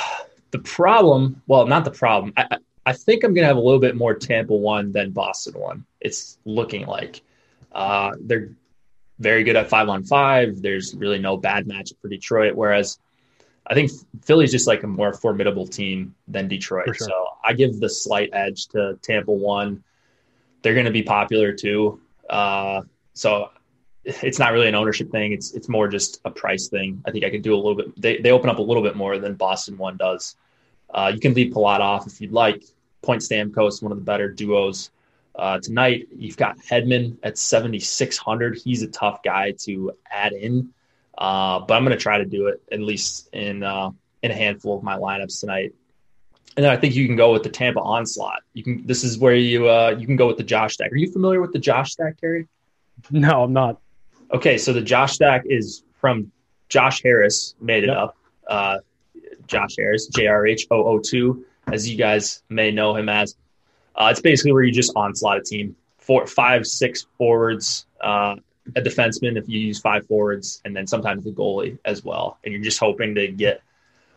the 0.50 0.59
problem, 0.61 1.42
well, 1.46 1.66
not 1.66 1.85
the 1.85 1.90
problem. 1.90 2.33
I, 2.37 2.46
I- 2.87 2.92
think 2.94 3.22
I'm 3.22 3.35
going 3.35 3.42
to 3.42 3.48
have 3.48 3.59
a 3.59 3.61
little 3.61 3.81
bit 3.81 3.96
more 3.96 4.14
Tampa 4.14 4.54
one 4.57 4.92
than 4.92 5.11
Boston 5.11 5.52
one. 5.61 5.85
It's 6.00 6.38
looking 6.46 6.87
like 6.87 7.20
uh, 7.72 8.12
they're 8.18 8.48
very 9.18 9.44
good 9.44 9.57
at 9.57 9.68
five 9.68 9.90
on 9.90 10.04
five. 10.04 10.62
There's 10.62 10.94
really 10.94 11.18
no 11.18 11.37
bad 11.37 11.66
matchup 11.66 12.00
for 12.00 12.09
Detroit. 12.09 12.54
Whereas 12.54 12.98
I 13.68 13.74
think 13.74 13.90
Philly's 14.22 14.50
just 14.50 14.66
like 14.66 14.83
a 14.83 14.87
more 14.87 15.12
formidable 15.12 15.66
team 15.66 16.14
than 16.26 16.48
Detroit. 16.48 16.87
Sure. 16.87 17.09
So 17.09 17.26
I 17.44 17.52
give 17.52 17.78
the 17.81 17.88
slight 17.88 18.31
edge 18.33 18.66
to 18.68 18.98
Tampa 19.02 19.33
one. 19.33 19.85
They're 20.62 20.74
going 20.74 20.87
to 20.87 20.92
be 20.92 21.02
popular 21.02 21.52
too. 21.52 22.00
Uh, 22.28 22.83
so 23.12 23.50
it's 24.04 24.38
not 24.38 24.52
really 24.52 24.68
an 24.68 24.74
ownership 24.74 25.11
thing. 25.11 25.33
It's 25.33 25.52
it's 25.52 25.68
more 25.68 25.88
just 25.88 26.20
a 26.24 26.31
price 26.31 26.68
thing. 26.68 27.02
I 27.07 27.11
think 27.11 27.24
I 27.24 27.31
could 27.31 27.42
do 27.42 27.54
a 27.54 27.57
little 27.57 27.74
bit. 27.74 28.00
They 28.00 28.18
they 28.18 28.31
open 28.31 28.48
up 28.48 28.59
a 28.59 28.62
little 28.62 28.83
bit 28.83 28.96
more 28.96 29.18
than 29.18 29.35
Boston 29.35 29.76
one 29.76 29.96
does. 29.96 30.37
Uh, 30.88 31.12
you 31.14 31.20
can 31.20 31.35
leave 31.35 31.52
Palat 31.52 31.81
off 31.81 32.07
if 32.07 32.20
you'd 32.20 32.33
like. 32.33 32.64
Point 33.02 33.22
Stamkos, 33.22 33.83
one 33.83 33.92
of 33.92 33.98
the 33.98 34.04
better 34.04 34.28
duos 34.31 34.90
uh, 35.37 35.59
tonight. 35.61 36.09
You've 36.16 36.37
got 36.37 36.59
Hedman 36.59 37.16
at 37.22 37.38
7,600. 37.38 38.59
He's 38.59 38.83
a 38.83 38.88
tough 38.88 39.22
guy 39.22 39.52
to 39.61 39.92
add 40.11 40.33
in, 40.33 40.70
uh, 41.18 41.59
but 41.61 41.74
I'm 41.74 41.85
going 41.85 41.96
to 41.96 42.02
try 42.02 42.18
to 42.18 42.24
do 42.24 42.46
it 42.46 42.62
at 42.70 42.81
least 42.81 43.28
in 43.33 43.62
uh, 43.62 43.90
in 44.22 44.31
a 44.31 44.35
handful 44.35 44.76
of 44.76 44.83
my 44.83 44.96
lineups 44.96 45.40
tonight. 45.40 45.74
And 46.57 46.64
then 46.64 46.72
I 46.72 46.76
think 46.76 46.94
you 46.94 47.07
can 47.07 47.16
go 47.16 47.33
with 47.33 47.42
the 47.42 47.50
Tampa 47.50 47.81
onslaught. 47.81 48.42
You 48.52 48.62
can. 48.62 48.87
This 48.87 49.04
is 49.04 49.18
where 49.18 49.35
you 49.35 49.68
uh, 49.68 49.94
you 49.98 50.07
can 50.07 50.16
go 50.16 50.26
with 50.26 50.38
the 50.38 50.44
Josh 50.44 50.74
stack. 50.74 50.92
Are 50.92 50.96
you 50.96 51.11
familiar 51.11 51.40
with 51.40 51.52
the 51.52 51.59
Josh 51.59 51.92
stack, 51.92 52.20
Terry? 52.20 52.48
No, 53.11 53.44
I'm 53.44 53.52
not. 53.52 53.81
Okay, 54.33 54.59
so 54.59 54.72
the 54.72 54.81
Josh 54.81 55.12
stack 55.12 55.44
is 55.46 55.85
from 56.00 56.33
Josh 56.68 57.02
Harris. 57.02 57.54
Made 57.61 57.85
it 57.85 57.88
yep. 57.88 57.96
up. 57.96 58.16
Uh, 58.48 58.78
Josh 59.46 59.74
Harris, 59.78 60.11
JRH002, 60.11 61.42
as 61.72 61.88
you 61.88 61.96
guys 61.96 62.42
may 62.48 62.70
know 62.70 62.94
him 62.94 63.09
as. 63.09 63.37
Uh, 63.94 64.09
it's 64.11 64.20
basically 64.20 64.52
where 64.52 64.62
you 64.62 64.72
just 64.72 64.92
onslaught 64.94 65.38
a 65.38 65.42
team. 65.42 65.74
Four, 65.98 66.26
five, 66.26 66.66
six 66.66 67.07
forwards, 67.16 67.87
uh, 68.00 68.37
a 68.76 68.81
defenseman 68.81 69.37
if 69.37 69.48
you 69.48 69.59
use 69.59 69.78
five 69.78 70.07
forwards, 70.07 70.61
and 70.64 70.74
then 70.76 70.87
sometimes 70.87 71.24
the 71.24 71.31
goalie 71.31 71.78
as 71.85 72.04
well. 72.04 72.38
And 72.44 72.52
you're 72.52 72.62
just 72.62 72.78
hoping 72.78 73.14
to 73.14 73.28
get 73.28 73.62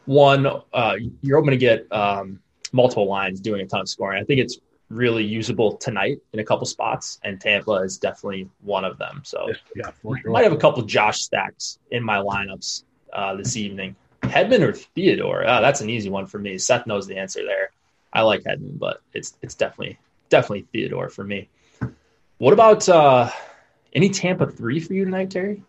one. 0.05 0.45
Uh, 0.73 0.95
you're 1.21 1.39
hoping 1.39 1.51
to 1.51 1.57
get 1.57 1.91
um, 1.91 2.39
multiple 2.71 3.07
lines 3.07 3.39
doing 3.39 3.61
a 3.61 3.65
ton 3.65 3.81
of 3.81 3.89
scoring. 3.89 4.21
I 4.21 4.25
think 4.25 4.39
it's 4.39 4.59
really 4.89 5.23
usable 5.23 5.77
tonight 5.77 6.19
in 6.33 6.39
a 6.39 6.43
couple 6.43 6.65
spots, 6.65 7.19
and 7.23 7.39
Tampa 7.39 7.73
is 7.73 7.97
definitely 7.97 8.49
one 8.61 8.85
of 8.85 8.97
them. 8.97 9.21
So 9.23 9.51
yeah, 9.75 9.91
sure. 10.01 10.19
might 10.25 10.43
have 10.43 10.53
a 10.53 10.57
couple 10.57 10.83
Josh 10.83 11.21
stacks 11.21 11.79
in 11.91 12.03
my 12.03 12.17
lineups 12.17 12.83
uh, 13.13 13.35
this 13.35 13.57
evening. 13.57 13.95
Hedman 14.23 14.61
or 14.61 14.73
Theodore? 14.73 15.43
Oh, 15.47 15.61
that's 15.61 15.81
an 15.81 15.89
easy 15.89 16.09
one 16.09 16.27
for 16.27 16.37
me. 16.37 16.57
Seth 16.57 16.85
knows 16.85 17.07
the 17.07 17.17
answer 17.17 17.43
there. 17.45 17.71
I 18.13 18.21
like 18.21 18.43
Hedman, 18.43 18.77
but 18.77 19.01
it's 19.13 19.37
it's 19.41 19.55
definitely 19.55 19.97
definitely 20.29 20.67
Theodore 20.71 21.09
for 21.09 21.23
me. 21.23 21.49
What 22.37 22.53
about 22.53 22.87
uh, 22.89 23.29
any 23.93 24.09
Tampa 24.09 24.47
three 24.47 24.79
for 24.79 24.93
you 24.93 25.05
tonight, 25.05 25.31
Terry? 25.31 25.63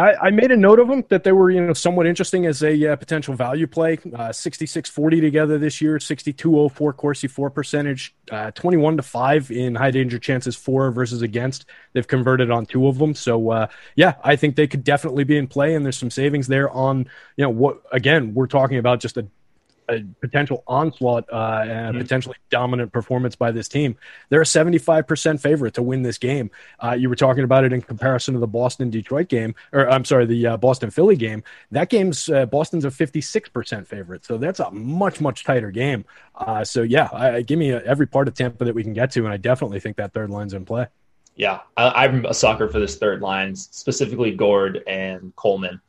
I, 0.00 0.28
I, 0.28 0.30
made 0.30 0.50
a 0.50 0.56
note 0.56 0.78
of 0.78 0.88
them 0.88 1.04
that 1.10 1.24
they 1.24 1.32
were, 1.32 1.50
you 1.50 1.60
know, 1.60 1.74
somewhat 1.74 2.06
interesting 2.06 2.46
as 2.46 2.62
a 2.62 2.92
uh, 2.92 2.96
potential 2.96 3.34
value 3.34 3.66
play. 3.66 3.94
Uh, 3.94 4.30
66-40 4.30 5.20
together 5.20 5.58
this 5.58 5.82
year, 5.82 5.98
62-04 5.98 6.96
Corsi 6.96 7.28
four 7.28 7.50
percentage, 7.50 8.14
uh, 8.30 8.50
21 8.52 8.96
to 8.96 9.02
5 9.02 9.50
in 9.50 9.74
high 9.74 9.90
danger 9.90 10.18
chances 10.18 10.56
for 10.56 10.90
versus 10.90 11.20
against. 11.20 11.66
They've 11.92 12.06
converted 12.06 12.50
on 12.50 12.64
two 12.64 12.86
of 12.86 12.96
them. 12.96 13.14
So, 13.14 13.50
uh, 13.50 13.66
yeah, 13.94 14.14
I 14.24 14.36
think 14.36 14.56
they 14.56 14.66
could 14.66 14.84
definitely 14.84 15.24
be 15.24 15.36
in 15.36 15.46
play, 15.46 15.74
and 15.74 15.84
there's 15.84 15.98
some 15.98 16.10
savings 16.10 16.46
there 16.46 16.70
on, 16.70 17.00
you 17.36 17.44
know, 17.44 17.50
what, 17.50 17.82
again, 17.92 18.32
we're 18.32 18.46
talking 18.46 18.78
about 18.78 19.00
just 19.00 19.18
a 19.18 19.26
a 19.90 20.04
potential 20.20 20.62
onslaught 20.66 21.24
uh, 21.32 21.60
and 21.62 21.70
a 21.70 21.74
mm-hmm. 21.74 21.98
potentially 21.98 22.36
dominant 22.50 22.92
performance 22.92 23.36
by 23.36 23.50
this 23.50 23.68
team. 23.68 23.96
They're 24.28 24.42
a 24.42 24.44
75% 24.44 25.40
favorite 25.40 25.74
to 25.74 25.82
win 25.82 26.02
this 26.02 26.18
game. 26.18 26.50
Uh, 26.82 26.92
you 26.92 27.08
were 27.08 27.16
talking 27.16 27.44
about 27.44 27.64
it 27.64 27.72
in 27.72 27.82
comparison 27.82 28.34
to 28.34 28.40
the 28.40 28.46
Boston 28.46 28.90
Detroit 28.90 29.28
game, 29.28 29.54
or 29.72 29.88
I'm 29.90 30.04
sorry, 30.04 30.26
the 30.26 30.46
uh, 30.46 30.56
Boston 30.56 30.90
Philly 30.90 31.16
game. 31.16 31.42
That 31.70 31.90
game's 31.90 32.28
uh, 32.28 32.46
Boston's 32.46 32.84
a 32.84 32.88
56% 32.88 33.86
favorite. 33.86 34.24
So 34.24 34.38
that's 34.38 34.60
a 34.60 34.70
much, 34.70 35.20
much 35.20 35.44
tighter 35.44 35.70
game. 35.70 36.04
Uh, 36.34 36.64
so, 36.64 36.82
yeah, 36.82 37.08
I, 37.12 37.42
give 37.42 37.58
me 37.58 37.70
a, 37.70 37.82
every 37.82 38.06
part 38.06 38.28
of 38.28 38.34
Tampa 38.34 38.64
that 38.64 38.74
we 38.74 38.82
can 38.82 38.92
get 38.92 39.10
to. 39.12 39.24
And 39.24 39.32
I 39.32 39.36
definitely 39.36 39.80
think 39.80 39.96
that 39.96 40.12
third 40.12 40.30
line's 40.30 40.54
in 40.54 40.64
play. 40.64 40.86
Yeah, 41.36 41.60
I, 41.76 42.04
I'm 42.04 42.24
a 42.26 42.34
sucker 42.34 42.68
for 42.68 42.80
this 42.80 42.96
third 42.96 43.22
line, 43.22 43.56
specifically 43.56 44.32
Gourde 44.32 44.82
and 44.86 45.34
Coleman. 45.36 45.80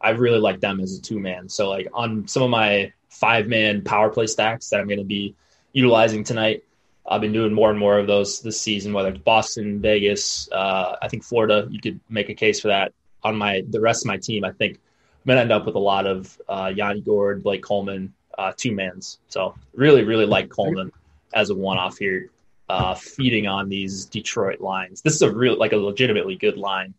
I 0.00 0.10
really 0.10 0.38
like 0.38 0.60
them 0.60 0.80
as 0.80 0.96
a 0.96 1.02
two 1.02 1.18
man. 1.18 1.48
So, 1.48 1.68
like 1.68 1.88
on 1.92 2.26
some 2.26 2.42
of 2.42 2.50
my 2.50 2.92
five 3.10 3.46
man 3.48 3.82
power 3.82 4.08
play 4.08 4.26
stacks 4.26 4.70
that 4.70 4.80
I'm 4.80 4.86
going 4.86 4.98
to 4.98 5.04
be 5.04 5.34
utilizing 5.72 6.24
tonight. 6.24 6.64
I've 7.06 7.20
been 7.20 7.32
doing 7.32 7.52
more 7.52 7.70
and 7.70 7.78
more 7.78 7.98
of 7.98 8.06
those 8.06 8.40
this 8.40 8.60
season, 8.60 8.92
whether 8.92 9.08
it's 9.08 9.18
Boston, 9.18 9.80
Vegas, 9.80 10.48
uh, 10.52 10.96
I 11.02 11.08
think 11.08 11.24
Florida. 11.24 11.66
You 11.70 11.80
could 11.80 12.00
make 12.08 12.28
a 12.28 12.34
case 12.34 12.60
for 12.60 12.68
that. 12.68 12.92
On 13.22 13.36
my 13.36 13.64
the 13.68 13.80
rest 13.80 14.04
of 14.04 14.06
my 14.06 14.16
team, 14.16 14.44
I 14.44 14.52
think 14.52 14.76
I'm 14.76 15.26
going 15.26 15.36
to 15.36 15.42
end 15.42 15.52
up 15.52 15.66
with 15.66 15.74
a 15.74 15.80
lot 15.80 16.06
of 16.06 16.40
uh, 16.48 16.72
Yanni 16.74 17.00
Gourde, 17.00 17.42
Blake 17.42 17.62
Coleman, 17.62 18.14
uh, 18.38 18.52
two 18.56 18.72
mans. 18.72 19.18
So 19.28 19.54
really, 19.74 20.04
really 20.04 20.24
like 20.24 20.48
Coleman 20.48 20.92
as 21.34 21.50
a 21.50 21.54
one 21.54 21.78
off 21.78 21.98
here, 21.98 22.30
uh, 22.68 22.94
feeding 22.94 23.46
on 23.46 23.68
these 23.68 24.06
Detroit 24.06 24.60
lines. 24.60 25.02
This 25.02 25.14
is 25.14 25.22
a 25.22 25.30
real 25.30 25.58
like 25.58 25.72
a 25.72 25.76
legitimately 25.76 26.36
good 26.36 26.56
line. 26.56 26.94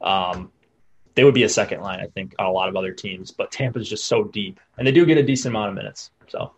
Um, 0.00 0.50
they 1.14 1.24
would 1.24 1.34
be 1.34 1.42
a 1.42 1.48
second 1.48 1.80
line, 1.80 2.00
I 2.00 2.06
think, 2.06 2.34
on 2.38 2.46
a 2.46 2.52
lot 2.52 2.68
of 2.68 2.76
other 2.76 2.92
teams. 2.92 3.30
But 3.30 3.50
Tampa's 3.50 3.88
just 3.88 4.06
so 4.06 4.24
deep, 4.24 4.60
and 4.78 4.86
they 4.86 4.92
do 4.92 5.04
get 5.06 5.18
a 5.18 5.22
decent 5.22 5.54
amount 5.54 5.70
of 5.70 5.74
minutes. 5.74 6.10
So, 6.28 6.52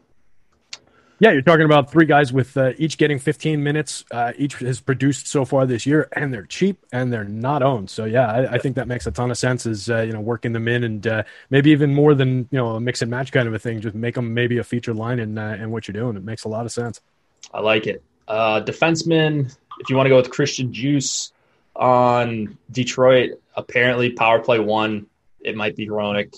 yeah, 1.20 1.30
you're 1.30 1.42
talking 1.42 1.64
about 1.64 1.90
three 1.90 2.06
guys 2.06 2.32
with 2.32 2.56
uh, 2.56 2.72
each 2.76 2.98
getting 2.98 3.18
15 3.18 3.62
minutes. 3.62 4.04
Uh, 4.10 4.32
each 4.36 4.54
has 4.56 4.80
produced 4.80 5.26
so 5.26 5.44
far 5.44 5.64
this 5.64 5.86
year, 5.86 6.08
and 6.12 6.34
they're 6.34 6.46
cheap 6.46 6.84
and 6.92 7.12
they're 7.12 7.24
not 7.24 7.62
owned. 7.62 7.88
So, 7.88 8.04
yeah, 8.04 8.30
I, 8.30 8.54
I 8.54 8.58
think 8.58 8.76
that 8.76 8.88
makes 8.88 9.06
a 9.06 9.10
ton 9.10 9.30
of 9.30 9.38
sense. 9.38 9.66
Is 9.66 9.88
uh, 9.88 10.02
you 10.02 10.12
know 10.12 10.20
working 10.20 10.52
them 10.52 10.68
in 10.68 10.84
and 10.84 11.06
uh, 11.06 11.22
maybe 11.50 11.70
even 11.70 11.94
more 11.94 12.14
than 12.14 12.48
you 12.50 12.58
know 12.58 12.70
a 12.70 12.80
mix 12.80 13.02
and 13.02 13.10
match 13.10 13.32
kind 13.32 13.48
of 13.48 13.54
a 13.54 13.58
thing. 13.58 13.80
Just 13.80 13.94
make 13.94 14.14
them 14.14 14.34
maybe 14.34 14.58
a 14.58 14.64
feature 14.64 14.94
line 14.94 15.18
in 15.18 15.38
uh, 15.38 15.56
in 15.60 15.70
what 15.70 15.88
you're 15.88 15.92
doing. 15.92 16.16
It 16.16 16.24
makes 16.24 16.44
a 16.44 16.48
lot 16.48 16.66
of 16.66 16.72
sense. 16.72 17.00
I 17.52 17.60
like 17.60 17.86
it. 17.86 18.02
Uh, 18.26 18.60
defenseman, 18.62 19.56
if 19.78 19.90
you 19.90 19.96
want 19.96 20.06
to 20.06 20.10
go 20.10 20.16
with 20.16 20.30
Christian 20.30 20.72
Djoos 20.72 21.32
on 21.76 22.56
Detroit, 22.70 23.40
apparently 23.56 24.12
power 24.12 24.38
play 24.40 24.58
one, 24.58 25.06
it 25.40 25.56
might 25.56 25.76
be 25.76 25.86
Hronek. 25.86 26.34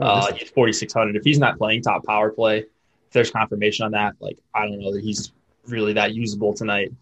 Oh, 0.00 0.06
uh, 0.06 0.32
he's 0.32 0.50
4,600. 0.50 1.16
If 1.16 1.24
he's 1.24 1.38
not 1.38 1.58
playing 1.58 1.82
top 1.82 2.04
power 2.04 2.30
play, 2.30 2.58
if 2.58 3.12
there's 3.12 3.30
confirmation 3.30 3.84
on 3.84 3.92
that, 3.92 4.14
like, 4.20 4.38
I 4.54 4.66
don't 4.66 4.80
know 4.80 4.92
that 4.92 5.02
he's 5.02 5.32
really 5.66 5.94
that 5.94 6.14
usable 6.14 6.54
tonight. 6.54 6.92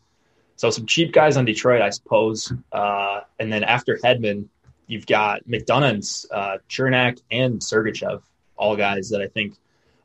So 0.57 0.71
some 0.71 0.87
cheap 0.87 1.13
guys 1.13 1.37
on 1.37 1.45
Detroit, 1.45 1.83
I 1.83 1.91
suppose. 1.91 2.53
Uh, 2.73 3.21
and 3.39 3.53
then 3.53 3.63
after 3.63 3.99
Hedman, 4.03 4.49
you've 4.87 5.07
got 5.07 5.47
McDonagh, 5.47 6.27
uh, 6.33 6.59
Cernak, 6.69 7.21
and 7.31 7.61
Sergachev, 7.61 8.23
all 8.57 8.77
guys 8.77 9.11
that 9.11 9.21
I 9.21 9.29
think 9.29 9.55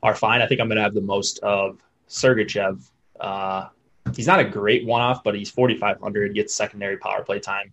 are 0.02 0.14
fine. 0.14 0.42
I 0.42 0.46
think 0.46 0.60
I'm 0.60 0.68
going 0.68 0.76
to 0.76 0.82
have 0.82 0.94
the 0.94 1.00
most 1.00 1.38
of 1.38 1.78
Sergachev. 2.08 2.86
Uh, 3.18 3.68
he's 4.14 4.26
not 4.26 4.40
a 4.40 4.44
great 4.44 4.84
one-off, 4.84 5.24
but 5.24 5.34
he's 5.34 5.50
4,500, 5.50 6.34
gets 6.34 6.54
secondary 6.54 6.98
power 6.98 7.22
play 7.22 7.40
time, 7.40 7.72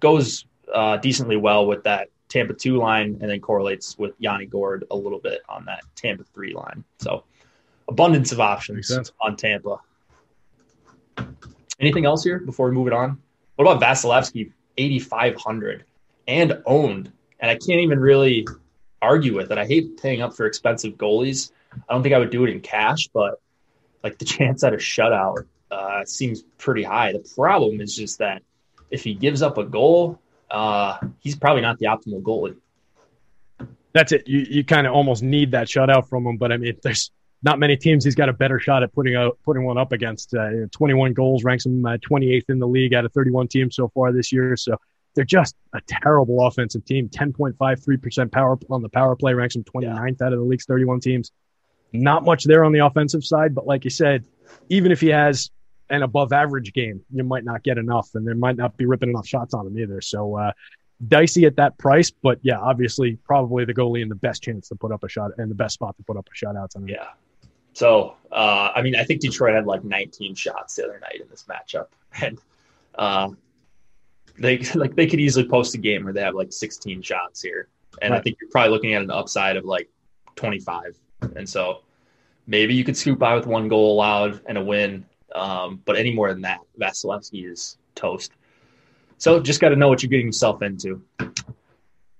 goes 0.00 0.44
uh, 0.72 0.96
decently 0.98 1.36
well 1.36 1.66
with 1.66 1.84
that 1.84 2.08
Tampa 2.28 2.54
two 2.54 2.76
line, 2.76 3.18
and 3.20 3.30
then 3.30 3.40
correlates 3.40 3.96
with 3.98 4.14
Yanni 4.18 4.46
Gourde 4.46 4.84
a 4.90 4.96
little 4.96 5.18
bit 5.18 5.40
on 5.48 5.64
that 5.64 5.82
Tampa 5.96 6.24
three 6.24 6.54
line. 6.54 6.84
So 6.98 7.24
abundance 7.88 8.32
of 8.32 8.40
options 8.40 8.92
on 9.20 9.36
Tampa. 9.36 9.80
Anything 11.80 12.04
else 12.04 12.22
here 12.22 12.38
before 12.38 12.68
we 12.68 12.74
move 12.74 12.86
it 12.86 12.92
on? 12.92 13.20
What 13.56 13.70
about 13.70 13.82
Vasilevskiy, 13.82 14.52
8,500 14.76 15.84
and 16.26 16.62
owned? 16.66 17.12
And 17.40 17.50
I 17.50 17.54
can't 17.54 17.80
even 17.80 17.98
really 17.98 18.46
argue 19.00 19.34
with 19.34 19.50
it. 19.50 19.58
I 19.58 19.66
hate 19.66 20.00
paying 20.00 20.22
up 20.22 20.36
for 20.36 20.46
expensive 20.46 20.94
goalies. 20.94 21.52
I 21.88 21.92
don't 21.92 22.02
think 22.02 22.14
I 22.14 22.18
would 22.18 22.30
do 22.30 22.44
it 22.44 22.50
in 22.50 22.60
cash, 22.60 23.08
but 23.12 23.40
like 24.02 24.18
the 24.18 24.24
chance 24.36 24.62
at 24.64 24.74
a 24.74 24.76
shutout 24.76 25.46
uh, 25.70 26.04
seems 26.04 26.42
pretty 26.58 26.82
high. 26.82 27.12
The 27.12 27.26
problem 27.34 27.80
is 27.80 27.94
just 27.94 28.18
that 28.18 28.42
if 28.90 29.04
he 29.04 29.14
gives 29.14 29.42
up 29.42 29.58
a 29.58 29.64
goal, 29.64 30.20
uh, 30.50 30.98
he's 31.20 31.36
probably 31.36 31.62
not 31.62 31.78
the 31.78 31.86
optimal 31.86 32.22
goalie. 32.22 32.56
That's 33.92 34.12
it. 34.12 34.28
You 34.28 34.46
you 34.48 34.64
kind 34.64 34.86
of 34.86 34.92
almost 34.92 35.22
need 35.22 35.52
that 35.52 35.66
shutout 35.66 36.08
from 36.08 36.26
him, 36.26 36.36
but 36.36 36.52
I 36.52 36.56
mean, 36.56 36.76
there's 36.82 37.10
not 37.42 37.58
many 37.58 37.76
teams 37.76 38.04
he's 38.04 38.14
got 38.14 38.28
a 38.28 38.32
better 38.32 38.58
shot 38.58 38.82
at 38.82 38.92
putting 38.92 39.16
out 39.16 39.38
putting 39.44 39.64
one 39.64 39.78
up 39.78 39.92
against. 39.92 40.34
Uh, 40.34 40.66
21 40.72 41.14
goals 41.14 41.44
ranks 41.44 41.66
him 41.66 41.84
uh, 41.84 41.96
28th 41.96 42.44
in 42.48 42.58
the 42.58 42.66
league 42.66 42.94
out 42.94 43.04
of 43.04 43.12
31 43.12 43.48
teams 43.48 43.76
so 43.76 43.88
far 43.88 44.12
this 44.12 44.32
year. 44.32 44.56
So 44.56 44.76
they're 45.14 45.24
just 45.24 45.56
a 45.74 45.80
terrible 45.86 46.46
offensive 46.46 46.84
team. 46.84 47.08
10.53% 47.08 48.30
power 48.30 48.58
on 48.70 48.82
the 48.82 48.88
power 48.88 49.16
play 49.16 49.34
ranks 49.34 49.56
him 49.56 49.64
29th 49.64 50.16
yeah. 50.20 50.26
out 50.26 50.32
of 50.32 50.38
the 50.38 50.44
league's 50.44 50.64
31 50.66 51.00
teams. 51.00 51.32
Not 51.92 52.24
much 52.24 52.44
there 52.44 52.64
on 52.64 52.72
the 52.72 52.84
offensive 52.84 53.24
side, 53.24 53.54
but 53.54 53.66
like 53.66 53.84
you 53.84 53.90
said, 53.90 54.24
even 54.68 54.92
if 54.92 55.00
he 55.00 55.08
has 55.08 55.50
an 55.90 56.02
above 56.02 56.32
average 56.32 56.72
game, 56.72 57.00
you 57.10 57.24
might 57.24 57.44
not 57.44 57.62
get 57.62 57.78
enough, 57.78 58.10
and 58.14 58.26
there 58.26 58.34
might 58.34 58.56
not 58.56 58.76
be 58.76 58.86
ripping 58.86 59.10
enough 59.10 59.26
shots 59.26 59.54
on 59.54 59.66
him 59.66 59.78
either. 59.78 60.00
So 60.00 60.36
uh, 60.36 60.52
dicey 61.06 61.46
at 61.46 61.56
that 61.56 61.78
price, 61.78 62.10
but 62.10 62.38
yeah, 62.42 62.58
obviously 62.58 63.16
probably 63.24 63.64
the 63.64 63.74
goalie 63.74 64.02
in 64.02 64.08
the 64.08 64.14
best 64.14 64.42
chance 64.42 64.68
to 64.68 64.76
put 64.76 64.92
up 64.92 65.04
a 65.04 65.08
shot 65.08 65.32
and 65.38 65.50
the 65.50 65.54
best 65.54 65.74
spot 65.74 65.96
to 65.96 66.02
put 66.02 66.16
up 66.16 66.28
a 66.30 66.34
shot 66.34 66.56
out 66.56 66.72
on 66.76 66.82
him. 66.82 66.88
Yeah. 66.88 67.08
So 67.72 68.16
uh, 68.32 68.72
I 68.74 68.82
mean, 68.82 68.96
I 68.96 69.04
think 69.04 69.20
Detroit 69.20 69.54
had 69.54 69.66
like 69.66 69.84
19 69.84 70.34
shots 70.34 70.76
the 70.76 70.84
other 70.84 70.98
night 71.00 71.20
in 71.20 71.28
this 71.28 71.44
matchup, 71.48 71.86
and 72.20 72.38
uh, 72.96 73.30
they 74.38 74.58
like 74.74 74.94
they 74.94 75.06
could 75.06 75.20
easily 75.20 75.46
post 75.46 75.74
a 75.74 75.78
game 75.78 76.04
where 76.04 76.12
they 76.12 76.22
have 76.22 76.34
like 76.34 76.52
16 76.52 77.02
shots 77.02 77.40
here, 77.42 77.68
and 78.02 78.12
right. 78.12 78.18
I 78.18 78.22
think 78.22 78.38
you're 78.40 78.50
probably 78.50 78.70
looking 78.70 78.94
at 78.94 79.02
an 79.02 79.10
upside 79.10 79.56
of 79.56 79.64
like 79.64 79.88
25. 80.38 80.98
And 81.36 81.48
so 81.48 81.80
maybe 82.46 82.74
you 82.74 82.84
could 82.84 82.96
scoop 82.96 83.18
by 83.18 83.34
with 83.34 83.46
one 83.46 83.68
goal 83.68 83.92
allowed 83.92 84.40
and 84.46 84.56
a 84.56 84.62
win, 84.62 85.04
um, 85.34 85.82
but 85.84 85.96
any 85.96 86.14
more 86.14 86.32
than 86.32 86.42
that, 86.42 86.60
Vasilevskiy 86.80 87.50
is 87.50 87.76
toast. 87.94 88.32
So 89.18 89.40
just 89.40 89.60
got 89.60 89.70
to 89.70 89.76
know 89.76 89.88
what 89.88 90.02
you're 90.02 90.10
getting 90.10 90.26
yourself 90.26 90.62
into. 90.62 91.02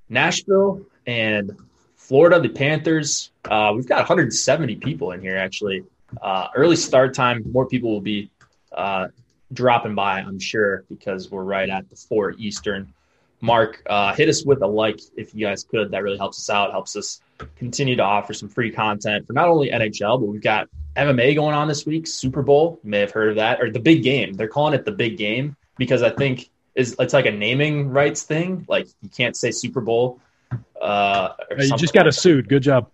Nashville 0.08 0.82
and 1.06 1.56
Florida, 1.96 2.40
the 2.40 2.48
Panthers. 2.48 3.30
Uh, 3.44 3.72
we've 3.74 3.86
got 3.86 3.98
170 3.98 4.76
people 4.76 5.12
in 5.12 5.20
here 5.20 5.36
actually. 5.36 5.84
Uh, 6.22 6.48
early 6.56 6.76
start 6.76 7.14
time, 7.14 7.44
more 7.52 7.66
people 7.66 7.90
will 7.90 8.00
be 8.00 8.30
uh, 8.72 9.08
dropping 9.52 9.94
by, 9.94 10.20
I'm 10.20 10.38
sure, 10.38 10.84
because 10.88 11.30
we're 11.30 11.44
right 11.44 11.68
at 11.68 11.88
the 11.90 11.96
four 11.96 12.32
Eastern 12.32 12.92
mark. 13.40 13.82
Uh, 13.86 14.14
hit 14.14 14.28
us 14.28 14.44
with 14.44 14.62
a 14.62 14.66
like 14.66 15.00
if 15.16 15.34
you 15.34 15.46
guys 15.46 15.64
could. 15.64 15.90
That 15.90 16.02
really 16.02 16.18
helps 16.18 16.38
us 16.38 16.50
out, 16.50 16.70
helps 16.70 16.96
us 16.96 17.20
continue 17.56 17.96
to 17.96 18.02
offer 18.02 18.32
some 18.32 18.48
free 18.48 18.70
content 18.70 19.26
for 19.26 19.32
not 19.32 19.48
only 19.48 19.70
NHL, 19.70 20.20
but 20.20 20.26
we've 20.26 20.42
got 20.42 20.68
MMA 20.98 21.34
going 21.36 21.54
on 21.54 21.68
this 21.68 21.86
week, 21.86 22.06
Super 22.06 22.42
Bowl. 22.42 22.80
You 22.82 22.90
may 22.90 23.00
have 23.00 23.12
heard 23.12 23.30
of 23.30 23.36
that, 23.36 23.60
or 23.60 23.70
the 23.70 23.80
big 23.80 24.02
game. 24.02 24.34
They're 24.34 24.48
calling 24.48 24.74
it 24.74 24.84
the 24.84 24.92
big 24.92 25.16
game 25.16 25.56
because 25.76 26.02
I 26.02 26.10
think 26.10 26.50
is 26.74 26.96
it's 26.98 27.14
like 27.14 27.26
a 27.26 27.30
naming 27.30 27.90
rights 27.90 28.24
thing. 28.24 28.66
Like 28.68 28.88
you 29.00 29.08
can't 29.08 29.36
say 29.36 29.50
Super 29.52 29.80
Bowl. 29.80 30.20
Uh, 30.80 31.30
you 31.58 31.76
just 31.76 31.94
got 31.94 32.06
like 32.06 32.14
sued. 32.14 32.48
Good 32.48 32.62
job. 32.62 32.90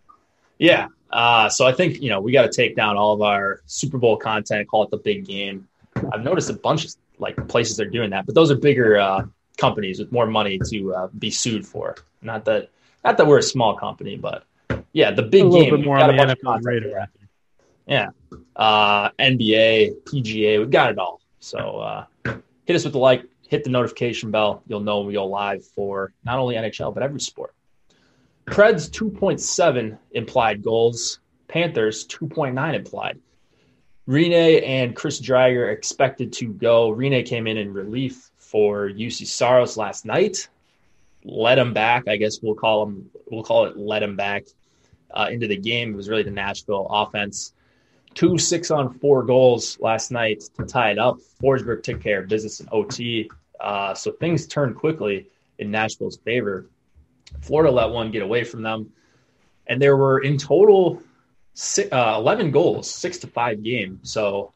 Yeah. 0.58 0.88
Uh, 1.10 1.48
so 1.48 1.66
I 1.66 1.72
think 1.72 2.02
you 2.02 2.10
know 2.10 2.20
we 2.20 2.32
got 2.32 2.42
to 2.42 2.52
take 2.52 2.76
down 2.76 2.96
all 2.96 3.14
of 3.14 3.22
our 3.22 3.62
Super 3.66 3.98
Bowl 3.98 4.16
content, 4.16 4.68
call 4.68 4.84
it 4.84 4.90
the 4.90 4.98
big 4.98 5.26
game. 5.26 5.66
I've 6.12 6.22
noticed 6.22 6.50
a 6.50 6.54
bunch 6.54 6.84
of 6.84 6.94
like 7.18 7.48
places 7.48 7.80
are 7.80 7.88
doing 7.88 8.10
that, 8.10 8.26
but 8.26 8.34
those 8.34 8.50
are 8.50 8.56
bigger 8.56 8.98
uh, 8.98 9.24
companies 9.56 9.98
with 9.98 10.12
more 10.12 10.26
money 10.26 10.58
to 10.70 10.94
uh, 10.94 11.08
be 11.18 11.30
sued 11.30 11.66
for. 11.66 11.96
Not 12.20 12.44
that 12.46 12.70
not 13.04 13.16
that 13.16 13.26
we're 13.26 13.38
a 13.38 13.42
small 13.42 13.76
company, 13.76 14.16
but 14.16 14.44
yeah, 14.92 15.10
the 15.10 15.22
big 15.22 15.46
a 15.46 15.50
game. 15.50 15.76
Bit 15.76 15.84
more 15.84 15.98
on 15.98 16.16
the 16.16 16.22
NFL 16.22 16.64
radar. 16.64 17.08
Yeah, 17.86 18.10
uh, 18.56 19.10
NBA, 19.10 20.04
PGA, 20.04 20.58
we've 20.58 20.70
got 20.70 20.90
it 20.90 20.98
all. 20.98 21.20
So 21.40 21.58
uh, 21.58 22.04
hit 22.64 22.76
us 22.76 22.84
with 22.84 22.94
the 22.94 22.98
like, 22.98 23.24
hit 23.48 23.64
the 23.64 23.70
notification 23.70 24.30
bell. 24.30 24.62
You'll 24.66 24.80
know 24.80 25.02
we 25.02 25.12
go 25.12 25.26
live 25.26 25.64
for 25.64 26.12
not 26.24 26.38
only 26.38 26.54
NHL 26.54 26.94
but 26.94 27.02
every 27.02 27.20
sport. 27.20 27.54
Preds 28.46 28.90
2.7 28.90 29.98
implied 30.12 30.62
goals. 30.62 31.20
Panthers 31.48 32.06
2.9 32.06 32.74
implied. 32.74 33.18
Rinne 34.08 34.62
and 34.62 34.94
Chris 34.94 35.20
Driedger 35.20 35.72
expected 35.72 36.32
to 36.34 36.52
go. 36.52 36.90
Rinne 36.90 37.24
came 37.24 37.46
in 37.46 37.56
in 37.56 37.72
relief 37.72 38.30
for 38.38 38.90
Juuse 38.90 39.26
Saros 39.26 39.76
last 39.76 40.04
night. 40.04 40.48
Let 41.24 41.58
him 41.58 41.72
back. 41.72 42.06
I 42.06 42.16
guess 42.16 42.40
we'll 42.42 42.54
call 42.54 42.82
him. 42.84 43.10
We'll 43.30 43.44
call 43.44 43.64
it 43.64 43.78
let 43.78 44.02
him 44.02 44.14
back 44.14 44.44
uh, 45.10 45.28
into 45.30 45.48
the 45.48 45.56
game. 45.56 45.94
It 45.94 45.96
was 45.96 46.10
really 46.10 46.22
the 46.22 46.30
Nashville 46.30 46.86
offense. 46.90 47.54
Two 48.14 48.38
six 48.38 48.70
on 48.70 48.94
four 48.98 49.24
goals 49.24 49.78
last 49.80 50.10
night 50.10 50.44
to 50.56 50.64
tie 50.64 50.90
it 50.90 50.98
up. 50.98 51.18
Forsberg 51.42 51.82
took 51.82 52.00
care 52.00 52.22
of 52.22 52.28
business 52.28 52.60
in 52.60 52.68
OT. 52.70 53.30
Uh, 53.60 53.94
so 53.94 54.12
things 54.12 54.46
turned 54.46 54.76
quickly 54.76 55.26
in 55.58 55.70
Nashville's 55.70 56.18
favor. 56.18 56.66
Florida 57.40 57.70
let 57.70 57.90
one 57.90 58.10
get 58.10 58.22
away 58.22 58.44
from 58.44 58.62
them. 58.62 58.92
And 59.66 59.80
there 59.80 59.96
were 59.96 60.20
in 60.20 60.36
total 60.36 61.02
six, 61.54 61.90
uh, 61.92 62.16
11 62.18 62.50
goals, 62.50 62.90
six 62.90 63.18
to 63.18 63.26
five 63.26 63.62
game. 63.62 64.00
So 64.02 64.52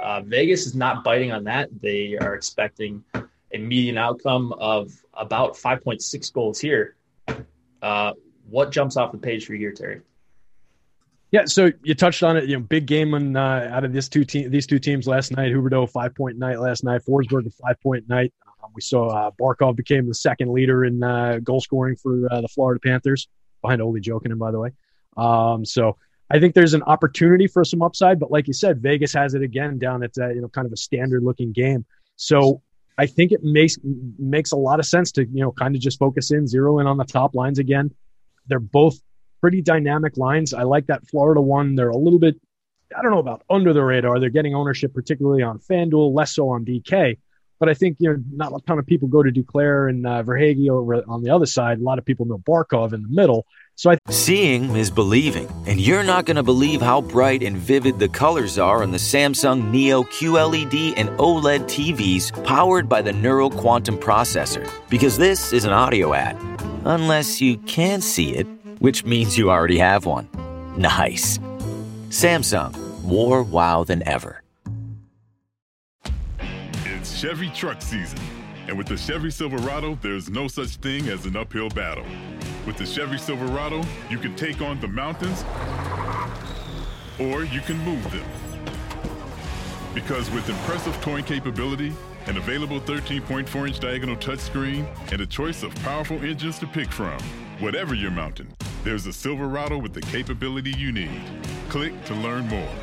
uh, 0.00 0.22
Vegas 0.22 0.66
is 0.66 0.74
not 0.74 1.04
biting 1.04 1.32
on 1.32 1.44
that. 1.44 1.68
They 1.80 2.16
are 2.16 2.34
expecting 2.34 3.02
a 3.14 3.58
median 3.58 3.98
outcome 3.98 4.52
of 4.54 4.92
about 5.14 5.54
5.6 5.54 6.32
goals 6.32 6.60
here. 6.60 6.96
Uh, 7.82 8.12
what 8.48 8.70
jumps 8.70 8.96
off 8.96 9.12
the 9.12 9.18
page 9.18 9.46
for 9.46 9.54
you 9.54 9.58
here, 9.58 9.72
Terry? 9.72 10.00
Yeah, 11.32 11.46
so 11.46 11.70
you 11.82 11.94
touched 11.94 12.22
on 12.22 12.36
it. 12.36 12.44
You 12.44 12.58
know, 12.58 12.62
big 12.62 12.86
game 12.86 13.14
on, 13.14 13.36
uh, 13.36 13.70
out 13.72 13.84
of 13.84 13.92
this 13.94 14.08
two 14.08 14.24
te- 14.24 14.48
these 14.48 14.66
two 14.66 14.78
teams 14.78 15.06
last 15.06 15.32
night. 15.32 15.50
Huberdeau 15.50 15.90
five 15.90 16.14
point 16.14 16.38
night 16.38 16.60
last 16.60 16.84
night. 16.84 17.00
Forsberg 17.08 17.46
a 17.46 17.50
five 17.50 17.80
point 17.82 18.06
night. 18.06 18.34
Um, 18.62 18.70
we 18.74 18.82
saw 18.82 19.08
uh, 19.08 19.30
Barkov 19.40 19.74
became 19.74 20.06
the 20.06 20.14
second 20.14 20.52
leader 20.52 20.84
in 20.84 21.02
uh, 21.02 21.38
goal 21.42 21.60
scoring 21.60 21.96
for 21.96 22.28
uh, 22.30 22.42
the 22.42 22.48
Florida 22.48 22.80
Panthers 22.80 23.28
behind 23.62 23.80
Olli 23.80 24.02
Jokinen, 24.02 24.38
by 24.38 24.50
the 24.50 24.60
way. 24.60 24.70
Um, 25.16 25.64
so 25.64 25.96
I 26.30 26.38
think 26.38 26.54
there's 26.54 26.74
an 26.74 26.82
opportunity 26.82 27.46
for 27.46 27.64
some 27.64 27.80
upside, 27.80 28.20
but 28.20 28.30
like 28.30 28.46
you 28.46 28.52
said, 28.52 28.82
Vegas 28.82 29.14
has 29.14 29.32
it 29.32 29.42
again 29.42 29.78
down 29.78 30.02
at 30.02 30.10
uh, 30.18 30.28
you 30.28 30.42
know 30.42 30.48
kind 30.48 30.66
of 30.66 30.72
a 30.72 30.76
standard 30.76 31.22
looking 31.22 31.52
game. 31.52 31.86
So 32.16 32.60
I 32.98 33.06
think 33.06 33.32
it 33.32 33.40
makes 33.42 33.78
makes 34.18 34.52
a 34.52 34.56
lot 34.56 34.80
of 34.80 34.86
sense 34.86 35.12
to 35.12 35.22
you 35.24 35.40
know 35.42 35.52
kind 35.52 35.74
of 35.74 35.80
just 35.80 35.98
focus 35.98 36.30
in, 36.30 36.46
zero 36.46 36.78
in 36.78 36.86
on 36.86 36.98
the 36.98 37.04
top 37.04 37.34
lines 37.34 37.58
again. 37.58 37.90
They're 38.48 38.60
both 38.60 39.00
pretty 39.42 39.60
dynamic 39.60 40.16
lines. 40.16 40.54
I 40.54 40.62
like 40.62 40.86
that 40.86 41.06
Florida 41.06 41.42
one. 41.42 41.74
They're 41.74 41.90
a 41.90 41.96
little 41.96 42.18
bit 42.18 42.36
I 42.96 43.02
don't 43.02 43.10
know 43.10 43.18
about 43.18 43.42
under 43.50 43.72
the 43.72 43.82
radar. 43.82 44.20
They're 44.20 44.30
getting 44.30 44.54
ownership, 44.54 44.94
particularly 44.94 45.42
on 45.42 45.58
FanDuel, 45.58 46.14
less 46.14 46.34
so 46.34 46.50
on 46.50 46.64
DK. 46.64 47.18
But 47.58 47.68
I 47.68 47.74
think 47.74 47.98
you 48.00 48.10
know 48.10 48.16
not 48.32 48.52
a 48.52 48.58
ton 48.66 48.78
of 48.80 48.86
people 48.86 49.06
go 49.06 49.22
to 49.22 49.30
Duclair 49.30 49.88
and 49.88 50.04
uh, 50.04 50.24
Verhaeghe 50.24 50.68
over 50.68 50.96
on 51.08 51.22
the 51.22 51.30
other 51.30 51.46
side. 51.46 51.78
A 51.78 51.82
lot 51.82 51.98
of 51.98 52.04
people 52.04 52.26
know 52.26 52.38
Barkov 52.38 52.92
in 52.92 53.02
the 53.02 53.08
middle. 53.08 53.46
So 53.76 53.92
I 53.92 53.98
seeing 54.10 54.74
is 54.74 54.90
believing, 54.90 55.48
and 55.66 55.80
you're 55.80 56.02
not 56.02 56.26
going 56.26 56.36
to 56.36 56.42
believe 56.42 56.82
how 56.82 57.00
bright 57.00 57.42
and 57.42 57.56
vivid 57.56 58.00
the 58.00 58.08
colors 58.08 58.58
are 58.58 58.82
on 58.82 58.90
the 58.90 58.98
Samsung 58.98 59.70
Neo 59.70 60.02
QLED 60.02 60.94
and 60.96 61.08
OLED 61.10 61.62
TVs 61.64 62.44
powered 62.44 62.88
by 62.88 63.00
the 63.00 63.12
Neural 63.12 63.48
Quantum 63.48 63.96
Processor. 63.96 64.68
Because 64.90 65.16
this 65.16 65.52
is 65.52 65.64
an 65.64 65.72
audio 65.72 66.14
ad, 66.14 66.36
unless 66.84 67.40
you 67.40 67.58
can 67.58 68.00
see 68.00 68.34
it, 68.34 68.46
which 68.82 69.04
means 69.04 69.38
you 69.38 69.48
already 69.48 69.78
have 69.78 70.06
one. 70.06 70.28
Nice. 70.76 71.38
Samsung, 72.08 72.76
more 73.04 73.44
wow 73.44 73.84
than 73.84 74.06
ever. 74.08 74.42
It's 76.84 77.16
Chevy 77.16 77.48
truck 77.50 77.80
season. 77.80 78.18
And 78.66 78.76
with 78.76 78.88
the 78.88 78.96
Chevy 78.96 79.30
Silverado, 79.30 79.96
there's 80.02 80.28
no 80.28 80.48
such 80.48 80.76
thing 80.76 81.08
as 81.08 81.26
an 81.26 81.36
uphill 81.36 81.68
battle. 81.68 82.04
With 82.66 82.76
the 82.76 82.84
Chevy 82.84 83.18
Silverado, 83.18 83.84
you 84.10 84.18
can 84.18 84.34
take 84.34 84.60
on 84.60 84.80
the 84.80 84.88
mountains 84.88 85.44
or 87.20 87.44
you 87.44 87.60
can 87.60 87.78
move 87.84 88.02
them. 88.10 88.26
Because 89.94 90.28
with 90.32 90.48
impressive 90.48 91.00
towing 91.02 91.24
capability, 91.24 91.92
an 92.26 92.36
available 92.36 92.80
13.4 92.80 93.68
inch 93.68 93.78
diagonal 93.78 94.16
touchscreen, 94.16 94.88
and 95.12 95.20
a 95.20 95.26
choice 95.26 95.62
of 95.62 95.72
powerful 95.76 96.20
engines 96.22 96.58
to 96.58 96.66
pick 96.66 96.90
from, 96.90 97.18
whatever 97.58 97.94
your 97.94 98.10
mountain, 98.10 98.48
there's 98.84 99.06
a 99.06 99.12
Silverado 99.12 99.78
with 99.78 99.94
the 99.94 100.00
capability 100.00 100.72
you 100.72 100.92
need. 100.92 101.22
Click 101.68 101.92
to 102.04 102.14
learn 102.14 102.46
more. 102.48 102.74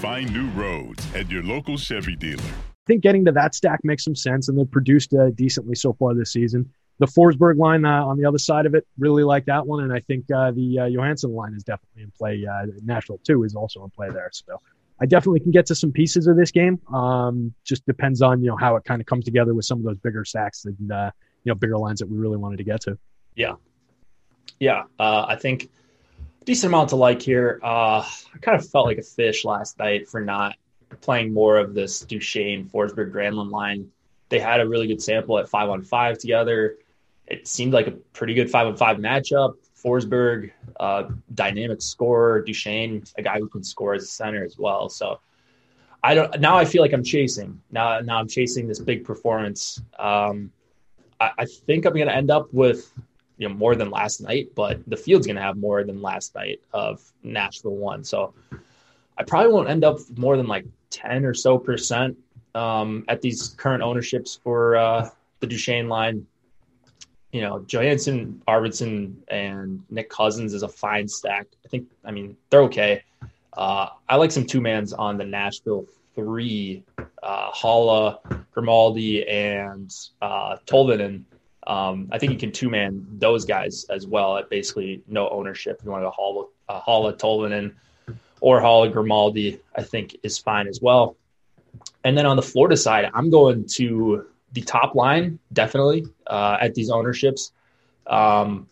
Find 0.00 0.32
new 0.32 0.48
roads 0.50 1.06
at 1.14 1.30
your 1.30 1.42
local 1.42 1.76
Chevy 1.76 2.16
dealer. 2.16 2.42
I 2.42 2.86
think 2.86 3.02
getting 3.02 3.24
to 3.24 3.32
that 3.32 3.54
stack 3.54 3.80
makes 3.82 4.04
some 4.04 4.16
sense, 4.16 4.48
and 4.48 4.58
they've 4.58 4.70
produced 4.70 5.14
uh, 5.14 5.30
decently 5.30 5.74
so 5.74 5.94
far 5.94 6.14
this 6.14 6.32
season. 6.32 6.70
The 6.98 7.06
Forsberg 7.06 7.58
line 7.58 7.84
uh, 7.84 8.04
on 8.04 8.18
the 8.18 8.26
other 8.26 8.38
side 8.38 8.66
of 8.66 8.74
it, 8.74 8.86
really 8.98 9.24
like 9.24 9.46
that 9.46 9.66
one, 9.66 9.82
and 9.82 9.92
I 9.92 10.00
think 10.00 10.30
uh, 10.30 10.50
the 10.50 10.80
uh, 10.80 10.82
Johansen 10.88 11.34
line 11.34 11.54
is 11.54 11.64
definitely 11.64 12.02
in 12.02 12.10
play. 12.10 12.44
Uh, 12.46 12.66
Nashville 12.84 13.18
too 13.24 13.42
is 13.44 13.54
also 13.54 13.82
in 13.84 13.90
play 13.90 14.10
there, 14.10 14.30
so 14.32 14.60
I 15.00 15.06
definitely 15.06 15.40
can 15.40 15.50
get 15.50 15.66
to 15.66 15.74
some 15.74 15.92
pieces 15.92 16.26
of 16.26 16.36
this 16.36 16.50
game. 16.50 16.80
Um, 16.92 17.54
just 17.64 17.84
depends 17.86 18.22
on 18.22 18.42
you 18.42 18.48
know 18.48 18.56
how 18.56 18.76
it 18.76 18.84
kind 18.84 19.00
of 19.00 19.06
comes 19.06 19.24
together 19.24 19.54
with 19.54 19.64
some 19.64 19.78
of 19.78 19.84
those 19.84 19.98
bigger 19.98 20.24
stacks 20.24 20.66
and 20.66 20.92
uh, 20.92 21.10
you 21.42 21.50
know 21.50 21.54
bigger 21.56 21.78
lines 21.78 22.00
that 22.00 22.08
we 22.08 22.16
really 22.16 22.36
wanted 22.36 22.58
to 22.58 22.64
get 22.64 22.82
to. 22.82 22.98
Yeah, 23.34 23.54
yeah, 24.60 24.84
uh, 24.98 25.26
I 25.28 25.36
think 25.36 25.70
decent 26.44 26.70
amount 26.70 26.90
to 26.90 26.96
like 26.96 27.22
here. 27.22 27.60
Uh, 27.62 28.00
I 28.34 28.38
kind 28.40 28.58
of 28.58 28.68
felt 28.68 28.86
like 28.86 28.98
a 28.98 29.02
fish 29.02 29.44
last 29.44 29.78
night 29.78 30.08
for 30.08 30.20
not 30.20 30.56
playing 31.00 31.32
more 31.32 31.56
of 31.56 31.74
this 31.74 32.00
Duchene 32.00 32.68
Forsberg 32.68 33.12
Granlund 33.12 33.50
line. 33.50 33.90
They 34.28 34.38
had 34.38 34.60
a 34.60 34.68
really 34.68 34.86
good 34.86 35.02
sample 35.02 35.38
at 35.38 35.48
five 35.48 35.68
on 35.68 35.82
five 35.82 36.18
together. 36.18 36.76
It 37.26 37.48
seemed 37.48 37.72
like 37.72 37.86
a 37.86 37.92
pretty 37.92 38.34
good 38.34 38.50
five 38.50 38.66
on 38.66 38.76
five 38.76 38.98
matchup. 38.98 39.54
Forsberg, 39.82 40.50
uh, 40.80 41.04
dynamic 41.34 41.82
scorer, 41.82 42.42
Duchene, 42.42 43.04
a 43.18 43.22
guy 43.22 43.38
who 43.38 43.48
can 43.48 43.62
score 43.62 43.94
as 43.94 44.04
a 44.04 44.06
center 44.06 44.42
as 44.42 44.56
well. 44.56 44.88
So 44.88 45.20
I 46.02 46.14
don't 46.14 46.40
now 46.40 46.56
I 46.56 46.64
feel 46.64 46.80
like 46.80 46.92
I'm 46.92 47.04
chasing. 47.04 47.60
Now 47.70 48.00
now 48.00 48.18
I'm 48.18 48.28
chasing 48.28 48.66
this 48.66 48.78
big 48.78 49.04
performance. 49.04 49.80
Um, 49.98 50.52
I, 51.20 51.30
I 51.38 51.44
think 51.44 51.84
I'm 51.84 51.94
gonna 51.94 52.12
end 52.12 52.30
up 52.30 52.52
with 52.52 52.92
you 53.38 53.48
know 53.48 53.54
more 53.54 53.74
than 53.74 53.90
last 53.90 54.20
night, 54.20 54.50
but 54.54 54.80
the 54.86 54.96
field's 54.96 55.26
gonna 55.26 55.42
have 55.42 55.56
more 55.56 55.84
than 55.84 56.00
last 56.02 56.34
night 56.34 56.60
of 56.72 57.02
Nashville 57.22 57.76
one. 57.76 58.04
So 58.04 58.34
I 59.16 59.22
probably 59.24 59.52
won't 59.52 59.68
end 59.68 59.84
up 59.84 59.98
more 60.16 60.36
than 60.36 60.46
like 60.46 60.66
10 60.90 61.24
or 61.24 61.34
so 61.34 61.58
percent 61.58 62.16
um, 62.54 63.04
at 63.08 63.20
these 63.20 63.48
current 63.56 63.82
ownerships 63.82 64.38
for 64.42 64.76
uh, 64.76 65.08
the 65.40 65.46
Duchene 65.46 65.88
line. 65.88 66.26
You 67.32 67.40
know, 67.40 67.60
Johansen, 67.66 68.40
Arvidsson, 68.46 69.14
and 69.26 69.82
Nick 69.90 70.08
Cousins 70.08 70.54
is 70.54 70.62
a 70.62 70.68
fine 70.68 71.08
stack. 71.08 71.46
I 71.64 71.68
think, 71.68 71.90
I 72.04 72.12
mean, 72.12 72.36
they're 72.50 72.62
okay. 72.62 73.02
Uh, 73.52 73.88
I 74.08 74.16
like 74.16 74.30
some 74.30 74.46
two 74.46 74.60
mans 74.60 74.92
on 74.92 75.18
the 75.18 75.24
Nashville 75.24 75.86
three. 76.14 76.84
Uh, 77.22 77.50
Haula, 77.50 78.18
Grimaldi 78.52 79.26
and 79.26 79.92
uh, 80.20 80.56
Tolvanen. 80.66 81.24
Um, 81.66 82.08
I 82.12 82.18
think 82.18 82.32
you 82.32 82.38
can 82.38 82.52
two 82.52 82.68
man 82.68 83.06
those 83.18 83.44
guys 83.44 83.84
as 83.90 84.06
well 84.06 84.36
at 84.36 84.50
basically 84.50 85.02
no 85.06 85.28
ownership. 85.30 85.78
If 85.78 85.84
you 85.84 85.90
want 85.90 86.04
to 86.04 86.10
haul 86.10 86.50
uh, 86.68 86.80
Haula 86.80 87.16
Tolvanen 87.16 87.74
or 88.40 88.60
Haula 88.60 88.92
Grimaldi, 88.92 89.60
I 89.74 89.82
think 89.82 90.16
is 90.22 90.38
fine 90.38 90.68
as 90.68 90.80
well. 90.80 91.16
And 92.04 92.16
then 92.16 92.26
on 92.26 92.36
the 92.36 92.42
Florida 92.42 92.76
side, 92.76 93.10
I'm 93.14 93.30
going 93.30 93.66
to 93.74 94.26
the 94.52 94.60
top 94.60 94.94
line 94.94 95.38
definitely 95.52 96.06
uh, 96.26 96.58
at 96.60 96.74
these 96.74 96.90
ownerships. 96.90 97.52
Um, 98.06 98.68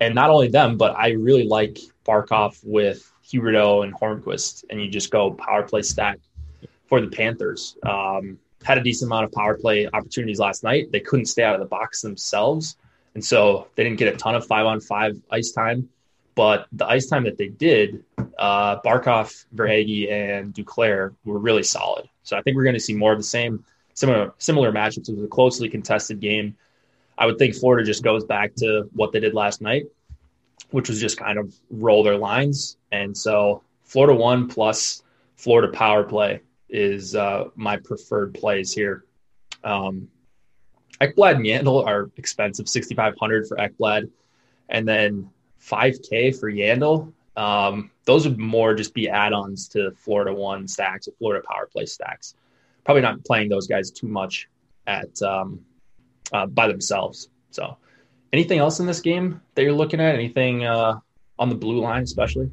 and 0.00 0.14
not 0.14 0.30
only 0.30 0.48
them, 0.48 0.76
but 0.76 0.96
I 0.96 1.10
really 1.10 1.44
like 1.44 1.78
Barkov 2.06 2.58
with 2.62 3.10
Huberdeau 3.26 3.84
and 3.84 3.94
Hornqvist, 3.94 4.64
and 4.70 4.80
you 4.80 4.88
just 4.88 5.10
go 5.10 5.32
power 5.32 5.62
play 5.62 5.82
stack 5.82 6.18
for 6.86 7.00
the 7.00 7.08
Panthers. 7.08 7.76
Um, 7.82 8.38
had 8.62 8.78
a 8.78 8.82
decent 8.82 9.08
amount 9.08 9.24
of 9.24 9.32
power 9.32 9.56
play 9.56 9.88
opportunities 9.92 10.38
last 10.38 10.62
night. 10.62 10.92
They 10.92 11.00
couldn't 11.00 11.26
stay 11.26 11.42
out 11.42 11.54
of 11.54 11.60
the 11.60 11.66
box 11.66 12.02
themselves, 12.02 12.76
and 13.14 13.24
so 13.24 13.68
they 13.74 13.84
didn't 13.84 13.98
get 13.98 14.12
a 14.12 14.16
ton 14.16 14.34
of 14.34 14.46
five 14.46 14.66
on 14.66 14.80
five 14.80 15.20
ice 15.30 15.52
time. 15.52 15.88
But 16.34 16.66
the 16.72 16.86
ice 16.86 17.06
time 17.06 17.24
that 17.24 17.36
they 17.36 17.48
did, 17.48 18.04
uh, 18.38 18.80
Barkov, 18.80 19.44
Verhaeghe, 19.54 20.10
and 20.10 20.54
Duclair 20.54 21.14
were 21.24 21.38
really 21.38 21.62
solid. 21.62 22.08
So 22.22 22.36
I 22.36 22.42
think 22.42 22.56
we're 22.56 22.64
going 22.64 22.74
to 22.74 22.80
see 22.80 22.94
more 22.94 23.12
of 23.12 23.18
the 23.18 23.24
same 23.24 23.64
similar 23.94 24.32
similar 24.38 24.72
matchups. 24.72 25.08
It 25.08 25.16
was 25.16 25.24
a 25.24 25.28
closely 25.28 25.68
contested 25.68 26.20
game. 26.20 26.56
I 27.18 27.26
would 27.26 27.38
think 27.38 27.54
Florida 27.54 27.84
just 27.84 28.02
goes 28.02 28.24
back 28.24 28.54
to 28.56 28.88
what 28.94 29.12
they 29.12 29.20
did 29.20 29.34
last 29.34 29.60
night, 29.60 29.86
which 30.70 30.88
was 30.88 31.00
just 31.00 31.18
kind 31.18 31.38
of 31.38 31.54
roll 31.70 32.02
their 32.02 32.16
lines. 32.16 32.78
And 32.92 33.16
so 33.16 33.62
Florida 33.84 34.18
one 34.18 34.48
plus 34.48 35.02
Florida 35.36 35.72
power 35.72 36.04
play 36.04 36.40
is 36.70 37.14
uh, 37.14 37.44
my 37.54 37.76
preferred 37.76 38.34
plays 38.34 38.72
here. 38.72 39.04
Um, 39.64 40.08
Ekblad 41.00 41.36
and 41.36 41.44
Yandle 41.44 41.86
are 41.86 42.10
expensive, 42.16 42.68
6,500 42.68 43.48
for 43.48 43.56
Ekblad, 43.56 44.10
and 44.68 44.86
then 44.86 45.30
5K 45.60 46.38
for 46.38 46.50
Yandle. 46.50 47.12
Um, 47.36 47.90
those 48.04 48.26
would 48.26 48.38
more 48.38 48.74
just 48.74 48.92
be 48.92 49.08
add-ons 49.08 49.68
to 49.68 49.92
Florida 49.92 50.34
one 50.34 50.68
stacks 50.68 51.08
or 51.08 51.12
Florida 51.12 51.44
power 51.48 51.66
play 51.66 51.86
stacks. 51.86 52.34
Probably 52.84 53.02
not 53.02 53.24
playing 53.24 53.48
those 53.48 53.66
guys 53.66 53.90
too 53.90 54.08
much 54.08 54.48
at 54.86 55.20
um, 55.22 55.60
uh, 56.32 56.46
by 56.46 56.68
themselves. 56.68 57.28
So, 57.50 57.76
anything 58.32 58.58
else 58.58 58.80
in 58.80 58.86
this 58.86 59.00
game 59.00 59.40
that 59.54 59.62
you're 59.62 59.72
looking 59.72 60.00
at? 60.00 60.14
Anything 60.14 60.64
uh, 60.64 60.98
on 61.38 61.48
the 61.48 61.54
blue 61.54 61.80
line, 61.80 62.02
especially? 62.02 62.50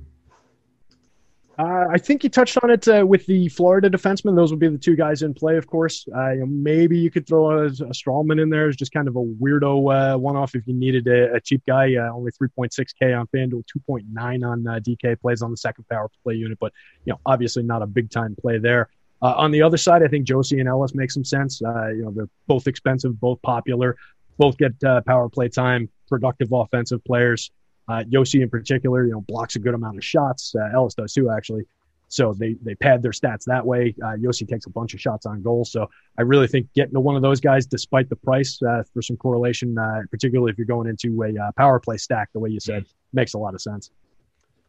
Uh, 1.58 1.86
I 1.92 1.98
think 1.98 2.24
you 2.24 2.30
touched 2.30 2.58
on 2.62 2.70
it 2.70 2.88
uh, 2.88 3.04
with 3.06 3.26
the 3.26 3.50
Florida 3.50 3.90
defensemen. 3.90 4.36
Those 4.36 4.52
would 4.52 4.60
be 4.60 4.68
the 4.68 4.78
two 4.78 4.96
guys 4.96 5.24
in 5.24 5.34
play, 5.34 5.58
of 5.58 5.66
course. 5.66 6.08
Uh, 6.16 6.36
maybe 6.46 7.00
you 7.00 7.10
could 7.10 7.26
throw 7.26 7.50
a, 7.50 7.66
a 7.66 7.94
Stralman 7.94 8.40
in 8.40 8.52
there 8.52 8.68
as 8.68 8.76
just 8.76 8.92
kind 8.92 9.08
of 9.08 9.16
a 9.16 9.24
weirdo 9.24 10.14
uh, 10.14 10.18
one-off 10.20 10.54
if 10.54 10.68
you 10.68 10.76
needed 10.76 11.08
a, 11.08 11.34
a 11.34 11.42
cheap 11.42 11.64
guy. 11.66 11.96
Uh, 11.96 12.14
only 12.14 12.32
3.6K 12.32 13.20
on 13.20 13.26
FanDuel, 13.28 13.64
2.9 13.90 14.48
on 14.48 14.68
uh, 14.68 14.80
DK. 14.80 15.20
Plays 15.20 15.42
on 15.42 15.50
the 15.50 15.58
second 15.58 15.88
power 15.90 16.12
play 16.24 16.36
unit, 16.36 16.60
but 16.62 16.72
you 17.06 17.14
know, 17.14 17.20
obviously 17.26 17.64
not 17.64 17.82
a 17.82 17.88
big-time 17.88 18.36
play 18.40 18.60
there. 18.60 18.90
on 19.24 19.50
the 19.50 19.64
other 19.64 19.78
side, 19.78 20.04
I 20.04 20.08
think 20.10 20.28
Josi 20.28 20.60
and 20.60 20.70
Ellis 20.70 20.94
make 20.94 21.10
some 21.10 21.26
sense. 21.26 21.60
you 21.62 22.04
know, 22.04 22.12
they're 22.16 22.30
both 22.46 22.68
expensive, 22.68 23.20
both 23.20 23.42
popular, 23.42 23.98
both 24.38 24.60
get 24.60 24.80
power 25.08 25.28
play 25.28 25.50
time, 25.50 25.90
productive 26.08 26.50
offensive 26.52 27.04
players. 27.04 27.50
Uh, 27.88 28.04
Josi 28.04 28.42
in 28.42 28.50
particular, 28.50 29.06
you 29.06 29.14
know, 29.14 29.22
blocks 29.22 29.56
a 29.56 29.60
good 29.60 29.74
amount 29.74 29.98
of 29.98 30.04
shots. 30.04 30.54
Uh, 30.56 30.70
Ellis 30.74 30.94
does 30.94 31.14
too, 31.14 31.30
actually. 31.30 31.64
So 32.10 32.34
they 32.34 32.56
they 32.62 32.76
pad 32.76 33.02
their 33.02 33.12
stats 33.12 33.46
that 33.46 33.66
way. 33.66 33.94
Uh, 34.02 34.16
Josi 34.16 34.48
takes 34.48 34.66
a 34.66 34.70
bunch 34.70 34.94
of 34.94 35.02
shots 35.02 35.26
on 35.26 35.42
goal. 35.42 35.66
So 35.66 35.90
I 36.18 36.22
really 36.22 36.48
think 36.48 36.72
getting 36.74 36.94
to 36.94 37.00
one 37.00 37.16
of 37.16 37.22
those 37.22 37.42
guys, 37.42 37.66
despite 37.66 38.10
the 38.10 38.16
price, 38.16 38.62
uh, 38.62 38.84
for 38.94 39.02
some 39.02 39.18
correlation, 39.18 39.78
uh, 39.78 40.02
particularly 40.10 40.52
if 40.52 40.58
you're 40.58 40.68
going 40.68 40.88
into 40.88 41.22
a 41.24 41.38
uh, 41.38 41.52
power 41.58 41.80
play 41.80 41.98
stack, 41.98 42.30
the 42.34 42.40
way 42.40 42.50
you 42.50 42.60
said, 42.60 42.86
makes 43.14 43.34
a 43.34 43.38
lot 43.38 43.54
of 43.54 43.62
sense. 43.62 43.92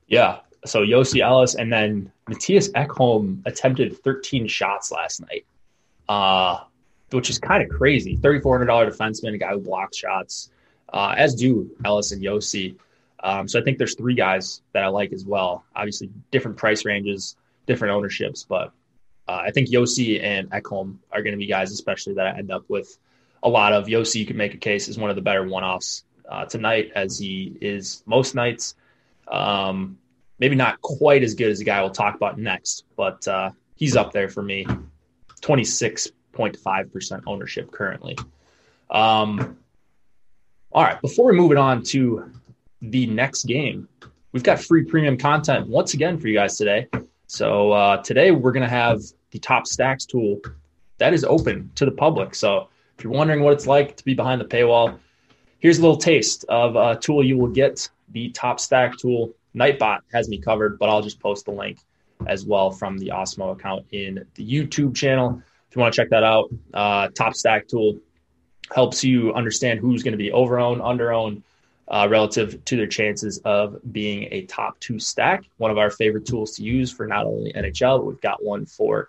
Yeah. 0.09 0.39
So 0.65 0.81
Josi 0.81 1.21
Ellis 1.21 1.55
and 1.55 1.73
then 1.73 2.11
Mattias 2.29 2.73
Ekholm 2.73 3.43
attempted 3.47 3.97
13 4.03 4.49
shots 4.49 4.91
last 4.91 5.21
night, 5.21 5.47
uh, 6.09 6.65
which 7.11 7.31
is 7.31 7.39
kind 7.39 7.63
of 7.63 7.69
crazy. 7.69 8.17
$3,400 8.17 8.67
defenseman, 8.91 9.35
a 9.35 9.39
guy 9.39 9.53
who 9.53 9.61
blocks 9.61 9.97
shots, 9.97 10.51
uh, 10.93 11.15
as 11.17 11.37
do 11.37 11.71
Ellis 11.85 12.11
and 12.11 12.21
Josi. 12.21 12.77
Um, 13.23 13.49
so 13.49 13.59
I 13.59 13.63
think 13.63 13.79
there's 13.79 13.95
three 13.95 14.15
guys 14.15 14.63
that 14.73 14.85
I 14.85 14.89
like 14.89 15.13
as 15.13 15.25
well. 15.25 15.65
Obviously, 15.75 16.11
different 16.31 16.57
price 16.57 16.85
ranges, 16.85 17.37
different 17.67 17.95
ownerships, 17.95 18.45
but 18.45 18.73
uh, 19.27 19.43
I 19.45 19.51
think 19.51 19.69
Josi 19.69 20.23
and 20.23 20.51
Ekholm 20.51 20.97
are 21.13 21.23
going 21.23 21.33
to 21.33 21.39
be 21.39 21.47
guys, 21.47 21.73
especially 21.73 22.15
that 22.15 22.27
I 22.27 22.39
end 22.39 22.51
up 22.51 22.65
with 22.69 22.99
a 23.43 23.49
lot 23.49 23.73
of. 23.73 23.87
Josi, 23.87 24.17
you 24.17 24.27
can 24.27 24.37
make 24.37 24.55
a 24.55 24.59
case, 24.59 24.89
is 24.89 24.99
one 24.99 25.11
of 25.11 25.17
the 25.17 25.23
better 25.23 25.45
one 25.47 25.65
offs 25.65 26.05
uh, 26.29 26.47
tonight, 26.47 26.93
as 26.95 27.19
he 27.19 27.57
is 27.61 28.03
most 28.07 28.35
nights. 28.35 28.75
Um, 29.27 29.99
maybe 30.39 30.57
not 30.57 30.81
quite 30.81 31.23
as 31.23 31.35
good 31.35 31.51
as 31.51 31.59
the 31.59 31.65
guy 31.65 31.81
we'll 31.83 31.91
talk 31.91 32.15
about 32.15 32.39
next, 32.39 32.85
but 32.97 33.27
uh, 33.29 33.51
he's 33.75 33.97
up 33.97 34.13
there 34.13 34.29
for 34.29 34.43
me. 34.43 34.67
26.5% 35.43 37.23
ownership 37.27 37.71
currently. 37.71 38.17
Um, 38.91 39.59
all 40.73 40.83
right, 40.83 41.01
before 41.01 41.27
we 41.27 41.37
move 41.37 41.53
it 41.53 41.59
on 41.59 41.83
to 41.85 42.31
the 42.83 43.07
next 43.07 43.45
game. 43.45 43.89
We've 44.33 44.43
got 44.43 44.61
free 44.61 44.85
premium 44.85 45.17
content 45.17 45.69
once 45.69 45.95
again 45.95 46.19
for 46.19 46.29
you 46.29 46.35
guys 46.35 46.57
today. 46.57 46.87
So 47.27 47.73
uh, 47.73 48.03
today 48.03 48.31
we're 48.31 48.53
going 48.53 48.65
to 48.65 48.71
have 48.71 49.01
the 49.31 49.39
top 49.39 49.67
stacks 49.67 50.07
tool 50.07 50.41
that 50.99 51.15
is 51.15 51.25
open 51.25 51.71
to 51.77 51.85
the 51.85 51.91
public. 51.91 52.35
So 52.35 52.69
if 52.97 53.05
you're 53.05 53.13
wondering 53.13 53.43
what 53.43 53.53
it's 53.53 53.67
like 53.67 53.97
to 53.97 54.05
be 54.05 54.15
behind 54.15 54.41
the 54.41 54.45
paywall, 54.45 54.99
here's 55.61 55.79
a 55.79 55.83
little 55.83 55.97
taste 55.97 56.45
of 56.49 56.77
a 56.77 56.97
tool 56.97 57.25
you 57.25 57.39
will 57.39 57.49
get. 57.49 57.89
The 58.11 58.31
top 58.31 58.59
stack 58.61 58.97
tool, 58.97 59.33
Nightbot 59.55 60.01
has 60.13 60.29
me 60.29 60.39
covered, 60.39 60.79
but 60.79 60.89
I'll 60.89 61.03
just 61.03 61.21
post 61.21 61.45
the 61.45 61.53
link 61.53 61.79
as 62.27 62.45
well 62.45 62.71
from 62.71 62.99
the 62.99 63.09
Awesemo 63.09 63.53
account 63.53 63.87
in 63.93 64.27
the 64.35 64.47
YouTube 64.47 64.97
channel. 64.97 65.43
If 65.69 65.77
you 65.77 65.81
want 65.81 65.95
to 65.95 66.01
check 66.01 66.11
that 66.11 66.25
out, 66.25 66.51
uh, 66.75 67.09
top 67.09 67.35
stack 67.35 67.69
tool 67.69 67.99
helps 68.75 69.05
you 69.05 69.33
understand 69.35 69.79
who's 69.81 70.03
going 70.03 70.13
to 70.13 70.19
be 70.19 70.33
over 70.33 70.59
owned, 70.59 70.83
under 70.83 71.13
owned, 71.13 71.43
uh, 71.91 72.07
relative 72.11 72.65
to 72.65 72.77
their 72.77 72.87
chances 72.87 73.39
of 73.45 73.79
being 73.93 74.29
a 74.31 74.43
top 74.43 74.79
two 74.81 74.99
stack. 74.99 75.45
One 75.57 75.71
of 75.71 75.79
our 75.79 75.91
favorite 75.91 76.27
tools 76.27 76.57
to 76.57 76.63
use 76.63 76.93
for 76.93 77.07
not 77.07 77.27
only 77.27 77.53
NHL, 77.53 77.99
but 77.99 78.05
we've 78.05 78.21
got 78.21 78.45
one 78.45 78.67
for 78.67 79.09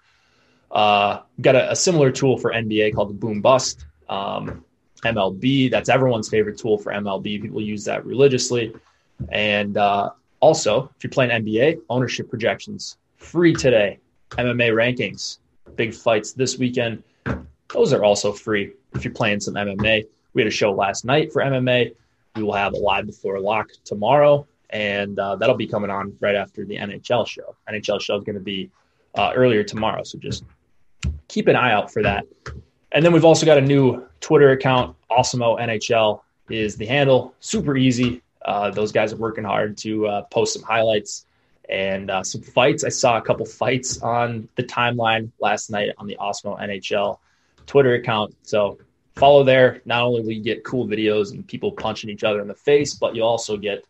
uh, 0.72 1.22
got 1.42 1.56
a, 1.56 1.72
a, 1.72 1.76
similar 1.76 2.12
tool 2.12 2.38
for 2.38 2.52
NBA 2.52 2.94
called 2.94 3.10
the 3.10 3.16
Boom 3.16 3.42
Bust. 3.42 3.86
Um, 4.08 4.64
MLB, 5.04 5.72
that's 5.72 5.90
everyone's 5.90 6.30
favorite 6.30 6.58
tool 6.60 6.78
for 6.78 6.92
MLB. 6.92 7.42
People 7.42 7.62
use 7.62 7.86
that 7.86 8.06
religiously. 8.06 8.74
And 9.30 9.78
uh, 9.78 10.12
also, 10.40 10.92
if 10.96 11.04
you're 11.04 11.12
playing 11.12 11.32
NBA, 11.32 11.82
ownership 11.90 12.30
projections 12.30 12.98
free 13.18 13.54
today. 13.54 14.00
MMA 14.32 14.72
rankings, 14.72 15.40
big 15.76 15.94
fights 15.94 16.34
this 16.34 16.58
weekend. 16.58 17.04
Those 17.74 17.94
are 17.94 18.04
also 18.04 18.32
free 18.32 18.74
if 18.94 19.04
you're 19.04 19.14
playing 19.14 19.40
some 19.40 19.56
MMA. 19.56 20.06
We 20.34 20.42
had 20.42 20.48
a 20.48 20.52
show 20.52 20.72
last 20.72 21.04
night 21.04 21.34
for 21.34 21.42
MMA. 21.42 21.96
We 22.36 22.44
will 22.44 22.54
have 22.54 22.74
a 22.74 22.78
live 22.78 23.06
before 23.06 23.40
lock 23.40 23.70
tomorrow, 23.84 24.48
and 24.70 25.18
uh, 25.18 25.36
that'll 25.38 25.56
be 25.56 25.68
coming 25.68 25.90
on 25.90 26.16
right 26.20 26.36
after 26.36 26.66
the 26.66 26.78
NHL 26.78 27.28
show. 27.28 27.56
NHL 27.70 28.00
show 28.02 28.18
is 28.18 28.24
going 28.24 28.36
to 28.36 28.42
be 28.42 28.70
uh, 29.16 29.32
earlier 29.36 29.64
tomorrow, 29.64 30.04
so 30.04 30.18
just 30.18 30.44
keep 31.28 31.48
an 31.48 31.56
eye 31.56 31.72
out 31.72 31.92
for 31.92 32.04
that. 32.04 32.26
And 32.92 33.06
then 33.06 33.14
we've 33.14 33.26
also 33.26 33.46
got 33.46 33.58
a 33.58 33.62
new 33.62 34.06
Twitter 34.20 34.52
account, 34.52 34.96
Awesemo 35.12 35.60
NHL 35.60 36.22
is 36.50 36.76
the 36.76 36.86
handle. 36.86 37.34
Super 37.40 37.78
easy. 37.78 38.22
Uh, 38.44 38.72
those 38.72 38.92
guys 38.92 39.14
are 39.14 39.18
working 39.18 39.44
hard 39.44 39.78
to 39.78 40.08
uh, 40.08 40.22
post 40.24 40.54
some 40.54 40.64
highlights 40.64 41.26
and 41.70 42.10
uh, 42.10 42.24
some 42.24 42.42
fights. 42.42 42.84
I 42.84 42.90
saw 42.90 43.18
a 43.18 43.22
couple 43.22 43.46
fights 43.46 44.02
on 44.02 44.50
the 44.56 44.64
timeline 44.64 45.32
last 45.40 45.70
night 45.70 45.90
on 45.98 46.08
the 46.08 46.18
Awesemo 46.20 46.60
NHL 46.60 47.20
Twitter 47.68 47.94
account. 47.94 48.36
So 48.42 48.80
follow 49.20 49.44
there. 49.44 49.82
Not 49.86 50.04
only 50.04 50.22
will 50.22 50.32
you 50.32 50.44
get 50.44 50.64
cool 50.64 50.88
videos 50.88 51.32
and 51.32 51.46
people 51.46 51.72
punching 51.72 52.10
each 52.10 52.24
other 52.24 52.42
in 52.42 52.48
the 52.48 52.56
face, 52.56 52.94
but 52.94 53.16
you'll 53.16 53.28
also 53.28 53.58
get 53.58 53.84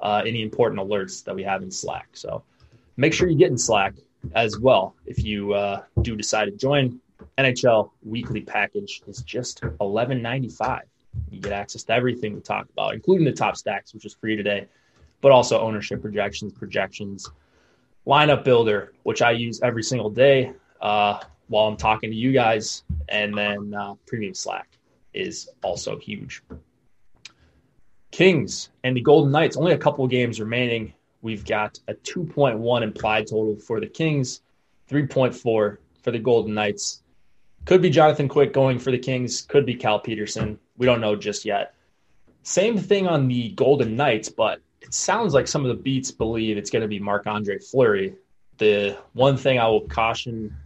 uh, 0.00 0.22
any 0.26 0.42
important 0.42 0.80
alerts 0.80 1.24
that 1.24 1.34
we 1.34 1.44
have 1.44 1.62
in 1.62 1.70
Slack. 1.70 2.08
So 2.12 2.42
make 2.96 3.14
sure 3.14 3.28
you 3.28 3.38
get 3.38 3.50
in 3.50 3.58
Slack 3.58 3.94
as 4.34 4.58
well 4.58 4.94
if 5.06 5.22
you 5.24 5.54
uh, 5.54 5.82
do 6.02 6.16
decide 6.16 6.46
to 6.46 6.50
join. 6.52 7.00
NHL 7.38 7.90
weekly 8.04 8.40
package 8.40 9.02
is 9.06 9.22
just 9.22 9.62
eleven 9.80 10.20
ninety 10.20 10.48
five. 10.48 10.82
You 11.30 11.40
get 11.40 11.52
access 11.52 11.84
to 11.84 11.92
everything 11.92 12.34
we 12.34 12.40
talk 12.40 12.68
about, 12.72 12.94
including 12.94 13.24
the 13.24 13.32
top 13.32 13.56
stacks, 13.56 13.94
which 13.94 14.04
is 14.04 14.14
free 14.14 14.36
today, 14.36 14.66
but 15.20 15.30
also 15.30 15.60
ownership 15.60 16.02
projections, 16.02 16.52
projections, 16.52 17.30
lineup 18.06 18.44
builder, 18.44 18.92
which 19.04 19.22
I 19.22 19.30
use 19.32 19.60
every 19.62 19.82
single 19.82 20.10
day. 20.10 20.52
Uh, 20.80 21.20
while 21.52 21.68
I'm 21.68 21.76
talking 21.76 22.10
to 22.10 22.16
you 22.16 22.32
guys, 22.32 22.82
and 23.10 23.36
then 23.36 23.74
uh, 23.74 23.94
Premium 24.06 24.32
Slack 24.32 24.68
is 25.12 25.50
also 25.62 25.98
huge. 25.98 26.42
Kings 28.10 28.70
and 28.82 28.96
the 28.96 29.02
Golden 29.02 29.32
Knights, 29.32 29.58
only 29.58 29.72
a 29.72 29.78
couple 29.78 30.06
games 30.06 30.40
remaining. 30.40 30.94
We've 31.20 31.44
got 31.44 31.78
a 31.88 31.94
2.1 31.94 32.82
implied 32.82 33.26
total 33.26 33.56
for 33.56 33.80
the 33.80 33.86
Kings, 33.86 34.40
3.4 34.90 35.34
for 35.42 35.78
the 36.04 36.18
Golden 36.18 36.54
Knights. 36.54 37.02
Could 37.66 37.82
be 37.82 37.90
Jonathan 37.90 38.28
Quick 38.28 38.54
going 38.54 38.78
for 38.78 38.90
the 38.90 38.98
Kings. 38.98 39.42
Could 39.42 39.66
be 39.66 39.74
Cal 39.74 40.00
Petersen. 40.00 40.58
We 40.78 40.86
don't 40.86 41.02
know 41.02 41.16
just 41.16 41.44
yet. 41.44 41.74
Same 42.44 42.78
thing 42.78 43.06
on 43.06 43.28
the 43.28 43.50
Golden 43.50 43.94
Knights, 43.94 44.30
but 44.30 44.60
it 44.80 44.94
sounds 44.94 45.34
like 45.34 45.46
some 45.46 45.66
of 45.66 45.68
the 45.68 45.82
beats 45.82 46.10
believe 46.10 46.56
it's 46.56 46.70
going 46.70 46.82
to 46.82 46.88
be 46.88 46.98
Marc 46.98 47.26
Andre 47.26 47.58
Fleury. 47.58 48.14
The 48.56 48.96
one 49.12 49.36
thing 49.36 49.58
I 49.58 49.68
will 49.68 49.82
caution 49.82 50.56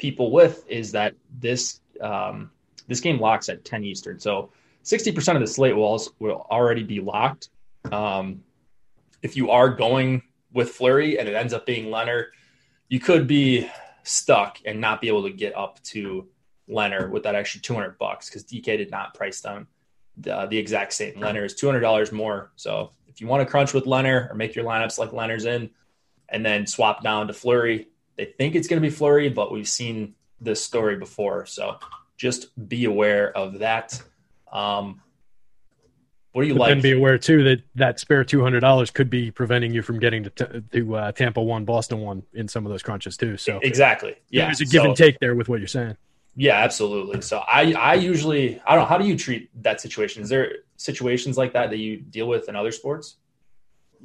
people 0.00 0.32
with 0.32 0.64
is 0.68 0.92
that 0.92 1.14
this 1.38 1.80
um, 2.00 2.50
this 2.88 3.00
game 3.00 3.20
locks 3.20 3.48
at 3.48 3.64
10 3.64 3.84
Eastern. 3.84 4.18
So 4.18 4.50
60% 4.84 5.34
of 5.34 5.40
the 5.40 5.46
slate 5.46 5.76
walls 5.76 6.10
will 6.18 6.46
already 6.50 6.82
be 6.82 6.98
locked. 6.98 7.50
Um, 7.92 8.42
if 9.22 9.36
you 9.36 9.50
are 9.50 9.68
going 9.68 10.22
with 10.52 10.70
Fleury 10.70 11.18
and 11.18 11.28
it 11.28 11.34
ends 11.34 11.52
up 11.52 11.66
being 11.66 11.86
Lehner, 11.86 12.26
you 12.88 12.98
could 12.98 13.28
be 13.28 13.70
stuck 14.02 14.58
and 14.64 14.80
not 14.80 15.00
be 15.00 15.08
able 15.08 15.22
to 15.22 15.30
get 15.30 15.56
up 15.56 15.80
to 15.84 16.26
Lehner 16.68 17.10
with 17.10 17.22
that 17.24 17.34
extra 17.34 17.60
200 17.60 17.98
bucks 17.98 18.28
because 18.28 18.44
DK 18.44 18.64
did 18.64 18.90
not 18.90 19.14
price 19.14 19.40
them 19.40 19.68
the, 20.16 20.46
the 20.46 20.58
exact 20.58 20.94
same. 20.94 21.14
Lehner 21.14 21.44
is 21.44 21.54
$200 21.54 22.10
more. 22.10 22.50
So 22.56 22.90
if 23.06 23.20
you 23.20 23.26
want 23.26 23.46
to 23.46 23.50
crunch 23.50 23.74
with 23.74 23.84
Lehner 23.84 24.30
or 24.30 24.34
make 24.34 24.54
your 24.54 24.64
lineups 24.64 24.98
like 24.98 25.10
Lehner's 25.10 25.44
in 25.44 25.70
and 26.28 26.44
then 26.44 26.66
swap 26.66 27.04
down 27.04 27.26
to 27.26 27.34
Fleury, 27.34 27.88
they 28.20 28.26
think 28.26 28.54
it's 28.54 28.68
going 28.68 28.82
to 28.82 28.86
be 28.86 28.94
Fleury, 28.94 29.30
but 29.30 29.50
we've 29.50 29.68
seen 29.68 30.14
this 30.42 30.62
story 30.62 30.96
before. 30.96 31.46
So 31.46 31.78
just 32.18 32.48
be 32.68 32.84
aware 32.84 33.34
of 33.34 33.60
that. 33.60 34.00
Um, 34.52 35.00
what 36.32 36.42
do 36.42 36.48
you 36.48 36.54
but 36.54 36.60
like? 36.60 36.68
Then 36.68 36.82
be 36.82 36.92
aware 36.92 37.16
too 37.16 37.42
that 37.44 37.62
that 37.76 37.98
spare 37.98 38.22
two 38.22 38.42
hundred 38.42 38.60
dollars 38.60 38.90
could 38.90 39.08
be 39.08 39.30
preventing 39.30 39.72
you 39.72 39.80
from 39.80 39.98
getting 39.98 40.24
to 40.24 40.30
t- 40.30 40.62
to 40.72 40.96
uh, 40.96 41.12
Tampa 41.12 41.42
one, 41.42 41.64
Boston 41.64 42.00
one 42.00 42.22
in 42.34 42.46
some 42.46 42.66
of 42.66 42.70
those 42.70 42.82
crunches 42.82 43.16
too. 43.16 43.38
So 43.38 43.58
exactly, 43.62 44.16
yeah, 44.28 44.44
there's 44.44 44.60
a 44.60 44.66
give 44.66 44.82
so, 44.82 44.88
and 44.88 44.96
take 44.96 45.18
there 45.18 45.34
with 45.34 45.48
what 45.48 45.58
you're 45.58 45.66
saying. 45.66 45.96
Yeah, 46.36 46.58
absolutely. 46.58 47.22
So 47.22 47.38
I 47.38 47.72
I 47.72 47.94
usually 47.94 48.60
I 48.66 48.74
don't 48.74 48.82
know 48.82 48.88
how 48.88 48.98
do 48.98 49.06
you 49.06 49.16
treat 49.16 49.48
that 49.62 49.80
situation? 49.80 50.22
Is 50.22 50.28
there 50.28 50.56
situations 50.76 51.38
like 51.38 51.54
that 51.54 51.70
that 51.70 51.78
you 51.78 51.96
deal 51.96 52.28
with 52.28 52.50
in 52.50 52.54
other 52.54 52.70
sports? 52.70 53.16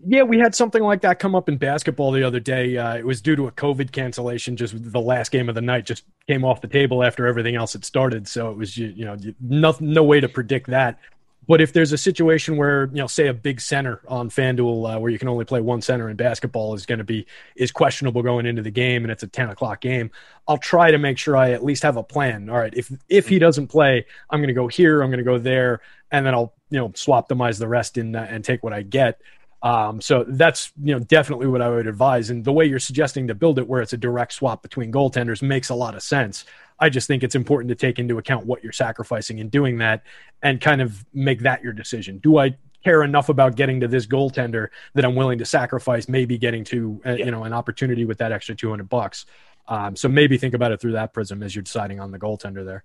Yeah, 0.07 0.23
we 0.23 0.37
had 0.37 0.53
something 0.53 0.83
like 0.83 1.01
that 1.01 1.19
come 1.19 1.35
up 1.35 1.49
in 1.49 1.57
basketball 1.57 2.11
the 2.11 2.23
other 2.23 2.39
day. 2.39 2.77
Uh, 2.77 2.95
it 2.95 3.05
was 3.05 3.21
due 3.21 3.35
to 3.35 3.47
a 3.47 3.51
COVID 3.51 3.91
cancellation. 3.91 4.55
Just 4.55 4.91
the 4.91 4.99
last 5.01 5.31
game 5.31 5.49
of 5.49 5.55
the 5.55 5.61
night 5.61 5.85
just 5.85 6.03
came 6.27 6.43
off 6.43 6.61
the 6.61 6.67
table 6.67 7.03
after 7.03 7.25
everything 7.25 7.55
else 7.55 7.73
had 7.73 7.83
started. 7.85 8.27
So 8.27 8.51
it 8.51 8.57
was 8.57 8.77
you, 8.77 8.87
you 8.95 9.05
know 9.05 9.17
no 9.39 9.75
no 9.79 10.03
way 10.03 10.19
to 10.19 10.29
predict 10.29 10.67
that. 10.67 10.99
But 11.47 11.61
if 11.61 11.73
there's 11.73 11.91
a 11.91 11.97
situation 11.97 12.57
where 12.57 12.85
you 12.85 12.97
know, 12.97 13.07
say 13.07 13.27
a 13.27 13.33
big 13.33 13.61
center 13.61 14.01
on 14.07 14.29
FanDuel 14.29 14.95
uh, 14.95 14.99
where 14.99 15.11
you 15.11 15.19
can 15.19 15.27
only 15.27 15.45
play 15.45 15.61
one 15.61 15.81
center 15.81 16.09
in 16.09 16.15
basketball 16.15 16.73
is 16.73 16.85
going 16.85 16.97
to 16.97 17.03
be 17.03 17.25
is 17.55 17.71
questionable 17.71 18.23
going 18.23 18.45
into 18.45 18.61
the 18.61 18.71
game, 18.71 19.03
and 19.03 19.11
it's 19.11 19.23
a 19.23 19.27
ten 19.27 19.49
o'clock 19.49 19.81
game, 19.81 20.11
I'll 20.47 20.57
try 20.57 20.91
to 20.91 20.97
make 20.97 21.17
sure 21.17 21.37
I 21.37 21.51
at 21.51 21.63
least 21.63 21.83
have 21.83 21.97
a 21.97 22.03
plan. 22.03 22.49
All 22.49 22.57
right, 22.57 22.73
if 22.75 22.91
if 23.09 23.27
he 23.27 23.39
doesn't 23.39 23.67
play, 23.67 24.05
I'm 24.29 24.39
going 24.39 24.47
to 24.47 24.53
go 24.53 24.67
here, 24.67 25.01
I'm 25.01 25.09
going 25.09 25.19
to 25.19 25.23
go 25.23 25.37
there, 25.37 25.81
and 26.11 26.25
then 26.25 26.33
I'll 26.33 26.53
you 26.69 26.79
know 26.79 26.91
swap 26.95 27.27
the 27.27 27.67
rest 27.67 27.97
in 27.97 28.15
uh, 28.15 28.27
and 28.29 28.43
take 28.43 28.63
what 28.63 28.73
I 28.73 28.81
get. 28.81 29.19
Um, 29.65 29.99
so 29.99 30.23
that's 30.27 30.71
you 30.81 30.93
know 30.93 30.99
definitely 30.99 31.47
what 31.47 31.59
I 31.59 31.69
would 31.69 31.87
advise. 31.87 32.29
And 32.29 32.45
the 32.45 32.53
way 32.53 32.65
you're 32.65 32.77
suggesting 32.77 33.27
to 33.27 33.33
build 33.33 33.57
it, 33.57 33.67
where 33.67 33.81
it's 33.81 33.93
a 33.93 33.97
direct 33.97 34.33
swap 34.33 34.61
between 34.61 34.91
goaltenders, 34.91 35.41
makes 35.41 35.69
a 35.69 35.75
lot 35.75 35.95
of 35.95 36.03
sense. 36.03 36.45
I 36.79 36.89
just 36.89 37.07
think 37.07 37.23
it's 37.23 37.33
important 37.33 37.69
to 37.69 37.75
take 37.75 37.97
into 37.97 38.19
account 38.19 38.45
what 38.45 38.61
you're 38.63 38.71
sacrificing 38.71 39.39
in 39.39 39.49
doing 39.49 39.79
that, 39.79 40.03
and 40.43 40.61
kind 40.61 40.83
of 40.83 41.03
make 41.15 41.39
that 41.39 41.63
your 41.63 41.73
decision. 41.73 42.19
Do 42.19 42.37
I 42.37 42.55
care 42.83 43.01
enough 43.01 43.29
about 43.29 43.55
getting 43.55 43.79
to 43.79 43.87
this 43.87 44.05
goaltender 44.05 44.67
that 44.93 45.03
I'm 45.03 45.15
willing 45.15 45.39
to 45.39 45.45
sacrifice 45.45 46.07
maybe 46.07 46.37
getting 46.37 46.63
to 46.65 47.01
uh, 47.03 47.13
yeah. 47.13 47.25
you 47.25 47.31
know 47.31 47.43
an 47.43 47.53
opportunity 47.53 48.05
with 48.05 48.19
that 48.19 48.31
extra 48.31 48.53
200 48.53 48.87
bucks? 48.87 49.25
Um, 49.67 49.95
so 49.95 50.07
maybe 50.07 50.37
think 50.37 50.53
about 50.53 50.73
it 50.73 50.79
through 50.79 50.91
that 50.91 51.11
prism 51.11 51.41
as 51.41 51.55
you're 51.55 51.63
deciding 51.63 51.99
on 51.99 52.11
the 52.11 52.19
goaltender 52.19 52.63
there. 52.63 52.83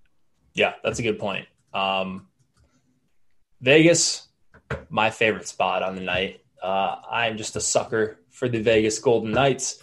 Yeah, 0.54 0.72
that's 0.82 0.98
a 0.98 1.02
good 1.02 1.18
point. 1.18 1.46
Um, 1.74 2.26
Vegas, 3.60 4.28
my 4.88 5.10
favorite 5.10 5.46
spot 5.46 5.82
on 5.82 5.94
the 5.94 6.00
night. 6.00 6.40
Uh, 6.62 6.96
I'm 7.10 7.36
just 7.36 7.56
a 7.56 7.60
sucker 7.60 8.18
for 8.30 8.48
the 8.48 8.60
Vegas 8.60 8.98
Golden 8.98 9.32
Knights. 9.32 9.82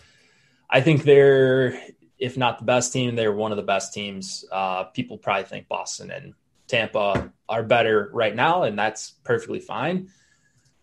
I 0.69 0.81
think 0.81 1.03
they're, 1.03 1.79
if 2.19 2.37
not 2.37 2.59
the 2.59 2.65
best 2.65 2.93
team, 2.93 3.15
they're 3.15 3.33
one 3.33 3.51
of 3.51 3.57
the 3.57 3.63
best 3.63 3.93
teams. 3.93 4.45
Uh, 4.51 4.85
people 4.85 5.17
probably 5.17 5.45
think 5.45 5.67
Boston 5.67 6.11
and 6.11 6.33
Tampa 6.67 7.31
are 7.47 7.63
better 7.63 8.09
right 8.13 8.35
now, 8.35 8.63
and 8.63 8.77
that's 8.77 9.11
perfectly 9.23 9.59
fine. 9.59 10.09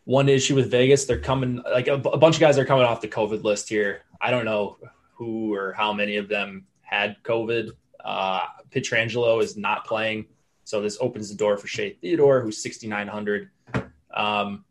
One 0.05 0.29
issue 0.29 0.55
with 0.55 0.71
Vegas, 0.71 1.05
they're 1.05 1.21
coming 1.21 1.63
like 1.71 1.89
a, 1.89 1.95
a 1.95 2.19
bunch 2.19 2.37
of 2.37 2.41
guys 2.41 2.59
are 2.59 2.65
coming 2.65 2.85
off 2.85 3.01
the 3.01 3.09
COVID 3.09 3.43
list 3.43 3.69
here. 3.69 4.03
I 4.21 4.31
don't 4.31 4.45
know 4.45 4.79
who 5.15 5.55
or 5.55 5.73
how 5.73 5.93
many 5.93 6.17
of 6.17 6.29
them 6.29 6.67
had 6.81 7.17
COVID. 7.23 7.71
Uh, 8.05 8.41
Pietrangelo 8.71 9.43
is 9.43 9.57
not 9.57 9.87
playing, 9.87 10.27
so 10.65 10.81
this 10.83 10.99
opens 11.01 11.31
the 11.31 11.37
door 11.37 11.57
for 11.57 11.67
Shea 11.67 11.93
Theodore, 11.95 12.41
who's 12.41 12.63
6,900. 12.63 13.51
Um, 14.15 14.65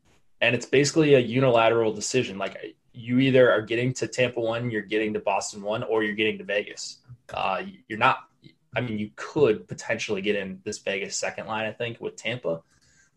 and 0.44 0.54
it's 0.54 0.66
basically 0.66 1.14
a 1.14 1.20
unilateral 1.20 1.94
decision. 1.94 2.38
Like 2.38 2.76
you 2.92 3.20
either 3.20 3.50
are 3.50 3.62
getting 3.62 3.94
to 3.94 4.08
Tampa 4.08 4.42
one, 4.42 4.70
you're 4.70 4.82
getting 4.82 5.14
to 5.14 5.20
Boston 5.22 5.62
one, 5.62 5.84
or 5.84 6.04
you're 6.04 6.16
getting 6.16 6.38
to 6.38 6.44
Vegas. 6.44 6.98
Uh, 7.34 7.64
you're 7.88 7.98
not. 7.98 8.28
I 8.76 8.82
mean, 8.82 9.00
you 9.00 9.12
could 9.16 9.70
potentially 9.70 10.22
get 10.22 10.36
in 10.36 10.60
this 10.66 10.80
Vegas 10.80 11.16
second 11.16 11.48
line, 11.48 11.66
I 11.66 11.72
think, 11.72 12.02
with 12.02 12.18
Tampa, 12.18 12.62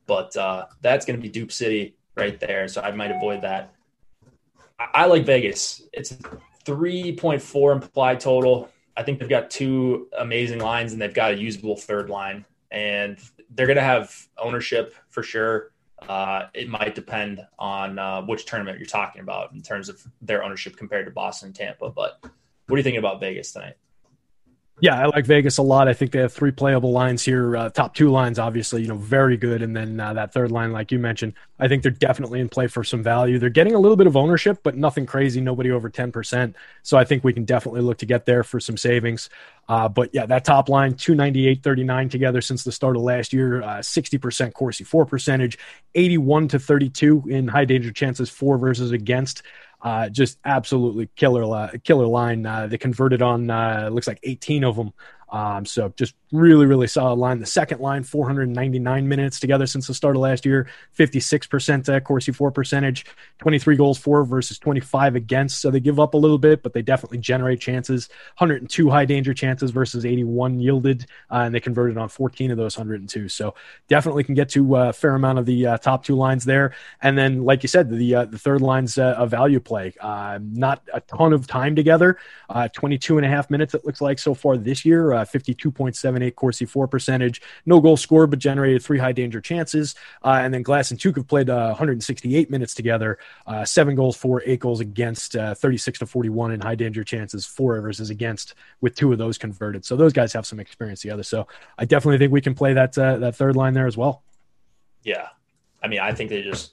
but 0.06 0.36
uh, 0.36 0.66
that's 0.82 1.04
going 1.04 1.16
to 1.16 1.22
be 1.22 1.28
Dupe 1.28 1.50
City 1.50 1.96
right 2.14 2.38
there. 2.38 2.68
So 2.68 2.80
I 2.80 2.92
might 2.92 3.10
avoid 3.10 3.42
that. 3.42 3.74
I, 4.78 4.86
I 4.94 5.06
like 5.06 5.24
Vegas. 5.24 5.82
It's 5.92 6.12
3.4 6.64 7.72
implied 7.72 8.20
total. 8.20 8.70
I 8.96 9.02
think 9.02 9.18
they've 9.18 9.28
got 9.28 9.50
two 9.50 10.06
amazing 10.16 10.60
lines 10.60 10.92
and 10.92 11.02
they've 11.02 11.12
got 11.12 11.32
a 11.32 11.36
usable 11.36 11.76
third 11.76 12.08
line, 12.08 12.44
and 12.70 13.18
they're 13.50 13.66
going 13.66 13.78
to 13.78 13.82
have 13.82 14.14
ownership 14.38 14.94
for 15.08 15.24
sure. 15.24 15.72
Uh, 16.08 16.46
it 16.54 16.68
might 16.68 16.94
depend 16.94 17.46
on 17.58 17.98
uh, 17.98 18.22
which 18.22 18.44
tournament 18.44 18.78
you're 18.78 18.86
talking 18.86 19.22
about 19.22 19.52
in 19.52 19.62
terms 19.62 19.88
of 19.88 20.00
their 20.20 20.44
ownership 20.44 20.76
compared 20.76 21.06
to 21.06 21.10
Boston 21.10 21.48
and 21.48 21.56
Tampa. 21.56 21.90
But 21.90 22.18
what 22.22 22.74
are 22.74 22.76
you 22.76 22.82
thinking 22.82 22.98
about 22.98 23.20
Vegas 23.20 23.52
tonight? 23.52 23.76
Yeah, 24.78 25.00
I 25.00 25.06
like 25.06 25.24
Vegas 25.24 25.56
a 25.56 25.62
lot. 25.62 25.88
I 25.88 25.94
think 25.94 26.12
they 26.12 26.18
have 26.18 26.34
three 26.34 26.50
playable 26.50 26.92
lines 26.92 27.24
here. 27.24 27.56
Uh, 27.56 27.70
top 27.70 27.94
two 27.94 28.10
lines, 28.10 28.38
obviously, 28.38 28.82
you 28.82 28.88
know, 28.88 28.96
very 28.96 29.38
good, 29.38 29.62
and 29.62 29.74
then 29.74 29.98
uh, 29.98 30.12
that 30.12 30.34
third 30.34 30.52
line, 30.52 30.70
like 30.70 30.92
you 30.92 30.98
mentioned, 30.98 31.32
I 31.58 31.66
think 31.66 31.82
they're 31.82 31.90
definitely 31.90 32.40
in 32.40 32.50
play 32.50 32.66
for 32.66 32.84
some 32.84 33.02
value. 33.02 33.38
They're 33.38 33.48
getting 33.48 33.74
a 33.74 33.78
little 33.78 33.96
bit 33.96 34.06
of 34.06 34.18
ownership, 34.18 34.58
but 34.62 34.76
nothing 34.76 35.06
crazy. 35.06 35.40
Nobody 35.40 35.70
over 35.70 35.88
ten 35.88 36.12
percent. 36.12 36.56
So 36.82 36.98
I 36.98 37.04
think 37.04 37.24
we 37.24 37.32
can 37.32 37.46
definitely 37.46 37.80
look 37.80 37.96
to 37.98 38.06
get 38.06 38.26
there 38.26 38.42
for 38.42 38.60
some 38.60 38.76
savings. 38.76 39.30
Uh, 39.66 39.88
but 39.88 40.10
yeah, 40.12 40.26
that 40.26 40.44
top 40.44 40.68
line, 40.68 40.94
298, 40.94 41.62
39 41.62 42.08
together 42.10 42.40
since 42.42 42.62
the 42.62 42.70
start 42.70 42.96
of 42.96 43.02
last 43.02 43.32
year, 43.32 43.62
uh, 43.62 43.78
60% 43.78 44.52
Corsi 44.52 44.84
for 44.84 45.04
percentage, 45.04 45.58
81 45.94 46.48
to 46.48 46.58
32 46.58 47.24
in 47.28 47.48
high 47.48 47.64
danger 47.64 47.90
chances 47.90 48.30
for 48.30 48.58
versus 48.58 48.92
against. 48.92 49.42
Uh, 49.86 50.08
just 50.08 50.36
absolutely 50.44 51.08
killer, 51.14 51.70
killer 51.84 52.08
line. 52.08 52.44
Uh, 52.44 52.66
they 52.66 52.76
converted 52.76 53.22
on 53.22 53.48
uh, 53.48 53.88
looks 53.92 54.08
like 54.08 54.18
18 54.24 54.64
of 54.64 54.74
them 54.74 54.92
um, 55.28 55.66
so 55.66 55.92
just 55.96 56.14
really, 56.32 56.66
really 56.66 56.86
solid 56.86 57.16
line. 57.16 57.38
The 57.38 57.46
second 57.46 57.80
line, 57.80 58.02
499 58.02 59.08
minutes 59.08 59.40
together 59.40 59.66
since 59.66 59.86
the 59.86 59.94
start 59.94 60.16
of 60.16 60.22
last 60.22 60.44
year, 60.44 60.68
56% 60.96 61.88
uh, 61.88 62.00
Corsi 62.00 62.32
for 62.32 62.50
percentage, 62.50 63.06
23 63.38 63.76
goals 63.76 63.98
for 63.98 64.24
versus 64.24 64.58
25 64.58 65.16
against. 65.16 65.60
So 65.60 65.70
they 65.70 65.80
give 65.80 65.98
up 65.98 66.14
a 66.14 66.16
little 66.16 66.38
bit, 66.38 66.62
but 66.62 66.72
they 66.72 66.82
definitely 66.82 67.18
generate 67.18 67.60
chances. 67.60 68.08
102 68.38 68.90
high 68.90 69.04
danger 69.04 69.34
chances 69.34 69.70
versus 69.70 70.04
81 70.04 70.60
yielded, 70.60 71.06
uh, 71.30 71.42
and 71.46 71.54
they 71.54 71.60
converted 71.60 71.96
on 71.96 72.08
14 72.08 72.50
of 72.50 72.56
those 72.56 72.76
102. 72.76 73.28
So 73.28 73.54
definitely 73.88 74.24
can 74.24 74.34
get 74.34 74.48
to 74.50 74.76
a 74.76 74.92
fair 74.92 75.14
amount 75.14 75.38
of 75.38 75.46
the 75.46 75.66
uh, 75.66 75.78
top 75.78 76.04
two 76.04 76.16
lines 76.16 76.44
there. 76.44 76.74
And 77.02 77.16
then, 77.16 77.44
like 77.44 77.62
you 77.62 77.68
said, 77.68 77.90
the 77.90 78.14
uh, 78.14 78.24
the 78.26 78.38
third 78.38 78.60
line's 78.60 78.98
uh, 78.98 79.14
a 79.16 79.26
value 79.26 79.60
play. 79.60 79.94
Uh, 80.00 80.38
not 80.42 80.82
a 80.92 81.00
ton 81.00 81.32
of 81.32 81.46
time 81.46 81.74
together, 81.74 82.18
22 82.72 83.18
and 83.18 83.26
a 83.26 83.28
half 83.28 83.50
minutes 83.50 83.74
it 83.74 83.84
looks 83.84 84.00
like 84.00 84.18
so 84.18 84.34
far 84.34 84.56
this 84.56 84.84
year 84.84 85.15
uh, 85.16 85.24
52.78 85.24 86.34
Corsi 86.34 86.66
for 86.66 86.86
percentage. 86.86 87.42
No 87.64 87.80
goal 87.80 87.96
scored, 87.96 88.30
but 88.30 88.38
generated 88.38 88.82
three 88.82 88.98
high 88.98 89.12
danger 89.12 89.40
chances. 89.40 89.94
Uh, 90.22 90.40
and 90.42 90.52
then 90.52 90.62
Glass 90.62 90.90
and 90.90 91.00
Tuch 91.00 91.26
played 91.26 91.50
uh, 91.50 91.66
168 91.68 92.50
minutes 92.50 92.74
together, 92.74 93.18
uh, 93.46 93.64
seven 93.64 93.94
goals 93.94 94.16
for, 94.16 94.42
eight 94.46 94.60
goals 94.60 94.80
against, 94.80 95.36
uh, 95.36 95.54
36 95.54 96.00
to 96.00 96.06
41 96.06 96.52
in 96.52 96.60
high 96.60 96.74
danger 96.74 97.04
chances, 97.04 97.46
four 97.46 97.80
versus 97.80 98.10
against, 98.10 98.54
with 98.80 98.94
two 98.94 99.12
of 99.12 99.18
those 99.18 99.38
converted. 99.38 99.84
So 99.84 99.96
those 99.96 100.12
guys 100.12 100.32
have 100.32 100.46
some 100.46 100.60
experience 100.60 101.00
together. 101.00 101.22
So 101.22 101.46
I 101.78 101.84
definitely 101.84 102.18
think 102.18 102.32
we 102.32 102.40
can 102.40 102.54
play 102.54 102.74
that 102.74 102.92
that 102.92 103.34
third 103.34 103.56
line 103.56 103.74
there 103.74 103.86
as 103.86 103.96
well. 103.96 104.22
Yeah, 105.02 105.28
I 105.82 105.88
mean, 105.88 106.00
I 106.00 106.12
think 106.12 106.30
they 106.30 106.42
just 106.42 106.72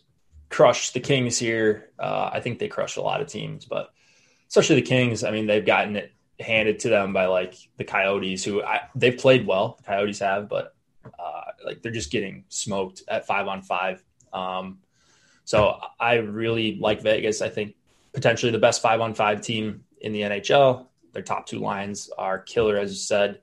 crushed 0.49 0.93
the 0.93 0.99
Kings 0.99 1.37
here. 1.37 1.89
I 1.99 2.39
think 2.39 2.59
they 2.59 2.67
crushed 2.67 2.97
a 2.97 3.01
lot 3.01 3.21
of 3.21 3.27
teams, 3.27 3.65
but 3.65 3.93
especially 4.47 4.75
the 4.77 4.81
Kings. 4.83 5.23
I 5.23 5.31
mean, 5.31 5.47
they've 5.47 5.65
gotten 5.65 5.95
it 5.95 6.13
handed 6.43 6.79
to 6.79 6.89
them 6.89 7.13
by 7.13 7.25
like 7.25 7.55
the 7.77 7.83
Coyotes, 7.83 8.43
who 8.43 8.61
I, 8.63 8.81
they've 8.95 9.17
played 9.17 9.47
well. 9.47 9.75
The 9.77 9.83
Coyotes 9.83 10.19
have, 10.19 10.49
but 10.49 10.75
uh, 11.17 11.41
like 11.65 11.81
they're 11.81 11.91
just 11.91 12.11
getting 12.11 12.45
smoked 12.49 13.03
at 13.07 13.25
five 13.25 13.47
on 13.47 13.61
five. 13.61 14.03
Um, 14.31 14.79
so 15.45 15.79
I 15.99 16.15
really 16.15 16.77
like 16.79 17.01
Vegas. 17.01 17.41
I 17.41 17.49
think 17.49 17.75
potentially 18.13 18.51
the 18.51 18.59
best 18.59 18.81
five 18.81 19.01
on 19.01 19.13
five 19.13 19.41
team 19.41 19.83
in 20.01 20.13
the 20.13 20.21
NHL. 20.21 20.87
Their 21.13 21.23
top 21.23 21.45
two 21.45 21.59
lines 21.59 22.09
are 22.17 22.39
killer, 22.39 22.77
as 22.77 22.91
you 22.91 22.97
said. 22.97 23.41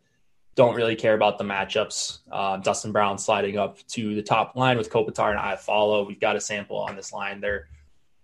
don't 0.55 0.75
really 0.75 0.97
care 0.97 1.15
about 1.15 1.39
the 1.39 1.45
matchups. 1.45 2.19
Uh, 2.31 2.57
Dustin 2.59 2.93
Brown 2.93 3.19
sliding 3.19 3.59
up 3.59 3.79
to 3.89 4.15
the 4.15 4.23
top 4.23 4.57
line 4.57 4.77
with 4.77 4.91
Kopitar 4.91 5.31
and 5.31 5.39
Iafallo. 5.39 6.07
We've 6.07 6.21
got 6.21 6.37
a 6.37 6.41
sample 6.41 6.79
on 6.79 6.97
this 6.97 7.13
line. 7.13 7.41
They're 7.41 7.69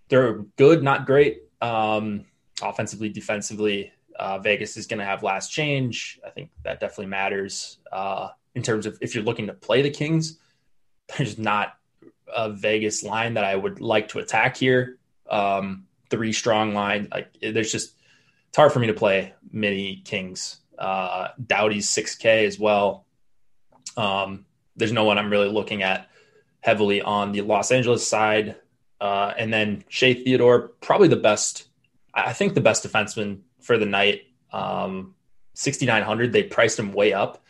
they're 0.08 0.34
good, 0.56 0.82
not 0.82 1.06
great. 1.06 1.42
Um, 1.60 2.24
offensively, 2.62 3.08
defensively, 3.08 3.92
uh, 4.18 4.38
Vegas 4.38 4.76
is 4.76 4.86
going 4.86 4.98
to 4.98 5.04
have 5.04 5.22
last 5.22 5.50
change. 5.50 6.18
I 6.26 6.30
think 6.30 6.50
that 6.64 6.80
definitely 6.80 7.06
matters 7.06 7.78
uh, 7.92 8.28
in 8.54 8.62
terms 8.62 8.86
of 8.86 8.98
if 9.00 9.14
you're 9.14 9.24
looking 9.24 9.46
to 9.48 9.52
play 9.52 9.82
the 9.82 9.90
Kings. 9.90 10.38
There's 11.16 11.38
not 11.38 11.74
a 12.34 12.50
Vegas 12.50 13.02
line 13.04 13.34
that 13.34 13.44
I 13.44 13.54
would 13.54 13.80
like 13.80 14.08
to 14.08 14.18
attack 14.18 14.56
here. 14.56 14.98
Um, 15.30 15.86
three 16.10 16.32
strong 16.32 16.74
line, 16.74 17.08
like 17.12 17.28
there's 17.40 17.70
just 17.72 17.94
it's 18.48 18.56
hard 18.56 18.72
for 18.72 18.78
me 18.78 18.86
to 18.86 18.94
play 18.94 19.34
many 19.50 20.02
Kings. 20.04 20.58
Uh, 20.78 21.28
Doughty's 21.44 21.88
6K 21.88 22.46
as 22.46 22.58
well. 22.58 23.06
Um, 23.96 24.46
there's 24.76 24.92
no 24.92 25.04
one 25.04 25.18
I'm 25.18 25.30
really 25.30 25.48
looking 25.48 25.82
at 25.82 26.08
heavily 26.60 27.02
on 27.02 27.32
the 27.32 27.42
Los 27.42 27.70
Angeles 27.70 28.06
side. 28.06 28.56
Uh, 29.00 29.32
and 29.36 29.52
then 29.52 29.84
Shea 29.88 30.14
Theodore, 30.14 30.68
probably 30.80 31.08
the 31.08 31.16
best, 31.16 31.68
I 32.14 32.32
think 32.32 32.54
the 32.54 32.60
best 32.60 32.84
defenseman 32.84 33.40
for 33.66 33.78
the 33.78 33.86
night. 33.86 34.22
Um, 34.52 35.14
6,900, 35.54 36.32
they 36.32 36.44
priced 36.44 36.78
him 36.78 36.92
way 36.92 37.12
up. 37.12 37.42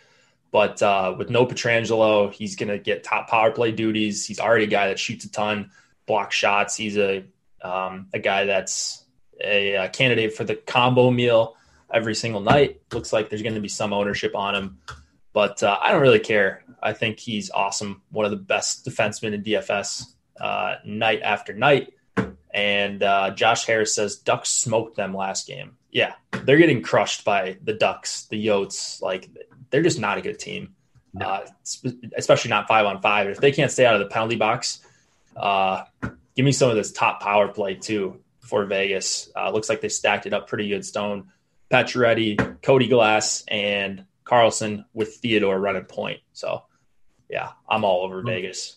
But 0.51 0.81
uh, 0.83 1.14
with 1.19 1.29
no 1.29 1.45
Pietrangelo, 1.45 2.33
he's 2.33 2.57
going 2.57 2.71
to 2.71 2.79
get 2.79 3.05
top 3.05 3.29
power 3.29 3.51
play 3.51 3.73
duties. 3.73 4.25
He's 4.25 4.41
already 4.41 4.64
a 4.64 4.69
guy 4.69 4.89
that 4.89 4.99
shoots 4.99 5.25
a 5.25 5.31
ton, 5.31 5.71
block 6.07 6.33
shots. 6.33 6.77
He's 6.77 6.97
a 6.97 7.25
um, 7.62 8.09
a 8.14 8.19
guy 8.19 8.45
that's 8.45 9.05
a, 9.43 9.75
a, 9.75 9.89
candidate 9.89 10.37
for 10.37 10.45
the 10.45 10.55
combo 10.55 11.11
meal 11.11 11.57
every 11.93 12.14
single 12.14 12.41
night. 12.41 12.81
Looks 12.93 13.12
like 13.12 13.29
there's 13.29 13.43
going 13.43 13.55
to 13.55 13.61
be 13.61 13.69
some 13.69 13.93
ownership 13.93 14.37
on 14.37 14.55
him, 14.55 14.79
but 15.33 15.62
uh, 15.62 15.77
I 15.83 15.91
don't 15.91 16.03
really 16.03 16.21
care. 16.21 16.62
I 16.83 16.93
think 16.93 17.19
he's 17.19 17.51
awesome. 17.51 18.03
One 18.11 18.25
of 18.25 18.31
the 18.31 18.37
best 18.37 18.87
defensemen 18.87 19.33
in 19.33 19.43
DFS 19.43 20.05
uh, 20.41 20.77
night 20.85 21.23
after 21.23 21.53
night. 21.53 21.93
And 22.53 23.03
uh, 23.03 23.31
Josh 23.31 23.67
Harris 23.67 23.95
says 23.95 24.17
Ducks 24.17 24.49
smoked 24.49 24.97
them 24.97 25.14
last 25.14 25.47
game. 25.47 25.77
Yeah, 25.97 26.12
they're 26.44 26.59
getting 26.59 26.82
crushed 26.82 27.24
by 27.24 27.57
the 27.64 27.72
Ducks, 27.72 28.26
the 28.26 28.36
Yotes. 28.47 29.01
Like 29.01 29.30
they're 29.70 29.80
just 29.80 29.99
not 29.99 30.18
a 30.18 30.20
good 30.20 30.38
team, 30.38 30.74
no. 31.14 31.24
uh, 31.24 31.47
especially 32.14 32.51
not 32.51 32.68
five 32.68 32.84
on 32.84 33.01
five. 33.01 33.28
If 33.28 33.38
they 33.38 33.51
can't 33.51 33.70
stay 33.70 33.86
out 33.86 33.94
of 33.94 34.01
the 34.01 34.09
penalty 34.09 34.36
box, 34.36 34.80
uh, 35.34 35.84
give 36.03 36.44
me 36.44 36.53
some 36.53 36.68
of 36.68 36.76
this 36.76 36.92
top 36.92 37.22
power 37.22 37.49
play 37.49 37.76
too 37.76 38.20
for 38.40 38.66
Vegas. 38.66 39.30
Uh, 39.34 39.51
looks 39.51 39.70
like 39.70 39.80
they 39.80 39.88
stacked 39.88 40.26
it 40.26 40.34
up 40.34 40.49
pretty 40.49 40.68
good. 40.68 40.84
Stone, 40.84 41.28
Pacioretty, 41.70 42.61
Cody 42.61 42.88
Glass, 42.88 43.42
and 43.49 44.05
Karlsson 44.26 44.84
with 44.92 45.14
Theodore 45.14 45.59
running 45.59 45.86
point. 45.86 46.20
So, 46.34 46.64
yeah, 47.30 47.53
I'm 47.66 47.84
all 47.84 48.05
over 48.05 48.18
mm-hmm. 48.18 48.28
Vegas. 48.28 48.76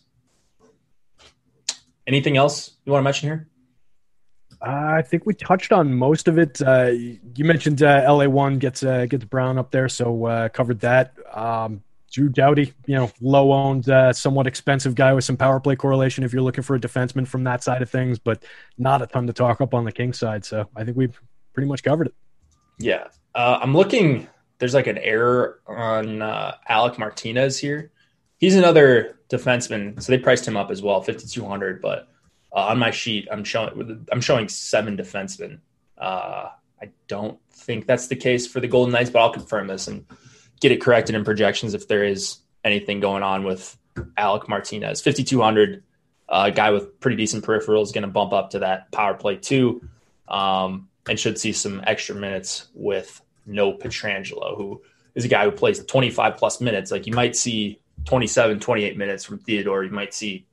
Anything 2.07 2.37
else 2.37 2.71
you 2.85 2.93
want 2.93 3.01
to 3.01 3.03
mention 3.03 3.27
here? 3.27 3.49
Uh, 4.61 4.95
I 4.97 5.01
think 5.01 5.25
we 5.25 5.33
touched 5.33 5.71
on 5.71 5.93
most 5.93 6.27
of 6.27 6.37
it. 6.37 6.61
Uh, 6.61 6.91
you 7.35 7.45
mentioned 7.45 7.81
uh, 7.81 8.03
LA 8.05 8.27
one 8.27 8.59
gets 8.59 8.83
uh, 8.83 9.05
gets 9.05 9.23
Brown 9.23 9.57
up 9.57 9.71
there, 9.71 9.87
so 9.87 10.25
uh, 10.25 10.49
covered 10.49 10.81
that. 10.81 11.13
Um, 11.33 11.81
Drew 12.11 12.27
Doughty, 12.27 12.73
you 12.87 12.95
know, 12.95 13.11
low 13.21 13.53
owned, 13.53 13.87
uh, 13.87 14.11
somewhat 14.11 14.47
expensive 14.47 14.95
guy 14.95 15.13
with 15.13 15.23
some 15.23 15.37
power 15.37 15.59
play 15.59 15.75
correlation 15.75 16.23
if 16.23 16.33
you're 16.33 16.41
looking 16.41 16.63
for 16.63 16.75
a 16.75 16.79
defenseman 16.79 17.27
from 17.27 17.43
that 17.43 17.63
side 17.63 17.83
of 17.83 17.89
things, 17.89 18.17
but 18.17 18.43
not 18.79 19.01
a 19.03 19.07
ton 19.07 19.27
to 19.27 19.33
talk 19.33 19.61
up 19.61 19.75
on 19.75 19.85
the 19.85 19.91
King 19.91 20.11
side. 20.11 20.43
So 20.43 20.67
I 20.75 20.83
think 20.83 20.97
we've 20.97 21.17
pretty 21.53 21.67
much 21.67 21.83
covered 21.83 22.07
it. 22.07 22.15
Yeah, 22.79 23.07
I'm 23.35 23.75
looking. 23.75 24.27
There's 24.57 24.73
like 24.73 24.87
an 24.87 24.97
error 24.97 25.61
on 25.67 26.21
Alec 26.67 26.97
Martinez 26.97 27.59
here. 27.59 27.91
He's 28.39 28.55
another 28.55 29.19
defenseman, 29.29 30.01
so 30.01 30.11
they 30.11 30.17
priced 30.17 30.47
him 30.47 30.57
up 30.57 30.71
as 30.71 30.81
well, 30.81 31.01
5200, 31.01 31.81
but 31.81 32.07
uh, 32.51 32.67
on 32.67 32.79
my 32.79 32.91
sheet, 32.91 33.27
I'm 33.31 33.43
showing 33.43 34.05
I'm 34.11 34.21
showing 34.21 34.47
seven 34.49 34.97
defensemen. 34.97 35.59
Uh, 35.97 36.49
I 36.81 36.89
don't 37.07 37.39
think 37.51 37.85
that's 37.85 38.07
the 38.07 38.15
case 38.15 38.47
for 38.47 38.59
the 38.59 38.67
Golden 38.67 38.93
Knights, 38.93 39.09
but 39.09 39.19
I'll 39.19 39.33
confirm 39.33 39.67
this 39.67 39.87
and 39.87 40.05
get 40.59 40.71
it 40.71 40.81
corrected 40.81 41.15
in 41.15 41.23
projections 41.23 41.73
if 41.73 41.87
there 41.87 42.03
is 42.03 42.39
anything 42.63 42.99
going 42.99 43.23
on 43.23 43.43
with 43.43 43.77
Alec 44.17 44.47
Martinez. 44.47 45.01
5,200, 45.01 45.83
a 46.29 46.33
uh, 46.33 46.49
guy 46.49 46.71
with 46.71 46.99
pretty 46.99 47.17
decent 47.17 47.43
peripherals, 47.43 47.93
going 47.93 48.03
to 48.03 48.07
bump 48.07 48.33
up 48.33 48.51
to 48.51 48.59
that 48.59 48.91
power 48.91 49.13
play 49.13 49.35
too, 49.35 49.87
um, 50.27 50.87
and 51.07 51.19
should 51.19 51.37
see 51.37 51.51
some 51.51 51.81
extra 51.85 52.15
minutes 52.15 52.67
with 52.73 53.21
no 53.45 53.73
Pietrangelo, 53.73 54.55
who 54.55 54.81
is 55.15 55.25
a 55.25 55.27
guy 55.27 55.43
who 55.43 55.51
plays 55.51 55.83
25 55.83 56.37
plus 56.37 56.61
minutes. 56.61 56.91
Like 56.91 57.07
you 57.07 57.13
might 57.13 57.35
see 57.35 57.79
27, 58.05 58.59
28 58.59 58.97
minutes 58.97 59.25
from 59.25 59.39
Theodore. 59.39 59.83
You 59.83 59.91
might 59.91 60.13
see 60.13 60.45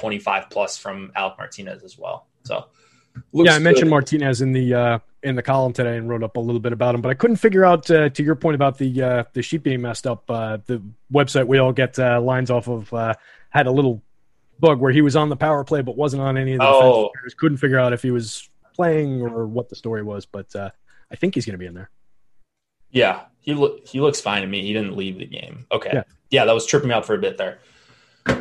25 0.00 0.50
plus 0.50 0.76
from 0.78 1.12
Alec 1.14 1.34
Martinez 1.38 1.82
as 1.82 1.98
well. 1.98 2.26
So 2.44 2.66
yeah, 3.32 3.54
I 3.54 3.58
mentioned 3.58 3.84
good. 3.84 3.90
Martinez 3.90 4.40
in 4.40 4.52
the 4.52 4.74
uh, 4.74 4.98
in 5.22 5.36
the 5.36 5.42
column 5.42 5.72
today 5.72 5.96
and 5.96 6.08
wrote 6.08 6.22
up 6.22 6.36
a 6.36 6.40
little 6.40 6.60
bit 6.60 6.72
about 6.72 6.94
him, 6.94 7.00
but 7.00 7.10
I 7.10 7.14
couldn't 7.14 7.36
figure 7.36 7.64
out 7.64 7.90
uh, 7.90 8.08
to 8.08 8.22
your 8.22 8.34
point 8.34 8.54
about 8.54 8.78
the 8.78 9.02
uh, 9.02 9.24
the 9.32 9.42
sheet 9.42 9.62
being 9.62 9.82
messed 9.82 10.06
up. 10.06 10.30
Uh, 10.30 10.58
the 10.66 10.82
website 11.12 11.46
we 11.46 11.58
all 11.58 11.72
get 11.72 11.98
uh, 11.98 12.20
lines 12.20 12.50
off 12.50 12.68
of 12.68 12.92
uh, 12.92 13.14
had 13.50 13.66
a 13.66 13.70
little 13.70 14.02
bug 14.58 14.80
where 14.80 14.92
he 14.92 15.02
was 15.02 15.16
on 15.16 15.28
the 15.28 15.36
power 15.36 15.64
play 15.64 15.80
but 15.80 15.96
wasn't 15.96 16.20
on 16.20 16.36
any 16.36 16.52
of 16.52 16.60
the 16.60 16.66
oh. 16.66 17.10
players. 17.14 17.34
Couldn't 17.34 17.58
figure 17.58 17.78
out 17.78 17.92
if 17.92 18.02
he 18.02 18.10
was 18.10 18.48
playing 18.74 19.22
or 19.22 19.46
what 19.46 19.68
the 19.68 19.76
story 19.76 20.02
was, 20.02 20.26
but 20.26 20.54
I 20.54 21.16
think 21.16 21.34
he's 21.34 21.46
going 21.46 21.54
to 21.54 21.58
be 21.58 21.66
in 21.66 21.74
there. 21.74 21.90
Yeah, 22.90 23.22
he 23.40 23.54
lo- 23.54 23.78
he 23.84 24.00
looks 24.00 24.20
fine 24.20 24.42
to 24.42 24.48
me. 24.48 24.62
He 24.62 24.72
didn't 24.72 24.96
leave 24.96 25.18
the 25.18 25.26
game. 25.26 25.66
Okay, 25.70 25.90
yeah, 25.92 26.02
yeah 26.30 26.44
that 26.44 26.52
was 26.52 26.66
tripping 26.66 26.88
me 26.88 26.94
out 26.94 27.06
for 27.06 27.14
a 27.14 27.18
bit 27.18 27.36
there, 27.36 27.58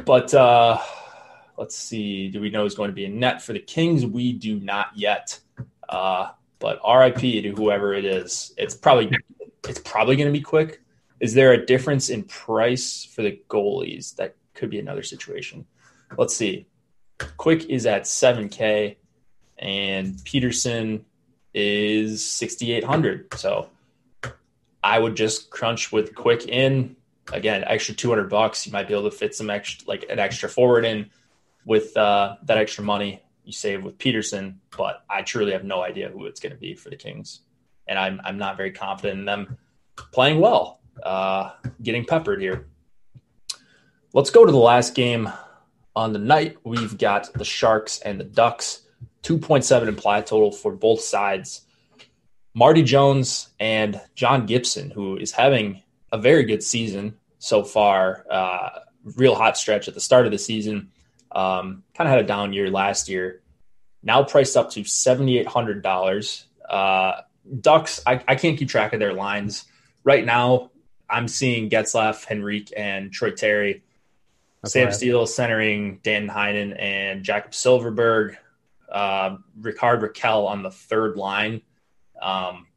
but 0.06 0.34
Let's 1.60 1.76
see. 1.76 2.30
Do 2.30 2.40
we 2.40 2.50
know 2.50 2.64
who's 2.64 2.74
going 2.74 2.90
to 2.90 2.96
be 2.96 3.04
in 3.04 3.20
net 3.20 3.42
for 3.42 3.52
the 3.52 3.60
Kings? 3.60 4.06
We 4.06 4.32
do 4.32 4.62
not 4.62 4.92
yet. 4.96 5.38
Uh, 5.90 6.30
but 6.60 6.80
RIP 6.88 7.20
to 7.20 7.52
whoever 7.52 7.94
it 7.94 8.06
is. 8.06 8.54
It's 8.58 8.74
probably 8.74 9.12
it's 9.68 9.80
probably 9.80 10.16
going 10.16 10.32
to 10.32 10.40
be 10.40 10.42
quick. 10.42 10.82
Is 11.20 11.34
there 11.34 11.52
a 11.52 11.66
difference 11.66 12.10
in 12.10 12.24
price 12.24 13.04
for 13.04 13.24
the 13.24 13.42
goalies? 13.50 14.16
That 14.16 14.38
could 14.54 14.70
be 14.70 14.80
another 14.80 15.04
situation. 15.04 15.66
Let's 16.18 16.34
see. 16.34 16.66
Quick 17.36 17.66
is 17.66 17.86
at 17.86 18.04
7K 18.04 18.96
and 19.58 20.24
Petersen 20.24 21.04
is 21.54 22.26
6,800. 22.26 23.34
So 23.34 23.70
I 24.82 24.98
would 24.98 25.18
just 25.18 25.50
crunch 25.50 25.92
with 25.92 26.16
Quick 26.16 26.48
in. 26.48 26.96
Again, 27.34 27.66
extra 27.68 27.94
200 27.94 28.30
bucks. 28.30 28.66
You 28.66 28.72
might 28.72 28.88
be 28.88 28.94
able 28.94 29.12
to 29.12 29.16
fit 29.16 29.36
some 29.36 29.50
extra, 29.50 29.86
like 29.90 30.06
an 30.10 30.20
extra 30.20 30.48
forward 30.48 30.86
in 30.86 31.10
with 31.70 31.96
uh, 31.96 32.36
that 32.46 32.58
extra 32.58 32.84
money 32.84 33.22
you 33.44 33.54
save 33.54 33.84
with 33.84 34.00
Petersen, 34.00 34.60
but 34.76 35.04
I 35.08 35.22
truly 35.22 35.52
have 35.52 35.64
no 35.64 35.84
idea 35.84 36.10
who 36.10 36.26
it's 36.26 36.40
going 36.40 36.52
to 36.52 36.58
be 36.58 36.74
for 36.74 36.90
the 36.90 36.96
Kings, 36.96 37.42
and 37.88 37.98
I'm 37.98 38.20
I'm 38.26 38.40
not 38.40 38.58
very 38.58 38.72
confident 38.72 39.20
in 39.20 39.26
them 39.26 39.56
playing 39.96 40.40
well, 40.40 40.82
uh, 41.04 41.52
getting 41.84 42.06
peppered 42.06 42.42
here. 42.42 42.66
Let's 44.14 44.32
go 44.32 44.48
to 44.48 44.52
the 44.52 44.58
last 44.58 44.96
game 44.96 45.32
on 45.96 46.12
the 46.12 46.18
night. 46.18 46.58
We've 46.64 46.98
got 46.98 47.32
the 47.34 47.46
Sharks 47.46 48.00
and 48.00 48.20
the 48.20 48.24
Ducks, 48.24 48.82
2.7 49.22 49.88
implied 49.88 50.26
total 50.26 50.52
for 50.52 50.72
both 50.72 51.02
sides. 51.02 51.68
Marty 52.56 52.82
Jones 52.82 53.50
and 53.60 54.02
John 54.16 54.48
Gibson, 54.48 54.90
who 54.90 55.18
is 55.18 55.32
having 55.32 55.84
a 56.12 56.18
very 56.18 56.46
good 56.46 56.64
season 56.64 57.20
so 57.38 57.64
far, 57.64 58.26
uh, 58.32 58.70
real 59.16 59.36
hot 59.36 59.56
stretch 59.56 59.88
at 59.88 59.94
the 59.94 60.02
start 60.02 60.26
of 60.26 60.32
the 60.32 60.40
season 60.40 60.90
um, 61.32 61.84
kind 61.96 62.08
of 62.08 62.12
had 62.16 62.20
a 62.20 62.28
down 62.28 62.54
year 62.54 62.70
last 62.70 63.10
year. 63.10 63.42
Now 64.02 64.24
priced 64.24 64.56
up 64.58 64.72
to 64.72 64.84
seventy 64.84 65.38
eight 65.38 65.48
hundred 65.48 65.82
dollars. 65.82 66.46
Uh, 66.68 67.22
Ducks, 67.60 68.02
I, 68.06 68.24
I 68.28 68.36
can't 68.36 68.58
keep 68.58 68.70
track 68.70 68.94
of 68.94 69.00
their 69.00 69.14
lines 69.14 69.66
right 70.04 70.24
now. 70.24 70.72
I'm 71.10 71.28
seeing 71.28 71.70
Getzlaf, 71.70 72.30
Henrique, 72.30 72.72
and 72.78 73.12
Troy 73.12 73.32
Terry. 73.32 73.84
That's 74.62 74.74
Sam 74.74 74.92
Steele 74.92 75.26
centering 75.26 76.00
Dan 76.04 76.28
Heinen 76.28 76.80
and 76.80 77.24
Jakob 77.24 77.52
Silfverberg, 77.52 78.38
Uh, 78.92 79.38
Rickard 79.60 80.02
Rakell 80.02 80.48
on 80.48 80.64
the 80.64 80.72
third 80.72 81.16
line. 81.16 81.62
Um, 82.22 82.68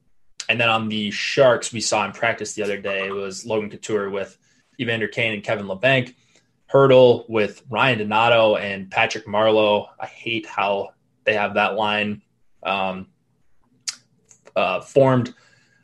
and 0.49 0.61
then 0.61 0.69
on 0.69 0.89
the 0.89 1.11
Sharks, 1.11 1.73
we 1.73 1.81
saw 1.81 2.05
in 2.05 2.13
practice 2.13 2.55
the 2.55 2.63
other 2.63 2.81
day 2.81 3.07
it 3.07 3.13
was 3.15 3.45
Logan 3.45 3.71
Couture 3.71 4.11
with 4.11 4.37
Evander 4.81 5.09
Kane 5.09 5.35
and 5.35 5.43
Kevin 5.45 5.67
Labanc. 5.67 6.15
Hertl 6.73 7.29
with 7.29 7.63
Ryan 7.69 7.99
Donato 7.99 8.57
and 8.57 8.91
Patrick 8.91 9.27
Marleau. 9.27 9.89
I 10.01 10.07
hate 10.07 10.47
how 10.47 10.95
they 11.25 11.35
have 11.35 11.55
that 11.55 11.75
line 11.75 12.23
um, 12.63 13.09
uh, 14.57 14.81
formed. 14.81 15.35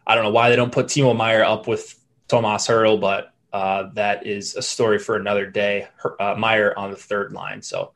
I 0.06 0.14
don't 0.14 0.24
know 0.24 0.30
why 0.30 0.48
they 0.48 0.56
don't 0.56 0.72
put 0.72 0.86
Timo 0.86 1.14
Meier 1.14 1.44
up 1.44 1.66
with 1.66 1.94
Tomas 2.28 2.66
Hertl, 2.66 3.00
but 3.00 3.34
uh, 3.52 3.90
that 3.94 4.26
is 4.26 4.56
a 4.56 4.62
story 4.62 4.98
for 4.98 5.16
another 5.16 5.46
day. 5.46 5.88
Uh, 6.18 6.34
Meier 6.38 6.76
on 6.76 6.90
the 6.90 6.96
third 6.96 7.32
line. 7.32 7.60
So 7.60 7.92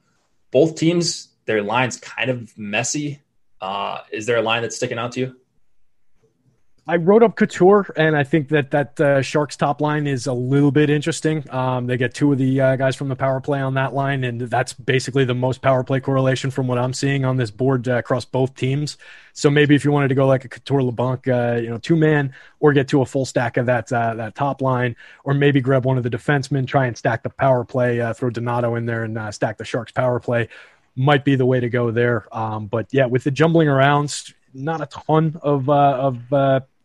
both 0.50 0.76
teams, 0.76 1.28
their 1.46 1.62
line's 1.62 1.96
kind 1.96 2.30
of 2.30 2.56
messy. 2.58 3.20
Uh, 3.60 4.00
is 4.10 4.26
there 4.26 4.36
a 4.36 4.42
line 4.42 4.62
that's 4.62 4.76
sticking 4.76 4.98
out 4.98 5.12
to 5.12 5.20
you? 5.20 5.36
I 6.84 6.96
wrote 6.96 7.22
up 7.22 7.36
Couture, 7.36 7.92
and 7.96 8.16
I 8.16 8.24
think 8.24 8.48
that 8.48 8.72
that 8.72 9.00
uh, 9.00 9.22
Sharks 9.22 9.56
top 9.56 9.80
line 9.80 10.08
is 10.08 10.26
a 10.26 10.32
little 10.32 10.72
bit 10.72 10.90
interesting. 10.90 11.48
Um, 11.48 11.86
they 11.86 11.96
get 11.96 12.12
two 12.12 12.32
of 12.32 12.38
the 12.38 12.60
uh, 12.60 12.74
guys 12.74 12.96
from 12.96 13.08
the 13.08 13.14
power 13.14 13.40
play 13.40 13.60
on 13.60 13.74
that 13.74 13.94
line, 13.94 14.24
and 14.24 14.40
that's 14.40 14.72
basically 14.72 15.24
the 15.24 15.34
most 15.34 15.62
power 15.62 15.84
play 15.84 16.00
correlation 16.00 16.50
from 16.50 16.66
what 16.66 16.78
I'm 16.78 16.92
seeing 16.92 17.24
on 17.24 17.36
this 17.36 17.52
board 17.52 17.86
uh, 17.86 17.98
across 17.98 18.24
both 18.24 18.56
teams. 18.56 18.96
So 19.32 19.48
maybe 19.48 19.76
if 19.76 19.84
you 19.84 19.92
wanted 19.92 20.08
to 20.08 20.16
go 20.16 20.26
like 20.26 20.44
a 20.44 20.48
Couture 20.48 20.80
Labanc, 20.80 21.28
uh, 21.28 21.60
you 21.60 21.70
know, 21.70 21.78
two 21.78 21.94
man, 21.94 22.34
or 22.58 22.72
get 22.72 22.88
to 22.88 23.00
a 23.00 23.06
full 23.06 23.26
stack 23.26 23.58
of 23.58 23.66
that 23.66 23.92
uh, 23.92 24.14
that 24.14 24.34
top 24.34 24.60
line, 24.60 24.96
or 25.22 25.34
maybe 25.34 25.60
grab 25.60 25.84
one 25.84 25.98
of 25.98 26.02
the 26.02 26.10
defensemen, 26.10 26.66
try 26.66 26.86
and 26.86 26.98
stack 26.98 27.22
the 27.22 27.30
power 27.30 27.64
play, 27.64 28.00
uh, 28.00 28.12
throw 28.12 28.28
Donato 28.28 28.74
in 28.74 28.86
there 28.86 29.04
and 29.04 29.32
stack 29.32 29.56
the 29.56 29.64
Sharks 29.64 29.92
power 29.92 30.18
play, 30.18 30.48
might 30.96 31.24
be 31.24 31.36
the 31.36 31.46
way 31.46 31.60
to 31.60 31.68
go 31.68 31.92
there. 31.92 32.26
Um, 32.36 32.66
but 32.66 32.88
yeah, 32.90 33.06
with 33.06 33.22
the 33.22 33.30
jumbling 33.30 33.68
around, 33.68 34.32
not 34.52 34.80
a 34.80 34.86
ton 34.86 35.38
of 35.42 35.70
of 35.70 36.18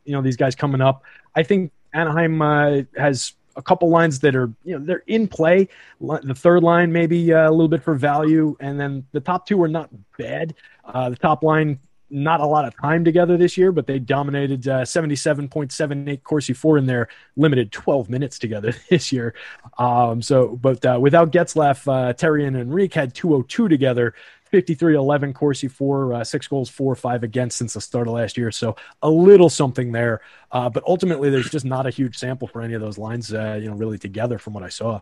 you 0.07 0.13
know 0.13 0.21
these 0.21 0.37
guys 0.37 0.55
coming 0.55 0.81
up. 0.81 1.03
I 1.35 1.43
think 1.43 1.71
Anaheim 1.93 2.41
uh, 2.41 2.81
has 2.97 3.33
a 3.55 3.61
couple 3.61 3.89
lines 3.89 4.19
that 4.21 4.35
are 4.35 4.51
you 4.63 4.77
know 4.77 4.85
they're 4.85 5.03
in 5.07 5.27
play. 5.27 5.67
The 5.99 6.35
third 6.35 6.63
line 6.63 6.91
maybe 6.91 7.33
uh, 7.33 7.49
a 7.49 7.51
little 7.51 7.67
bit 7.67 7.83
for 7.83 7.95
value, 7.95 8.55
and 8.59 8.79
then 8.79 9.05
the 9.11 9.19
top 9.19 9.45
two 9.45 9.61
are 9.61 9.67
not 9.67 9.89
bad. 10.17 10.55
Uh, 10.85 11.09
the 11.09 11.17
top 11.17 11.43
line 11.43 11.79
not 12.09 12.39
a 12.39 12.45
lot 12.45 12.65
of 12.65 12.75
time 12.79 13.03
together 13.03 13.37
this 13.37 13.57
year, 13.57 13.71
but 13.71 13.85
they 13.85 13.99
dominated 13.99 14.67
uh, 14.67 14.81
77.78 14.83 16.23
Corsi 16.23 16.53
for 16.53 16.77
in 16.77 16.85
their 16.85 17.09
limited 17.35 17.71
12 17.71 18.09
minutes 18.09 18.39
together 18.39 18.73
this 18.89 19.11
year. 19.11 19.33
Um, 19.77 20.21
so, 20.21 20.55
but 20.55 20.85
uh, 20.85 20.97
without 21.01 21.31
Getzlaf, 21.31 21.87
uh, 21.91 22.13
Terry 22.13 22.45
and 22.45 22.55
Henrique 22.55 22.93
had 22.93 23.13
202 23.13 23.67
together. 23.67 24.13
53 24.47 24.95
11 24.95 25.33
Corsi, 25.33 25.67
four, 25.67 26.13
uh, 26.13 26.23
six 26.23 26.47
goals, 26.47 26.69
four, 26.69 26.95
five 26.95 27.23
against 27.23 27.57
since 27.57 27.73
the 27.73 27.81
start 27.81 28.07
of 28.07 28.13
last 28.13 28.37
year. 28.37 28.51
So 28.51 28.75
a 29.01 29.09
little 29.09 29.49
something 29.49 29.91
there. 29.91 30.21
Uh, 30.51 30.69
but 30.69 30.83
ultimately, 30.87 31.29
there's 31.29 31.49
just 31.49 31.65
not 31.65 31.85
a 31.85 31.89
huge 31.89 32.17
sample 32.17 32.47
for 32.47 32.61
any 32.61 32.73
of 32.73 32.81
those 32.81 32.97
lines, 32.97 33.33
uh, 33.33 33.59
you 33.61 33.69
know, 33.69 33.75
really 33.75 33.97
together 33.97 34.37
from 34.37 34.53
what 34.53 34.63
I 34.63 34.69
saw. 34.69 35.01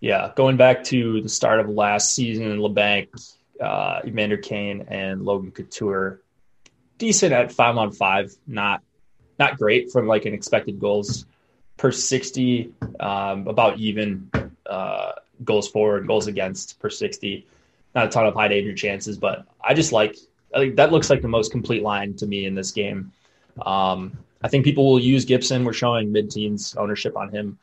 Yeah. 0.00 0.32
Going 0.36 0.56
back 0.56 0.84
to 0.84 1.20
the 1.20 1.28
start 1.28 1.60
of 1.60 1.68
last 1.68 2.14
season, 2.14 2.58
Labanc, 2.58 3.34
uh, 3.60 4.00
Evander 4.04 4.38
Kane, 4.38 4.86
and 4.88 5.24
Logan 5.24 5.50
Couture, 5.50 6.20
decent 6.98 7.32
at 7.32 7.52
five 7.52 7.76
on 7.76 7.92
five, 7.92 8.34
not 8.46 8.82
not 9.38 9.56
great 9.58 9.90
from 9.90 10.06
like 10.06 10.26
an 10.26 10.34
expected 10.34 10.78
goals 10.78 11.24
per 11.78 11.90
60, 11.90 12.74
um, 13.00 13.48
about 13.48 13.78
even 13.78 14.30
uh, 14.66 15.12
goals 15.42 15.66
forward, 15.66 16.06
goals 16.06 16.26
against 16.26 16.78
per 16.78 16.90
60 16.90 17.46
not 17.94 18.06
a 18.06 18.08
ton 18.08 18.26
of 18.26 18.34
high 18.34 18.48
danger 18.48 18.74
chances, 18.74 19.16
but 19.16 19.46
I 19.62 19.74
just 19.74 19.92
like 19.92 20.16
I 20.54 20.58
think 20.58 20.76
that 20.76 20.92
looks 20.92 21.10
like 21.10 21.22
the 21.22 21.28
most 21.28 21.52
complete 21.52 21.82
line 21.82 22.14
to 22.16 22.26
me 22.26 22.46
in 22.46 22.54
this 22.54 22.70
game. 22.70 23.12
Um, 23.62 24.18
I 24.42 24.48
think 24.48 24.64
people 24.64 24.90
will 24.90 25.00
use 25.00 25.24
Gibson. 25.24 25.64
We're 25.64 25.72
showing 25.72 26.10
mid-teens 26.10 26.74
ownership 26.76 27.16
on 27.16 27.30
him 27.30 27.58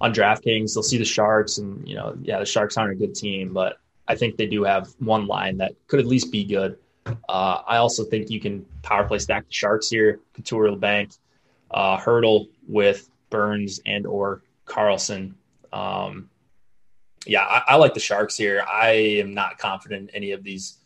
on 0.00 0.12
DraftKings. 0.12 0.74
They'll 0.74 0.82
see 0.82 0.98
the 0.98 1.04
Sharks, 1.04 1.58
and 1.58 1.86
you 1.88 1.96
know, 1.96 2.16
yeah, 2.22 2.38
the 2.38 2.46
Sharks 2.46 2.76
aren't 2.76 2.92
a 2.92 2.96
good 2.96 3.14
team, 3.14 3.52
but 3.52 3.78
I 4.06 4.14
think 4.14 4.36
they 4.36 4.46
do 4.46 4.64
have 4.64 4.88
one 4.98 5.26
line 5.26 5.58
that 5.58 5.74
could 5.86 6.00
at 6.00 6.06
least 6.06 6.30
be 6.30 6.44
good. 6.44 6.78
Uh, 7.28 7.62
I 7.66 7.78
also 7.78 8.04
think 8.04 8.30
you 8.30 8.40
can 8.40 8.66
power 8.82 9.04
play 9.04 9.18
stack 9.18 9.46
the 9.46 9.52
Sharks 9.52 9.88
here, 9.88 10.20
Couture 10.34 10.76
Bank, 10.76 11.12
uh, 11.70 11.96
Hertl 11.98 12.48
with 12.66 13.08
Burns 13.30 13.80
and 13.86 14.06
or 14.06 14.42
Karlsson. 14.66 15.34
Um, 15.72 16.28
yeah, 17.28 17.42
I, 17.42 17.62
I, 17.68 17.76
like 17.76 17.94
the 17.94 18.00
Sharks 18.00 18.36
here. 18.36 18.64
I 18.66 18.90
am 19.20 19.34
not 19.34 19.58
confident 19.58 20.08
in 20.08 20.16
any 20.16 20.32
of 20.32 20.42
these 20.42 20.78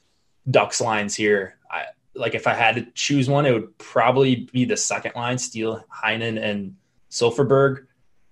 Ducks 0.50 0.80
lines 0.80 1.14
here. 1.14 1.56
I 1.70 1.84
like 2.14 2.34
if 2.34 2.48
I 2.48 2.54
had 2.54 2.74
to 2.74 2.86
choose 2.94 3.30
one, 3.30 3.46
it 3.46 3.52
would 3.52 3.78
probably 3.78 4.48
be 4.52 4.64
the 4.64 4.76
second 4.76 5.12
line, 5.14 5.38
Steele, 5.38 5.84
Heinen, 6.04 6.42
and 6.42 6.76
Silfverberg. 7.10 7.86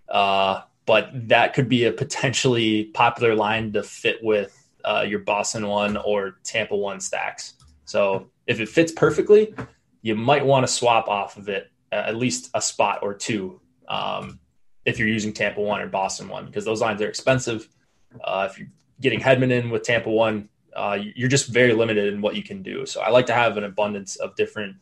Uh, 0.08 0.62
but 0.86 1.10
that 1.28 1.54
could 1.54 1.68
be 1.68 1.84
a 1.84 1.92
potentially 1.92 2.86
popular 2.86 3.36
line 3.36 3.72
to 3.74 3.82
fit 3.84 4.18
with 4.22 4.56
uh, 4.84 5.04
your 5.06 5.20
Boston 5.20 5.68
one 5.68 5.96
or 5.96 6.38
Tampa 6.42 6.76
one 6.76 6.98
stacks. 6.98 7.54
So 7.84 8.28
if 8.46 8.58
it 8.58 8.68
fits 8.68 8.90
perfectly, 8.90 9.54
you 10.02 10.16
might 10.16 10.44
want 10.44 10.66
to 10.66 10.72
swap 10.72 11.06
off 11.06 11.36
of 11.36 11.48
it 11.48 11.70
at 11.92 12.16
least 12.16 12.50
a 12.54 12.60
spot 12.60 13.00
or 13.02 13.14
two 13.14 13.60
um, 13.88 14.40
if 14.84 14.98
you're 14.98 15.08
using 15.08 15.32
Tampa 15.32 15.60
one 15.60 15.80
or 15.80 15.86
Boston 15.86 16.28
one 16.28 16.46
because 16.46 16.64
those 16.64 16.80
lines 16.80 17.00
are 17.02 17.08
expensive 17.08 17.68
uh, 18.22 18.48
if 18.50 18.58
you're 18.58 18.68
getting 19.00 19.20
Hedman 19.20 19.50
in 19.50 19.70
with 19.70 19.82
Tampa 19.82 20.10
one, 20.10 20.48
uh, 20.74 20.98
you're 21.14 21.28
just 21.28 21.48
very 21.48 21.72
limited 21.72 22.12
in 22.12 22.20
what 22.20 22.36
you 22.36 22.42
can 22.42 22.62
do. 22.62 22.86
So 22.86 23.00
I 23.00 23.10
like 23.10 23.26
to 23.26 23.34
have 23.34 23.56
an 23.56 23.64
abundance 23.64 24.16
of 24.16 24.36
different 24.36 24.76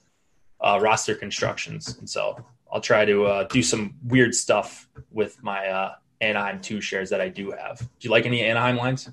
uh, 0.61 0.79
roster 0.81 1.15
constructions, 1.15 1.97
and 1.99 2.09
so 2.09 2.45
I'll 2.71 2.81
try 2.81 3.05
to 3.05 3.27
uh, 3.27 3.45
do 3.45 3.63
some 3.63 3.95
weird 4.05 4.35
stuff 4.35 4.89
with 5.11 5.43
my 5.43 5.67
uh, 5.69 5.95
Anaheim 6.21 6.61
two 6.61 6.81
shares 6.81 7.11
that 7.11 7.21
I 7.21 7.29
do 7.29 7.53
have. 7.53 7.79
Do 7.79 7.87
you 8.01 8.11
like 8.11 8.27
any 8.27 8.43
Anaheim 8.45 8.77
lines? 8.77 9.09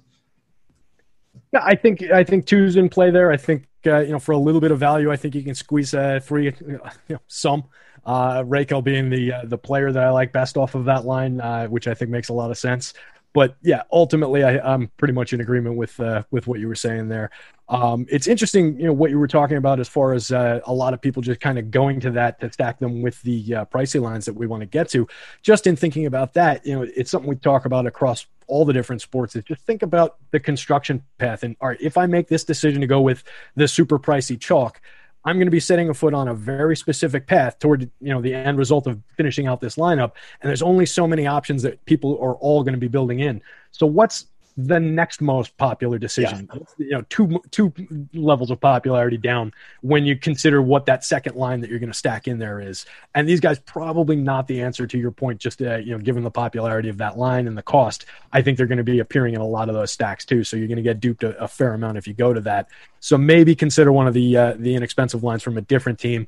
Yeah, 1.54 1.62
I 1.64 1.76
think 1.76 2.02
I 2.04 2.24
think 2.24 2.46
two's 2.46 2.76
in 2.76 2.90
play 2.90 3.12
there. 3.12 3.32
I 3.32 3.38
think 3.38 3.68
uh, 3.86 4.00
you 4.00 4.12
know 4.12 4.20
for 4.20 4.32
a 4.32 4.38
little 4.38 4.62
bit 4.62 4.72
of 4.72 4.80
value, 4.80 5.12
I 5.12 5.16
think 5.16 5.36
you 5.36 5.44
can 5.44 5.56
squeeze 5.56 5.94
uh, 5.94 6.20
three, 6.22 6.46
you 6.46 6.82
know, 7.10 7.20
some. 7.28 7.66
Uh, 8.06 8.44
Rakell 8.44 8.84
being 8.84 9.10
the 9.10 9.34
uh, 9.34 9.42
the 9.46 9.58
player 9.58 9.92
that 9.92 10.04
I 10.04 10.12
like 10.12 10.32
best 10.32 10.58
off 10.58 10.76
of 10.76 10.86
that 10.86 11.06
line, 11.06 11.42
uh, 11.42 11.66
which 11.68 11.88
I 11.88 11.96
think 11.96 12.12
makes 12.12 12.30
a 12.30 12.34
lot 12.34 12.52
of 12.52 12.58
sense 12.58 12.94
but 13.36 13.58
yeah, 13.62 13.84
ultimately, 13.92 14.46
I, 14.46 14.74
am 14.74 14.90
pretty 14.96 15.14
much 15.14 15.34
in 15.34 15.42
agreement 15.42 15.76
with 15.76 16.00
uh, 16.00 16.24
with 16.32 16.48
what 16.48 16.62
you 16.62 16.70
were 16.70 16.74
saying 16.74 17.10
there. 17.10 17.32
Um, 17.68 18.06
it's 18.10 18.28
interesting, 18.28 18.80
you 18.80 18.86
know, 18.86 18.94
what 18.94 19.10
you 19.12 19.20
were 19.20 19.28
talking 19.28 19.58
about 19.58 19.82
as 19.82 19.90
far 19.90 20.14
as 20.14 20.32
uh, 20.32 20.62
a 20.66 20.74
lot 20.74 20.94
of 20.94 21.02
people 21.02 21.22
just 21.22 21.42
kind 21.42 21.60
of 21.60 21.70
going 21.70 22.00
to 22.00 22.12
that 22.12 22.40
to 22.40 22.54
stack 22.54 22.80
them 22.80 23.02
with 23.02 23.22
the 23.24 23.56
uh, 23.56 23.66
pricey 23.66 24.02
lines 24.02 24.24
that 24.26 24.36
we 24.36 24.48
want 24.48 24.62
to 24.62 24.66
get 24.66 24.88
to. 24.92 25.06
Just 25.42 25.68
in 25.68 25.76
thinking 25.76 26.06
about 26.06 26.34
that, 26.36 26.66
you 26.66 26.80
know, 26.80 26.88
it's 26.96 27.12
something 27.12 27.30
we 27.30 27.36
talk 27.36 27.66
about 27.66 27.86
across 27.86 28.26
all 28.48 28.64
the 28.64 28.72
different 28.72 29.02
sports. 29.02 29.36
Is 29.36 29.44
just 29.44 29.64
think 29.64 29.84
about 29.84 30.16
the 30.32 30.40
construction 30.40 31.04
path, 31.18 31.44
and 31.44 31.58
all 31.60 31.68
right, 31.68 31.82
if 31.82 31.98
I 31.98 32.06
make 32.06 32.30
this 32.30 32.46
decision 32.46 32.80
to 32.80 32.88
go 32.88 33.02
with 33.02 33.26
the 33.58 33.68
super 33.68 34.00
pricey 34.00 34.40
chalk 34.40 34.80
I'm 35.26 35.38
going 35.38 35.48
to 35.48 35.52
be 35.52 35.60
setting 35.60 35.90
a 35.90 35.94
foot 35.94 36.14
on 36.14 36.28
a 36.28 36.36
very 36.36 36.78
specific 36.78 37.28
path 37.28 37.60
toward 37.60 37.90
you 38.00 38.14
know 38.14 38.22
the 38.22 38.34
end 38.34 38.58
result 38.58 38.88
of 38.88 39.02
finishing 39.18 39.48
out 39.48 39.60
this 39.60 39.76
lineup. 39.76 40.12
And 40.42 40.50
there's 40.50 40.62
only 40.62 40.86
so 40.86 41.08
many 41.08 41.26
options 41.28 41.64
that 41.64 41.84
people 41.86 42.20
are 42.22 42.36
all 42.36 42.64
going 42.64 42.74
to 42.76 42.80
be 42.80 42.88
building 42.88 43.20
in. 43.20 43.42
So 43.72 43.86
what's 43.88 44.28
the 44.58 44.80
next 44.80 45.20
most 45.22 45.58
popular 45.58 45.98
decision. 45.98 46.50
Yeah. 46.54 46.60
You 46.78 46.92
know, 46.92 47.02
two 47.10 47.42
two 47.52 47.74
levels 48.14 48.52
of 48.52 48.62
popularity 48.62 49.18
down 49.18 49.54
when 49.82 50.06
you 50.06 50.16
consider 50.16 50.62
what 50.62 50.86
that 50.86 51.04
second 51.04 51.36
line 51.36 51.60
that 51.60 51.70
you're 51.70 51.80
going 51.80 51.92
to 51.92 51.98
stack 51.98 52.28
in 52.28 52.40
there 52.40 52.62
is. 52.62 52.86
And 53.14 53.28
these 53.28 53.42
guys 53.42 53.60
probably 53.60 54.16
not 54.16 54.48
the 54.48 54.62
answer 54.62 54.88
to 54.88 54.98
your 54.98 55.12
point. 55.12 55.42
Just 55.42 55.62
uh, 55.62 55.78
you 55.78 55.92
know, 55.92 55.98
given 55.98 56.24
the 56.24 56.32
popularity 56.32 56.88
of 56.88 56.98
that 57.00 57.18
line 57.18 57.48
and 57.48 57.58
the 57.58 57.64
cost, 57.64 58.06
I 58.32 58.42
think 58.42 58.58
they're 58.58 58.66
going 58.66 58.78
to 58.78 58.84
be 58.84 59.00
appearing 59.00 59.34
in 59.34 59.42
a 59.42 59.48
lot 59.48 59.68
of 59.68 59.76
those 59.76 59.92
stacks 59.92 60.24
too. 60.24 60.46
So 60.46 60.56
you're 60.56 60.68
going 60.68 60.78
to 60.78 60.84
get 60.84 61.02
duped 61.02 61.24
a, 61.24 61.38
a, 61.44 61.48
fair 61.48 61.74
amount 61.74 61.98
if 61.98 62.08
you 62.08 62.14
go 62.14 62.34
to 62.34 62.42
that. 62.42 62.70
So 63.02 63.18
maybe 63.18 63.56
consider 63.56 63.92
one 63.92 64.08
of 64.08 64.14
the 64.14 64.38
uh, 64.38 64.54
the 64.58 64.76
inexpensive 64.76 65.22
lines 65.22 65.44
from 65.44 65.58
a 65.58 65.62
different 65.62 66.00
team, 66.00 66.28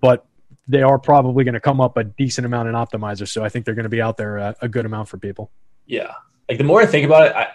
but. 0.00 0.26
They 0.68 0.82
are 0.82 1.00
probably 1.00 1.42
going 1.42 1.54
to 1.54 1.60
come 1.60 1.80
up 1.80 1.96
a 1.96 2.04
decent 2.04 2.46
amount 2.46 2.68
in 2.68 2.76
optimizers, 2.76 3.28
so 3.28 3.42
I 3.42 3.48
think 3.48 3.64
they're 3.64 3.74
going 3.74 3.84
to 3.84 3.88
be 3.88 4.00
out 4.00 4.16
there 4.16 4.38
uh, 4.38 4.52
a 4.62 4.68
good 4.68 4.86
amount 4.86 5.08
for 5.08 5.18
people. 5.18 5.50
Yeah, 5.86 6.12
like 6.48 6.58
the 6.58 6.64
more 6.64 6.80
I 6.80 6.86
think 6.86 7.06
about 7.06 7.26
it, 7.26 7.34
I, 7.34 7.48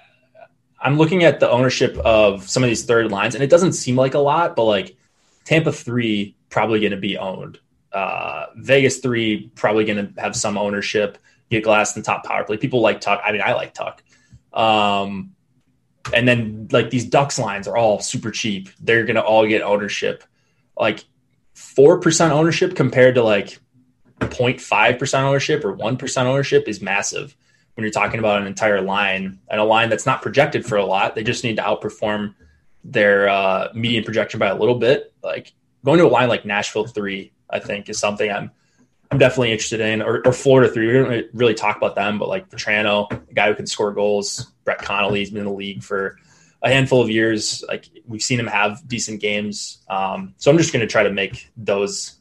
I'm 0.86 1.00
looking 1.00 1.24
at 1.24 1.40
the 1.40 1.50
ownership 1.50 1.98
of 1.98 2.48
some 2.48 2.62
of 2.62 2.70
these 2.70 2.86
third 2.86 3.12
lines, 3.12 3.34
and 3.34 3.44
it 3.44 3.50
doesn't 3.50 3.74
seem 3.74 3.96
like 3.96 4.14
a 4.14 4.20
lot, 4.20 4.56
but 4.56 4.66
like 4.66 4.96
Tampa 5.44 5.72
three 5.72 6.36
probably 6.52 6.80
going 6.80 6.92
to 6.92 6.98
be 6.98 7.18
owned. 7.18 7.58
Uh, 7.92 8.46
Vegas 8.56 9.00
three 9.00 9.50
probably 9.56 9.84
going 9.84 10.14
to 10.14 10.22
have 10.22 10.36
some 10.36 10.60
ownership. 10.60 11.18
Get 11.50 11.64
Glass 11.64 11.98
in 11.98 12.04
top 12.04 12.24
power 12.24 12.44
play. 12.44 12.58
People 12.58 12.82
like 12.82 13.02
Tuch. 13.02 13.20
I 13.26 13.32
mean, 13.32 13.42
I 13.44 13.54
like 13.54 13.74
Tuch. 13.74 14.00
Um, 14.54 15.32
and 16.14 16.28
then 16.28 16.68
like 16.72 16.92
these 16.92 17.06
Ducks 17.06 17.40
lines 17.40 17.68
are 17.68 17.76
all 17.76 18.00
super 18.00 18.30
cheap. 18.30 18.70
They're 18.80 19.06
going 19.06 19.16
to 19.16 19.24
all 19.24 19.48
get 19.48 19.64
ownership. 19.64 20.24
Like 20.78 21.04
four 21.56 22.00
percent 22.00 22.32
ownership 22.32 22.76
compared 22.76 23.16
to 23.16 23.24
like 23.24 23.58
0.5 24.20 25.00
percent 25.00 25.26
ownership 25.26 25.66
or 25.66 25.74
one 25.74 25.98
percent 25.98 26.28
ownership 26.28 26.68
is 26.68 26.80
massive 26.80 27.36
when 27.76 27.84
you're 27.84 27.92
talking 27.92 28.20
about 28.20 28.42
an 28.42 28.48
entire 28.48 28.82
line 28.82 29.40
and 29.50 29.62
a 29.62 29.64
line 29.64 29.90
that's 29.90 30.06
not 30.06 30.22
projected 30.22 30.66
for 30.66 30.78
a 30.78 30.86
lot. 30.86 31.16
They 31.16 31.24
just 31.24 31.44
need 31.44 31.58
to 31.58 31.62
outperform 31.62 32.34
their 32.84 33.30
uh, 33.30 33.70
median 33.74 34.04
projection 34.04 34.40
by 34.40 34.48
a 34.48 34.56
little 34.56 34.76
bit. 34.76 35.14
Like 35.24 35.54
going 35.84 36.00
to 36.00 36.06
a 36.06 36.08
line 36.08 36.30
like 36.30 36.46
Nashville 36.46 36.88
three, 36.88 37.34
I 37.50 37.60
think 37.60 37.90
is 37.90 38.00
something 38.00 38.32
I'm 38.32 38.52
I'm 39.12 39.20
definitely 39.20 39.52
interested 39.52 39.82
in, 39.82 40.02
or, 40.02 40.26
or 40.26 40.34
Florida 40.34 40.72
three. 40.72 40.88
We 40.88 40.94
don't 40.94 41.26
really 41.34 41.54
talk 41.54 41.78
about 41.78 41.96
them, 41.96 42.18
but 42.18 42.28
like 42.28 42.50
Vatrano, 42.50 43.12
a 43.12 43.34
guy 43.34 43.48
who 43.48 43.56
can 43.56 43.68
score 43.68 43.94
goals. 43.94 44.52
Brett 44.64 44.80
Connolly's 44.80 45.30
been 45.30 45.42
in 45.42 45.46
the 45.46 45.54
league 45.54 45.84
for 45.84 46.18
a 46.64 46.70
handful 46.70 47.02
of 47.02 47.10
years. 47.10 47.64
Like 47.68 47.88
we've 48.08 48.24
seen 48.24 48.40
him 48.40 48.48
have 48.48 48.88
decent 48.88 49.22
games. 49.22 49.84
Um, 49.90 50.34
so 50.38 50.50
I'm 50.50 50.58
just 50.58 50.74
going 50.74 50.82
to 50.82 50.92
try 50.92 51.04
to 51.04 51.12
make 51.12 51.52
those 51.56 52.18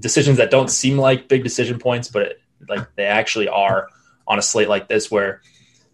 decisions 0.00 0.38
that 0.38 0.50
don't 0.50 0.70
seem 0.70 0.98
like 0.98 1.28
big 1.28 1.44
decision 1.44 1.78
points, 1.78 2.08
but 2.08 2.22
it, 2.22 2.40
like 2.68 2.94
they 2.96 3.04
actually 3.04 3.48
are 3.48 3.88
on 4.26 4.38
a 4.38 4.42
slate 4.42 4.68
like 4.68 4.88
this 4.88 5.10
where 5.10 5.40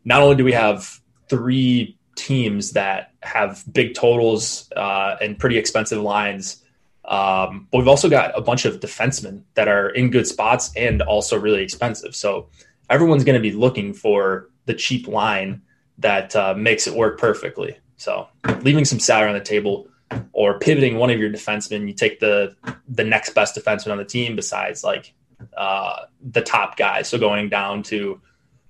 not 0.05 0.23
only 0.23 0.37
do 0.37 0.45
we 0.45 0.53
have 0.53 1.01
three 1.29 1.99
teams 2.17 2.73
that 2.73 3.13
have 3.23 3.63
big 3.73 3.95
totals 3.95 4.71
uh, 4.77 5.17
and 5.21 5.39
pretty 5.39 5.59
expensive 5.59 6.01
lines, 6.03 6.63
Um, 7.05 7.67
but 7.73 7.79
we've 7.79 7.89
also 7.89 8.09
got 8.09 8.39
a 8.39 8.41
bunch 8.41 8.67
of 8.67 8.79
defensemen 8.79 9.43
that 9.55 9.69
are 9.69 9.89
in 9.91 10.11
good 10.11 10.27
spots 10.27 10.71
and 10.77 11.03
also 11.03 11.37
really 11.39 11.63
expensive. 11.63 12.15
So 12.15 12.49
everyone's 12.89 13.25
going 13.25 13.43
to 13.43 13.51
be 13.51 13.57
looking 13.57 13.95
for 13.95 14.49
the 14.67 14.75
cheap 14.75 15.09
line 15.09 15.63
that 15.99 16.37
uh, 16.37 16.55
makes 16.55 16.87
it 16.87 16.95
work 16.95 17.19
perfectly. 17.19 17.79
So 17.97 18.29
leaving 18.63 18.85
some 18.85 19.01
salary 19.01 19.29
on 19.29 19.35
the 19.35 19.45
table 19.45 19.89
or 20.33 20.59
pivoting 20.59 20.99
one 20.99 21.11
of 21.11 21.19
your 21.19 21.31
defensemen, 21.31 21.89
you 21.89 21.95
take 21.95 22.21
the 22.21 22.55
the 22.89 23.05
next 23.05 23.35
best 23.35 23.57
defenseman 23.57 23.93
on 23.93 23.99
the 23.99 24.05
team 24.05 24.37
besides 24.37 24.85
like 24.85 25.13
uh, 25.57 26.05
the 26.21 26.43
top 26.43 26.77
guy. 26.77 27.03
So 27.03 27.19
going 27.19 27.49
down 27.49 27.83
to 27.85 28.21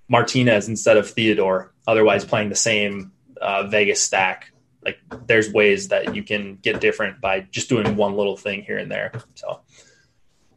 Martinez 0.09 0.69
instead 0.69 0.97
of 0.97 1.09
Theodore, 1.09 1.73
otherwise 1.87 2.25
playing 2.25 2.49
the 2.49 2.57
same 2.57 3.13
uh, 3.41 3.67
Vegas 3.69 4.03
stack. 4.03 4.53
Like 4.85 4.99
there's 5.27 5.53
ways 5.53 5.89
that 5.89 6.15
you 6.17 6.23
can 6.23 6.57
get 6.57 6.81
different 6.81 7.21
by 7.21 7.41
just 7.41 7.69
doing 7.69 7.97
one 7.97 8.17
little 8.17 8.37
thing 8.37 8.63
here 8.63 8.79
and 8.79 8.91
there. 8.91 9.13
So 9.35 9.61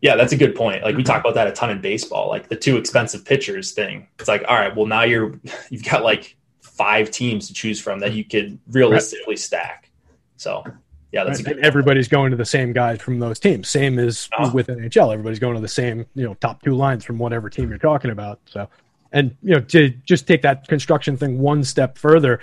yeah, 0.02 0.16
that's 0.16 0.34
a 0.34 0.38
good 0.38 0.56
point. 0.56 0.84
Like 0.84 0.96
we 0.96 1.04
talk 1.04 1.22
about 1.22 1.36
that 1.36 1.48
a 1.48 1.52
ton 1.52 1.70
in 1.70 1.82
baseball, 1.82 2.30
like 2.30 2.50
the 2.50 2.56
two 2.56 2.78
expensive 2.78 3.26
pitchers 3.26 3.72
thing. 3.72 4.08
It's 4.20 4.28
like, 4.28 4.44
all 4.48 4.56
right, 4.56 4.76
well 4.76 4.86
now 4.86 5.04
you're 5.04 5.40
you've 5.70 5.84
got 5.84 6.04
like 6.04 6.36
five 6.62 7.12
teams 7.12 7.48
to 7.48 7.54
choose 7.54 7.80
from 7.80 8.00
that 8.00 8.14
you 8.14 8.24
could 8.24 8.60
realistically 8.70 9.38
stack. 9.38 9.92
So 10.38 10.64
yeah, 11.14 11.24
that's 11.24 11.44
right. 11.44 11.60
everybody's 11.60 12.08
going 12.08 12.32
to 12.32 12.38
the 12.38 12.46
same 12.46 12.74
guys 12.74 13.02
from 13.02 13.20
those 13.20 13.40
teams. 13.40 13.70
Same 13.70 14.00
as 14.00 14.28
oh. 14.38 14.52
with 14.52 14.68
NHL. 14.68 15.14
Everybody's 15.14 15.40
going 15.40 15.56
to 15.56 15.62
the 15.62 15.68
same, 15.68 16.06
you 16.16 16.26
know, 16.26 16.34
top 16.36 16.62
two 16.64 16.76
lines 16.76 17.06
from 17.06 17.20
whatever 17.20 17.50
team 17.50 17.70
you're 17.70 17.78
talking 17.78 18.12
about. 18.12 18.40
So 18.46 18.68
and 19.14 19.36
you 19.44 19.54
know 19.54 19.62
to 19.62 19.90
just 19.90 20.28
take 20.28 20.42
that 20.42 20.68
construction 20.68 21.16
thing 21.16 21.40
one 21.40 21.64
step 21.64 21.98
further 21.98 22.40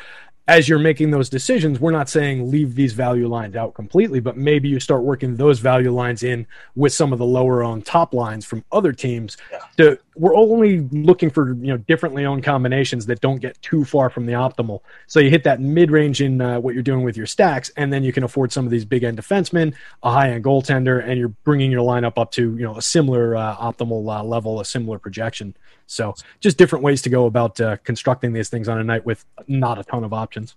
as 0.50 0.68
you're 0.68 0.80
making 0.80 1.12
those 1.12 1.28
decisions, 1.28 1.78
we're 1.78 1.92
not 1.92 2.08
saying 2.08 2.50
leave 2.50 2.74
these 2.74 2.92
value 2.92 3.28
lines 3.28 3.54
out 3.54 3.72
completely, 3.72 4.18
but 4.18 4.36
maybe 4.36 4.68
you 4.68 4.80
start 4.80 5.02
working 5.02 5.36
those 5.36 5.60
value 5.60 5.92
lines 5.92 6.24
in 6.24 6.44
with 6.74 6.92
some 6.92 7.12
of 7.12 7.20
the 7.20 7.24
lower 7.24 7.62
on 7.62 7.80
top 7.80 8.12
lines 8.12 8.44
from 8.44 8.64
other 8.72 8.92
teams. 8.92 9.36
Yeah. 9.52 9.58
To, 9.76 9.98
we're 10.20 10.36
only 10.36 10.80
looking 10.92 11.30
for 11.30 11.54
you 11.54 11.68
know 11.68 11.78
differently 11.78 12.26
owned 12.26 12.44
combinations 12.44 13.06
that 13.06 13.22
don't 13.22 13.40
get 13.40 13.60
too 13.62 13.86
far 13.86 14.10
from 14.10 14.26
the 14.26 14.34
optimal. 14.34 14.80
So 15.06 15.18
you 15.18 15.30
hit 15.30 15.44
that 15.44 15.60
mid 15.60 15.90
range 15.90 16.20
in 16.20 16.42
uh, 16.42 16.60
what 16.60 16.74
you're 16.74 16.82
doing 16.82 17.02
with 17.02 17.16
your 17.16 17.24
stacks, 17.24 17.70
and 17.78 17.90
then 17.90 18.04
you 18.04 18.12
can 18.12 18.22
afford 18.22 18.52
some 18.52 18.66
of 18.66 18.70
these 18.70 18.84
big 18.84 19.02
end 19.02 19.16
defensemen, 19.16 19.74
a 20.02 20.12
high 20.12 20.30
end 20.30 20.44
goaltender, 20.44 21.02
and 21.02 21.18
you're 21.18 21.30
bringing 21.30 21.70
your 21.70 21.82
lineup 21.82 22.18
up 22.18 22.30
to 22.32 22.54
you 22.54 22.64
know 22.64 22.76
a 22.76 22.82
similar 22.82 23.34
uh, 23.34 23.56
optimal 23.56 24.14
uh, 24.14 24.22
level, 24.22 24.60
a 24.60 24.64
similar 24.64 24.98
projection. 24.98 25.56
So 25.86 26.14
just 26.38 26.58
different 26.58 26.84
ways 26.84 27.00
to 27.02 27.08
go 27.08 27.24
about 27.24 27.58
uh, 27.58 27.78
constructing 27.78 28.34
these 28.34 28.50
things 28.50 28.68
on 28.68 28.78
a 28.78 28.84
night 28.84 29.06
with 29.06 29.24
not 29.48 29.78
a 29.78 29.84
ton 29.84 30.04
of 30.04 30.12
options. 30.12 30.54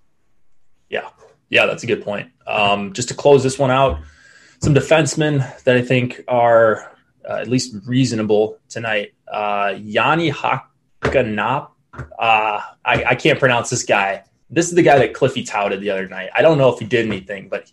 Yeah, 0.89 1.07
yeah, 1.49 1.66
that's 1.66 1.84
a 1.84 1.88
good 1.88 2.03
point. 2.03 2.30
Um, 2.45 2.91
just 2.91 3.07
to 3.07 3.14
close 3.14 3.43
this 3.43 3.57
one 3.57 3.72
out, 3.72 4.01
some 4.61 4.76
defensemen 4.76 5.64
that 5.64 5.78
I 5.78 5.82
think 5.82 6.22
are 6.28 6.93
uh, 7.28 7.36
at 7.36 7.47
least 7.47 7.76
reasonable 7.86 8.57
tonight. 8.69 9.13
Uh, 9.32 9.76
Yanni 9.80 10.32
Hakanpaa. 10.32 11.69
Uh, 11.93 12.61
I, 12.84 13.03
I 13.03 13.15
can't 13.15 13.39
pronounce 13.39 13.69
this 13.69 13.84
guy. 13.84 14.24
This 14.49 14.69
is 14.69 14.76
the 14.76 14.82
guy 14.82 14.97
that 14.99 15.13
Cliffy 15.13 15.43
touted 15.43 15.82
the 15.82 15.89
other 15.89 16.07
night. 16.07 16.30
I 16.36 16.41
don't 16.41 16.57
know 16.57 16.71
if 16.74 16.80
he 16.80 16.86
did 16.86 17.05
anything, 17.05 17.49
but 17.49 17.71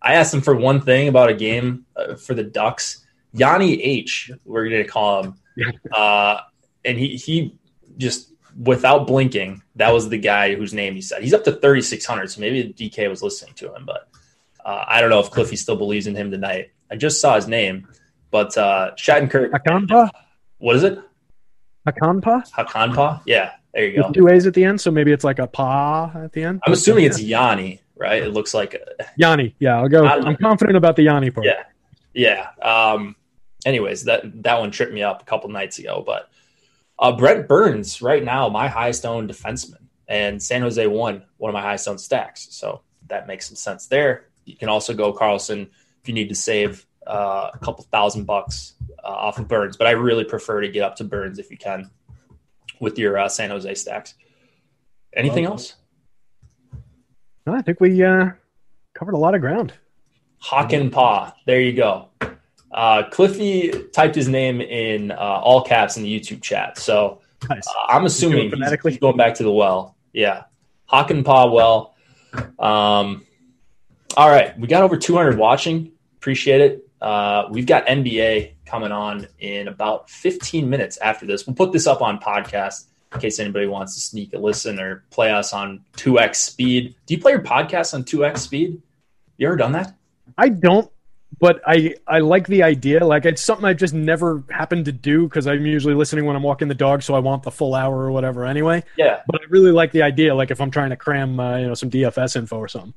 I 0.00 0.14
asked 0.14 0.32
him 0.32 0.40
for 0.40 0.54
one 0.54 0.80
thing 0.80 1.08
about 1.08 1.28
a 1.28 1.34
game 1.34 1.86
uh, 1.96 2.14
for 2.14 2.34
the 2.34 2.44
Ducks. 2.44 3.04
Yanni 3.32 3.82
H, 3.82 4.30
we're 4.44 4.68
going 4.68 4.82
to 4.82 4.88
call 4.88 5.24
him. 5.24 5.34
Uh, 5.92 6.38
and 6.84 6.96
he 6.96 7.16
he 7.16 7.58
just 7.96 8.32
without 8.58 9.06
blinking, 9.06 9.62
that 9.76 9.92
was 9.92 10.08
the 10.08 10.18
guy 10.18 10.54
whose 10.54 10.74
name 10.74 10.94
he 10.94 11.00
said. 11.00 11.22
He's 11.22 11.34
up 11.34 11.44
to 11.44 11.52
3,600, 11.52 12.30
so 12.30 12.40
maybe 12.40 12.72
DK 12.72 13.08
was 13.08 13.22
listening 13.22 13.54
to 13.54 13.74
him, 13.74 13.84
but 13.84 14.08
uh, 14.64 14.84
I 14.86 15.00
don't 15.00 15.10
know 15.10 15.20
if 15.20 15.30
Cliffy 15.30 15.56
still 15.56 15.76
believes 15.76 16.06
in 16.06 16.14
him 16.14 16.30
tonight. 16.30 16.70
I 16.90 16.96
just 16.96 17.20
saw 17.20 17.36
his 17.36 17.46
name, 17.46 17.88
but 18.30 18.56
uh, 18.56 18.92
Shattenkirk. 18.96 19.50
Hakanpaa? 19.50 20.10
What 20.58 20.76
is 20.76 20.84
it? 20.84 20.98
Hakanpaa? 21.86 22.50
Hakanpaa? 22.50 23.22
Yeah, 23.26 23.52
there 23.72 23.86
you 23.86 23.96
go. 23.96 24.08
With 24.08 24.16
two 24.16 24.28
A's 24.28 24.46
at 24.46 24.54
the 24.54 24.64
end, 24.64 24.80
so 24.80 24.90
maybe 24.90 25.12
it's 25.12 25.24
like 25.24 25.38
a 25.38 25.46
pa 25.46 26.12
at 26.14 26.32
the 26.32 26.44
end. 26.44 26.60
I'm 26.66 26.72
assuming 26.72 27.04
it's 27.04 27.20
Yanni, 27.20 27.80
right? 27.96 28.22
It 28.22 28.32
looks 28.32 28.54
like 28.54 28.74
a, 28.74 29.06
Yanni. 29.16 29.54
Yeah, 29.58 29.78
I'll 29.78 29.88
go. 29.88 30.06
I'm 30.06 30.36
confident 30.36 30.76
about 30.76 30.96
the 30.96 31.04
Yanni 31.04 31.30
part. 31.30 31.46
Yeah, 31.46 31.62
yeah. 32.12 32.48
Um, 32.60 33.16
anyways, 33.64 34.04
that 34.04 34.42
that 34.42 34.58
one 34.58 34.70
tripped 34.70 34.92
me 34.92 35.02
up 35.02 35.22
a 35.22 35.24
couple 35.24 35.50
nights 35.50 35.78
ago, 35.78 36.02
but 36.04 36.28
uh, 36.98 37.12
Brent 37.12 37.48
Burns, 37.48 38.02
right 38.02 38.24
now, 38.24 38.48
my 38.48 38.68
highest 38.68 39.06
owned 39.06 39.30
defenseman, 39.30 39.86
and 40.08 40.42
San 40.42 40.62
Jose 40.62 40.86
won 40.86 41.22
one 41.36 41.50
of 41.50 41.54
my 41.54 41.62
highest 41.62 41.86
owned 41.86 42.00
stacks. 42.00 42.48
So 42.50 42.82
that 43.06 43.26
makes 43.26 43.46
some 43.46 43.56
sense 43.56 43.86
there. 43.86 44.26
You 44.44 44.56
can 44.56 44.68
also 44.68 44.94
go 44.94 45.12
Karlsson 45.12 45.68
if 46.02 46.08
you 46.08 46.14
need 46.14 46.28
to 46.30 46.34
save 46.34 46.84
uh, 47.08 47.50
a 47.54 47.58
couple 47.58 47.84
thousand 47.90 48.24
bucks 48.24 48.74
uh, 49.02 49.08
off 49.08 49.38
of 49.38 49.48
Burns, 49.48 49.76
but 49.76 49.86
I 49.86 49.92
really 49.92 50.24
prefer 50.24 50.60
to 50.60 50.68
get 50.68 50.82
up 50.82 50.96
to 50.96 51.04
Burns 51.04 51.38
if 51.38 51.50
you 51.50 51.56
can 51.56 51.90
with 52.80 52.98
your 52.98 53.18
uh, 53.18 53.28
San 53.28 53.50
Jose 53.50 53.74
stacks. 53.74 54.14
Anything 55.14 55.46
else? 55.46 55.74
No, 57.46 57.54
I 57.54 57.62
think 57.62 57.80
we 57.80 58.02
uh, 58.04 58.30
covered 58.94 59.14
a 59.14 59.18
lot 59.18 59.34
of 59.34 59.40
ground. 59.40 59.72
Hakanpaa. 60.42 61.32
There 61.46 61.60
you 61.60 61.72
go. 61.72 62.08
Uh, 62.70 63.04
Cliffy 63.10 63.72
typed 63.92 64.14
his 64.14 64.28
name 64.28 64.60
in 64.60 65.10
uh, 65.10 65.16
all 65.16 65.62
caps 65.62 65.96
in 65.96 66.02
the 66.02 66.20
YouTube 66.20 66.42
chat. 66.42 66.78
So 66.78 67.22
nice. 67.48 67.66
I'm 67.88 68.04
assuming 68.04 68.50
he's, 68.50 68.82
he's, 68.82 68.98
going 68.98 69.16
back 69.16 69.34
to 69.36 69.42
the 69.42 69.50
well. 69.50 69.96
Yeah. 70.12 70.44
Hakanpaa 70.92 71.52
well. 71.52 71.94
Um, 72.58 73.24
all 74.16 74.28
right. 74.28 74.58
We 74.58 74.68
got 74.68 74.82
over 74.82 74.96
200 74.96 75.38
watching. 75.38 75.92
Appreciate 76.18 76.60
it. 76.60 76.87
Uh, 77.00 77.48
we've 77.50 77.66
got 77.66 77.86
NBA 77.86 78.52
coming 78.66 78.92
on 78.92 79.26
in 79.38 79.68
about 79.68 80.10
15 80.10 80.68
minutes 80.68 80.96
after 80.98 81.26
this. 81.26 81.46
We'll 81.46 81.56
put 81.56 81.72
this 81.72 81.86
up 81.86 82.02
on 82.02 82.18
podcast 82.18 82.86
in 83.12 83.20
case 83.20 83.38
anybody 83.38 83.66
wants 83.66 83.94
to 83.94 84.00
sneak 84.00 84.34
a 84.34 84.38
listen 84.38 84.78
or 84.78 85.04
play 85.10 85.30
us 85.30 85.52
on 85.52 85.84
2x 85.96 86.36
speed. 86.36 86.94
Do 87.06 87.14
you 87.14 87.20
play 87.20 87.32
your 87.32 87.42
podcast 87.42 87.94
on 87.94 88.04
2x 88.04 88.38
speed? 88.38 88.82
You 89.36 89.46
ever 89.46 89.56
done 89.56 89.72
that? 89.72 89.94
I 90.36 90.48
don't 90.48 90.90
but 91.38 91.60
I 91.66 91.94
I 92.06 92.18
like 92.20 92.46
the 92.46 92.62
idea. 92.62 93.04
Like 93.04 93.24
it's 93.24 93.42
something 93.42 93.64
I've 93.64 93.76
just 93.76 93.94
never 93.94 94.42
happened 94.50 94.86
to 94.86 94.92
do 94.92 95.24
because 95.24 95.46
I'm 95.46 95.66
usually 95.66 95.94
listening 95.94 96.24
when 96.24 96.36
I'm 96.36 96.42
walking 96.42 96.68
the 96.68 96.74
dog, 96.74 97.02
so 97.02 97.14
I 97.14 97.18
want 97.18 97.42
the 97.42 97.50
full 97.50 97.74
hour 97.74 97.96
or 97.96 98.10
whatever 98.10 98.44
anyway. 98.44 98.82
Yeah. 98.96 99.20
But 99.26 99.42
I 99.42 99.44
really 99.48 99.70
like 99.70 99.92
the 99.92 100.02
idea. 100.02 100.34
Like 100.34 100.50
if 100.50 100.60
I'm 100.60 100.70
trying 100.70 100.90
to 100.90 100.96
cram, 100.96 101.38
uh, 101.38 101.58
you 101.58 101.66
know, 101.68 101.74
some 101.74 101.90
DFS 101.90 102.36
info 102.36 102.56
or 102.56 102.68
something. 102.68 102.94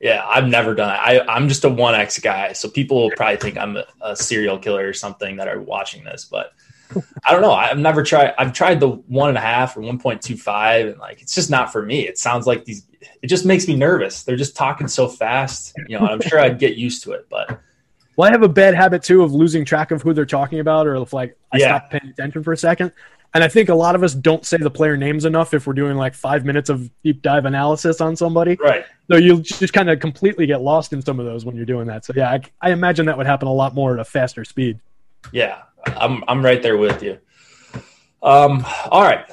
Yeah, 0.00 0.24
I've 0.26 0.46
never 0.46 0.74
done 0.74 0.90
it. 0.90 0.98
I, 0.98 1.20
I'm 1.34 1.48
just 1.48 1.64
a 1.64 1.68
one 1.68 1.94
X 1.94 2.18
guy, 2.18 2.52
so 2.52 2.68
people 2.68 3.02
will 3.02 3.10
probably 3.16 3.36
think 3.36 3.56
I'm 3.56 3.76
a, 3.76 3.84
a 4.02 4.16
serial 4.16 4.58
killer 4.58 4.86
or 4.86 4.92
something 4.92 5.36
that 5.36 5.48
are 5.48 5.60
watching 5.60 6.04
this. 6.04 6.24
But 6.24 6.52
I 7.24 7.32
don't 7.32 7.40
know. 7.40 7.52
I've 7.52 7.78
never 7.78 8.02
tried. 8.02 8.34
I've 8.36 8.52
tried 8.52 8.80
the 8.80 8.88
one 8.88 9.28
and 9.30 9.38
a 9.38 9.40
half 9.40 9.76
or 9.76 9.80
one 9.80 9.98
point 9.98 10.20
two 10.20 10.36
five, 10.36 10.88
and 10.88 10.98
like 10.98 11.22
it's 11.22 11.34
just 11.34 11.50
not 11.50 11.72
for 11.72 11.82
me. 11.82 12.06
It 12.06 12.18
sounds 12.18 12.46
like 12.46 12.64
these. 12.64 12.86
It 13.22 13.28
just 13.28 13.46
makes 13.46 13.66
me 13.66 13.76
nervous. 13.76 14.24
They're 14.24 14.36
just 14.36 14.56
talking 14.56 14.88
so 14.88 15.08
fast. 15.08 15.74
You 15.88 15.98
know, 15.98 16.06
I'm 16.06 16.20
sure 16.20 16.40
I'd 16.40 16.58
get 16.58 16.76
used 16.76 17.02
to 17.04 17.12
it, 17.12 17.26
but 17.30 17.60
well, 18.16 18.28
I 18.28 18.32
have 18.32 18.42
a 18.42 18.48
bad 18.48 18.74
habit 18.74 19.02
too 19.02 19.22
of 19.22 19.32
losing 19.32 19.64
track 19.64 19.90
of 19.90 20.02
who 20.02 20.12
they're 20.12 20.26
talking 20.26 20.60
about, 20.60 20.86
or 20.86 20.96
if 20.96 21.12
like 21.12 21.36
I 21.52 21.58
yeah. 21.58 21.66
stop 21.66 21.90
paying 21.90 22.10
attention 22.10 22.42
for 22.42 22.52
a 22.52 22.56
second. 22.56 22.92
And 23.34 23.42
I 23.42 23.48
think 23.48 23.68
a 23.68 23.74
lot 23.74 23.96
of 23.96 24.04
us 24.04 24.14
don't 24.14 24.46
say 24.46 24.58
the 24.58 24.70
player 24.70 24.96
names 24.96 25.24
enough 25.24 25.54
if 25.54 25.66
we're 25.66 25.72
doing 25.72 25.96
like 25.96 26.14
five 26.14 26.44
minutes 26.44 26.70
of 26.70 26.88
deep 27.02 27.20
dive 27.20 27.46
analysis 27.46 28.00
on 28.00 28.14
somebody. 28.14 28.56
Right. 28.62 28.84
So 29.10 29.16
you 29.16 29.42
just 29.42 29.72
kind 29.72 29.90
of 29.90 29.98
completely 29.98 30.46
get 30.46 30.62
lost 30.62 30.92
in 30.92 31.02
some 31.02 31.18
of 31.18 31.26
those 31.26 31.44
when 31.44 31.56
you're 31.56 31.66
doing 31.66 31.88
that. 31.88 32.04
So 32.04 32.12
yeah, 32.14 32.30
I, 32.30 32.40
I 32.60 32.70
imagine 32.70 33.06
that 33.06 33.18
would 33.18 33.26
happen 33.26 33.48
a 33.48 33.52
lot 33.52 33.74
more 33.74 33.94
at 33.94 33.98
a 33.98 34.04
faster 34.04 34.44
speed. 34.44 34.78
Yeah, 35.32 35.62
I'm 35.86 36.22
I'm 36.28 36.44
right 36.44 36.62
there 36.62 36.76
with 36.76 37.02
you. 37.02 37.18
Um, 38.22 38.64
all 38.90 39.02
right. 39.02 39.24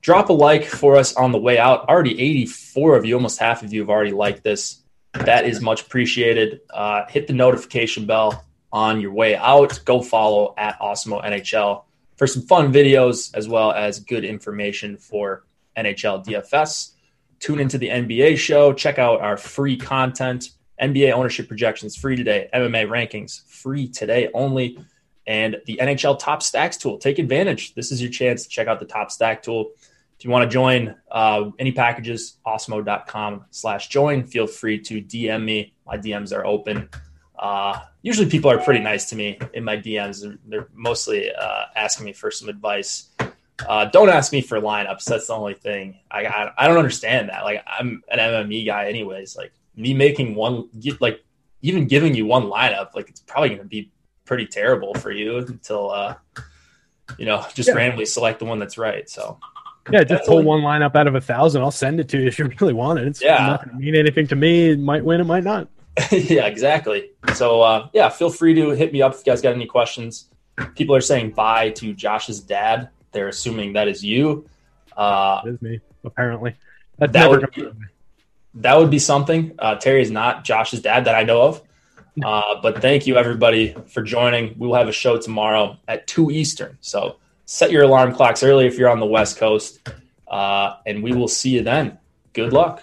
Drop 0.00 0.30
a 0.30 0.32
like 0.32 0.64
for 0.64 0.96
us 0.96 1.14
on 1.16 1.32
the 1.32 1.38
way 1.38 1.58
out. 1.58 1.88
Already 1.88 2.18
84 2.18 2.96
of 2.96 3.04
you, 3.04 3.14
almost 3.16 3.38
half 3.38 3.62
of 3.62 3.72
you 3.72 3.80
have 3.80 3.90
already 3.90 4.12
liked 4.12 4.44
this. 4.44 4.80
That 5.12 5.44
is 5.44 5.60
much 5.60 5.82
appreciated. 5.82 6.60
Uh, 6.72 7.04
hit 7.06 7.26
the 7.26 7.34
notification 7.34 8.06
bell 8.06 8.44
on 8.72 9.00
your 9.00 9.12
way 9.12 9.36
out. 9.36 9.78
Go 9.84 10.00
follow 10.00 10.54
at 10.56 10.78
Awesemo 10.80 11.22
NHL 11.22 11.82
for 12.20 12.26
some 12.26 12.42
fun 12.42 12.70
videos 12.70 13.34
as 13.34 13.48
well 13.48 13.72
as 13.72 13.98
good 13.98 14.26
information 14.26 14.98
for 14.98 15.46
NHL 15.74 16.22
DFS. 16.22 16.90
Tune 17.38 17.58
into 17.58 17.78
the 17.78 17.88
NBA 17.88 18.36
show. 18.36 18.74
Check 18.74 18.98
out 18.98 19.22
our 19.22 19.38
free 19.38 19.78
content. 19.78 20.50
NBA 20.82 21.12
ownership 21.12 21.48
projections 21.48 21.96
free 21.96 22.16
today. 22.16 22.50
MMA 22.52 22.86
rankings 22.88 23.46
free 23.46 23.88
today 23.88 24.28
only. 24.34 24.78
And 25.26 25.62
the 25.64 25.78
NHL 25.80 26.18
Top 26.18 26.42
Stacks 26.42 26.76
tool. 26.76 26.98
Take 26.98 27.18
advantage. 27.18 27.72
This 27.72 27.90
is 27.90 28.02
your 28.02 28.10
chance 28.10 28.42
to 28.42 28.50
check 28.50 28.68
out 28.68 28.80
the 28.80 28.84
Top 28.84 29.10
Stack 29.10 29.42
tool. 29.42 29.70
If 30.18 30.26
you 30.26 30.30
want 30.30 30.42
to 30.42 30.52
join 30.52 30.94
uh, 31.10 31.48
any 31.58 31.72
packages, 31.72 32.36
awesemo.com 32.46 33.46
slash 33.50 33.88
join. 33.88 34.24
Feel 34.24 34.46
free 34.46 34.78
to 34.80 35.00
DM 35.00 35.42
me. 35.42 35.72
My 35.86 35.96
DMs 35.96 36.36
are 36.36 36.44
open. 36.44 36.90
Uh, 37.38 37.80
usually 38.02 38.28
people 38.28 38.50
are 38.50 38.58
pretty 38.58 38.80
nice 38.80 39.08
to 39.10 39.16
me 39.16 39.38
in 39.52 39.64
my 39.64 39.76
DMs. 39.76 40.22
They're, 40.22 40.38
they're 40.46 40.68
mostly 40.74 41.32
uh, 41.32 41.64
asking 41.76 42.06
me 42.06 42.12
for 42.12 42.30
some 42.30 42.48
advice. 42.48 43.08
Uh, 43.68 43.84
don't 43.86 44.08
ask 44.08 44.32
me 44.32 44.40
for 44.40 44.58
lineups. 44.60 45.04
That's 45.04 45.26
the 45.26 45.34
only 45.34 45.54
thing. 45.54 45.98
I, 46.10 46.24
I, 46.26 46.52
I 46.56 46.68
don't 46.68 46.78
understand 46.78 47.28
that. 47.28 47.44
Like 47.44 47.62
I'm 47.66 48.02
an 48.10 48.18
MME 48.18 48.64
guy 48.66 48.88
anyways. 48.88 49.36
Like 49.36 49.52
me 49.76 49.92
making 49.94 50.34
one 50.34 50.68
like 51.00 51.22
even 51.62 51.86
giving 51.86 52.14
you 52.14 52.24
one 52.26 52.44
lineup, 52.44 52.94
like 52.94 53.10
it's 53.10 53.20
probably 53.20 53.50
going 53.50 53.60
to 53.60 53.66
be 53.66 53.92
pretty 54.24 54.46
terrible 54.46 54.94
for 54.94 55.10
you 55.10 55.38
until 55.38 55.90
uh, 55.90 56.14
you 57.18 57.26
know 57.26 57.44
just 57.54 57.68
Yeah. 57.68 57.74
randomly 57.74 58.06
select 58.06 58.38
the 58.38 58.46
one 58.46 58.58
that's 58.58 58.78
right. 58.78 59.08
So 59.10 59.38
Yeah, 59.90 60.04
just 60.04 60.24
pull 60.24 60.42
one 60.42 60.60
lineup 60.62 60.94
out 60.96 61.06
of 61.06 61.14
a 61.14 61.20
thousand. 61.20 61.60
I'll 61.60 61.70
send 61.70 62.00
it 62.00 62.08
to 62.10 62.18
you 62.18 62.28
if 62.28 62.38
you 62.38 62.50
really 62.60 62.72
want 62.72 62.98
it. 62.98 63.08
It's 63.08 63.22
Yeah. 63.22 63.46
not 63.46 63.64
going 63.66 63.76
to 63.76 63.82
mean 63.84 63.94
anything 63.94 64.26
to 64.28 64.36
me. 64.36 64.70
It 64.70 64.78
might 64.78 65.04
win, 65.04 65.20
it 65.20 65.24
might 65.24 65.44
not. 65.44 65.68
yeah, 66.10 66.46
exactly. 66.46 67.10
So 67.34 67.60
uh, 67.62 67.88
yeah, 67.92 68.08
feel 68.08 68.30
free 68.30 68.54
to 68.54 68.70
hit 68.70 68.92
me 68.92 69.02
up 69.02 69.12
if 69.12 69.18
you 69.18 69.24
guys 69.24 69.40
got 69.42 69.54
any 69.54 69.66
questions. 69.66 70.26
People 70.76 70.94
are 70.94 71.00
saying 71.00 71.30
bye 71.30 71.70
to 71.70 71.92
Josh's 71.94 72.40
dad. 72.40 72.90
They're 73.12 73.28
assuming 73.28 73.72
that 73.74 73.88
is 73.88 74.04
you. 74.04 74.46
Uh, 74.96 75.40
It 75.44 75.48
is 75.50 75.62
me, 75.62 75.80
apparently. 76.04 76.54
That's 76.98 77.12
That 77.12 77.30
would 77.30 77.50
be- 77.54 77.68
that 78.54 78.76
would 78.76 78.90
be 78.90 78.98
something. 78.98 79.54
Uh, 79.58 79.76
Terry 79.76 80.02
is 80.02 80.10
not 80.10 80.44
Josh's 80.44 80.82
dad 80.82 81.04
that 81.04 81.14
I 81.14 81.22
know 81.22 81.42
of. 81.42 81.62
Uh, 82.24 82.60
but 82.60 82.82
thank 82.82 83.06
you 83.06 83.16
everybody 83.16 83.74
for 83.86 84.02
joining. 84.02 84.48
We 84.58 84.66
will 84.66 84.74
have 84.74 84.88
a 84.88 84.92
show 84.92 85.16
tomorrow 85.16 85.78
at 85.86 86.06
two 86.08 86.30
Eastern. 86.30 86.76
So 86.80 87.16
set 87.46 87.70
your 87.70 87.84
alarm 87.84 88.12
clocks 88.14 88.42
early 88.42 88.66
if 88.66 88.76
you're 88.76 88.90
on 88.90 88.98
the 88.98 89.06
West 89.06 89.38
Coast, 89.38 89.88
uh, 90.28 90.74
and 90.86 91.02
we 91.04 91.12
will 91.14 91.28
see 91.28 91.50
you 91.50 91.62
then. 91.62 91.98
Good 92.34 92.52
luck. 92.52 92.82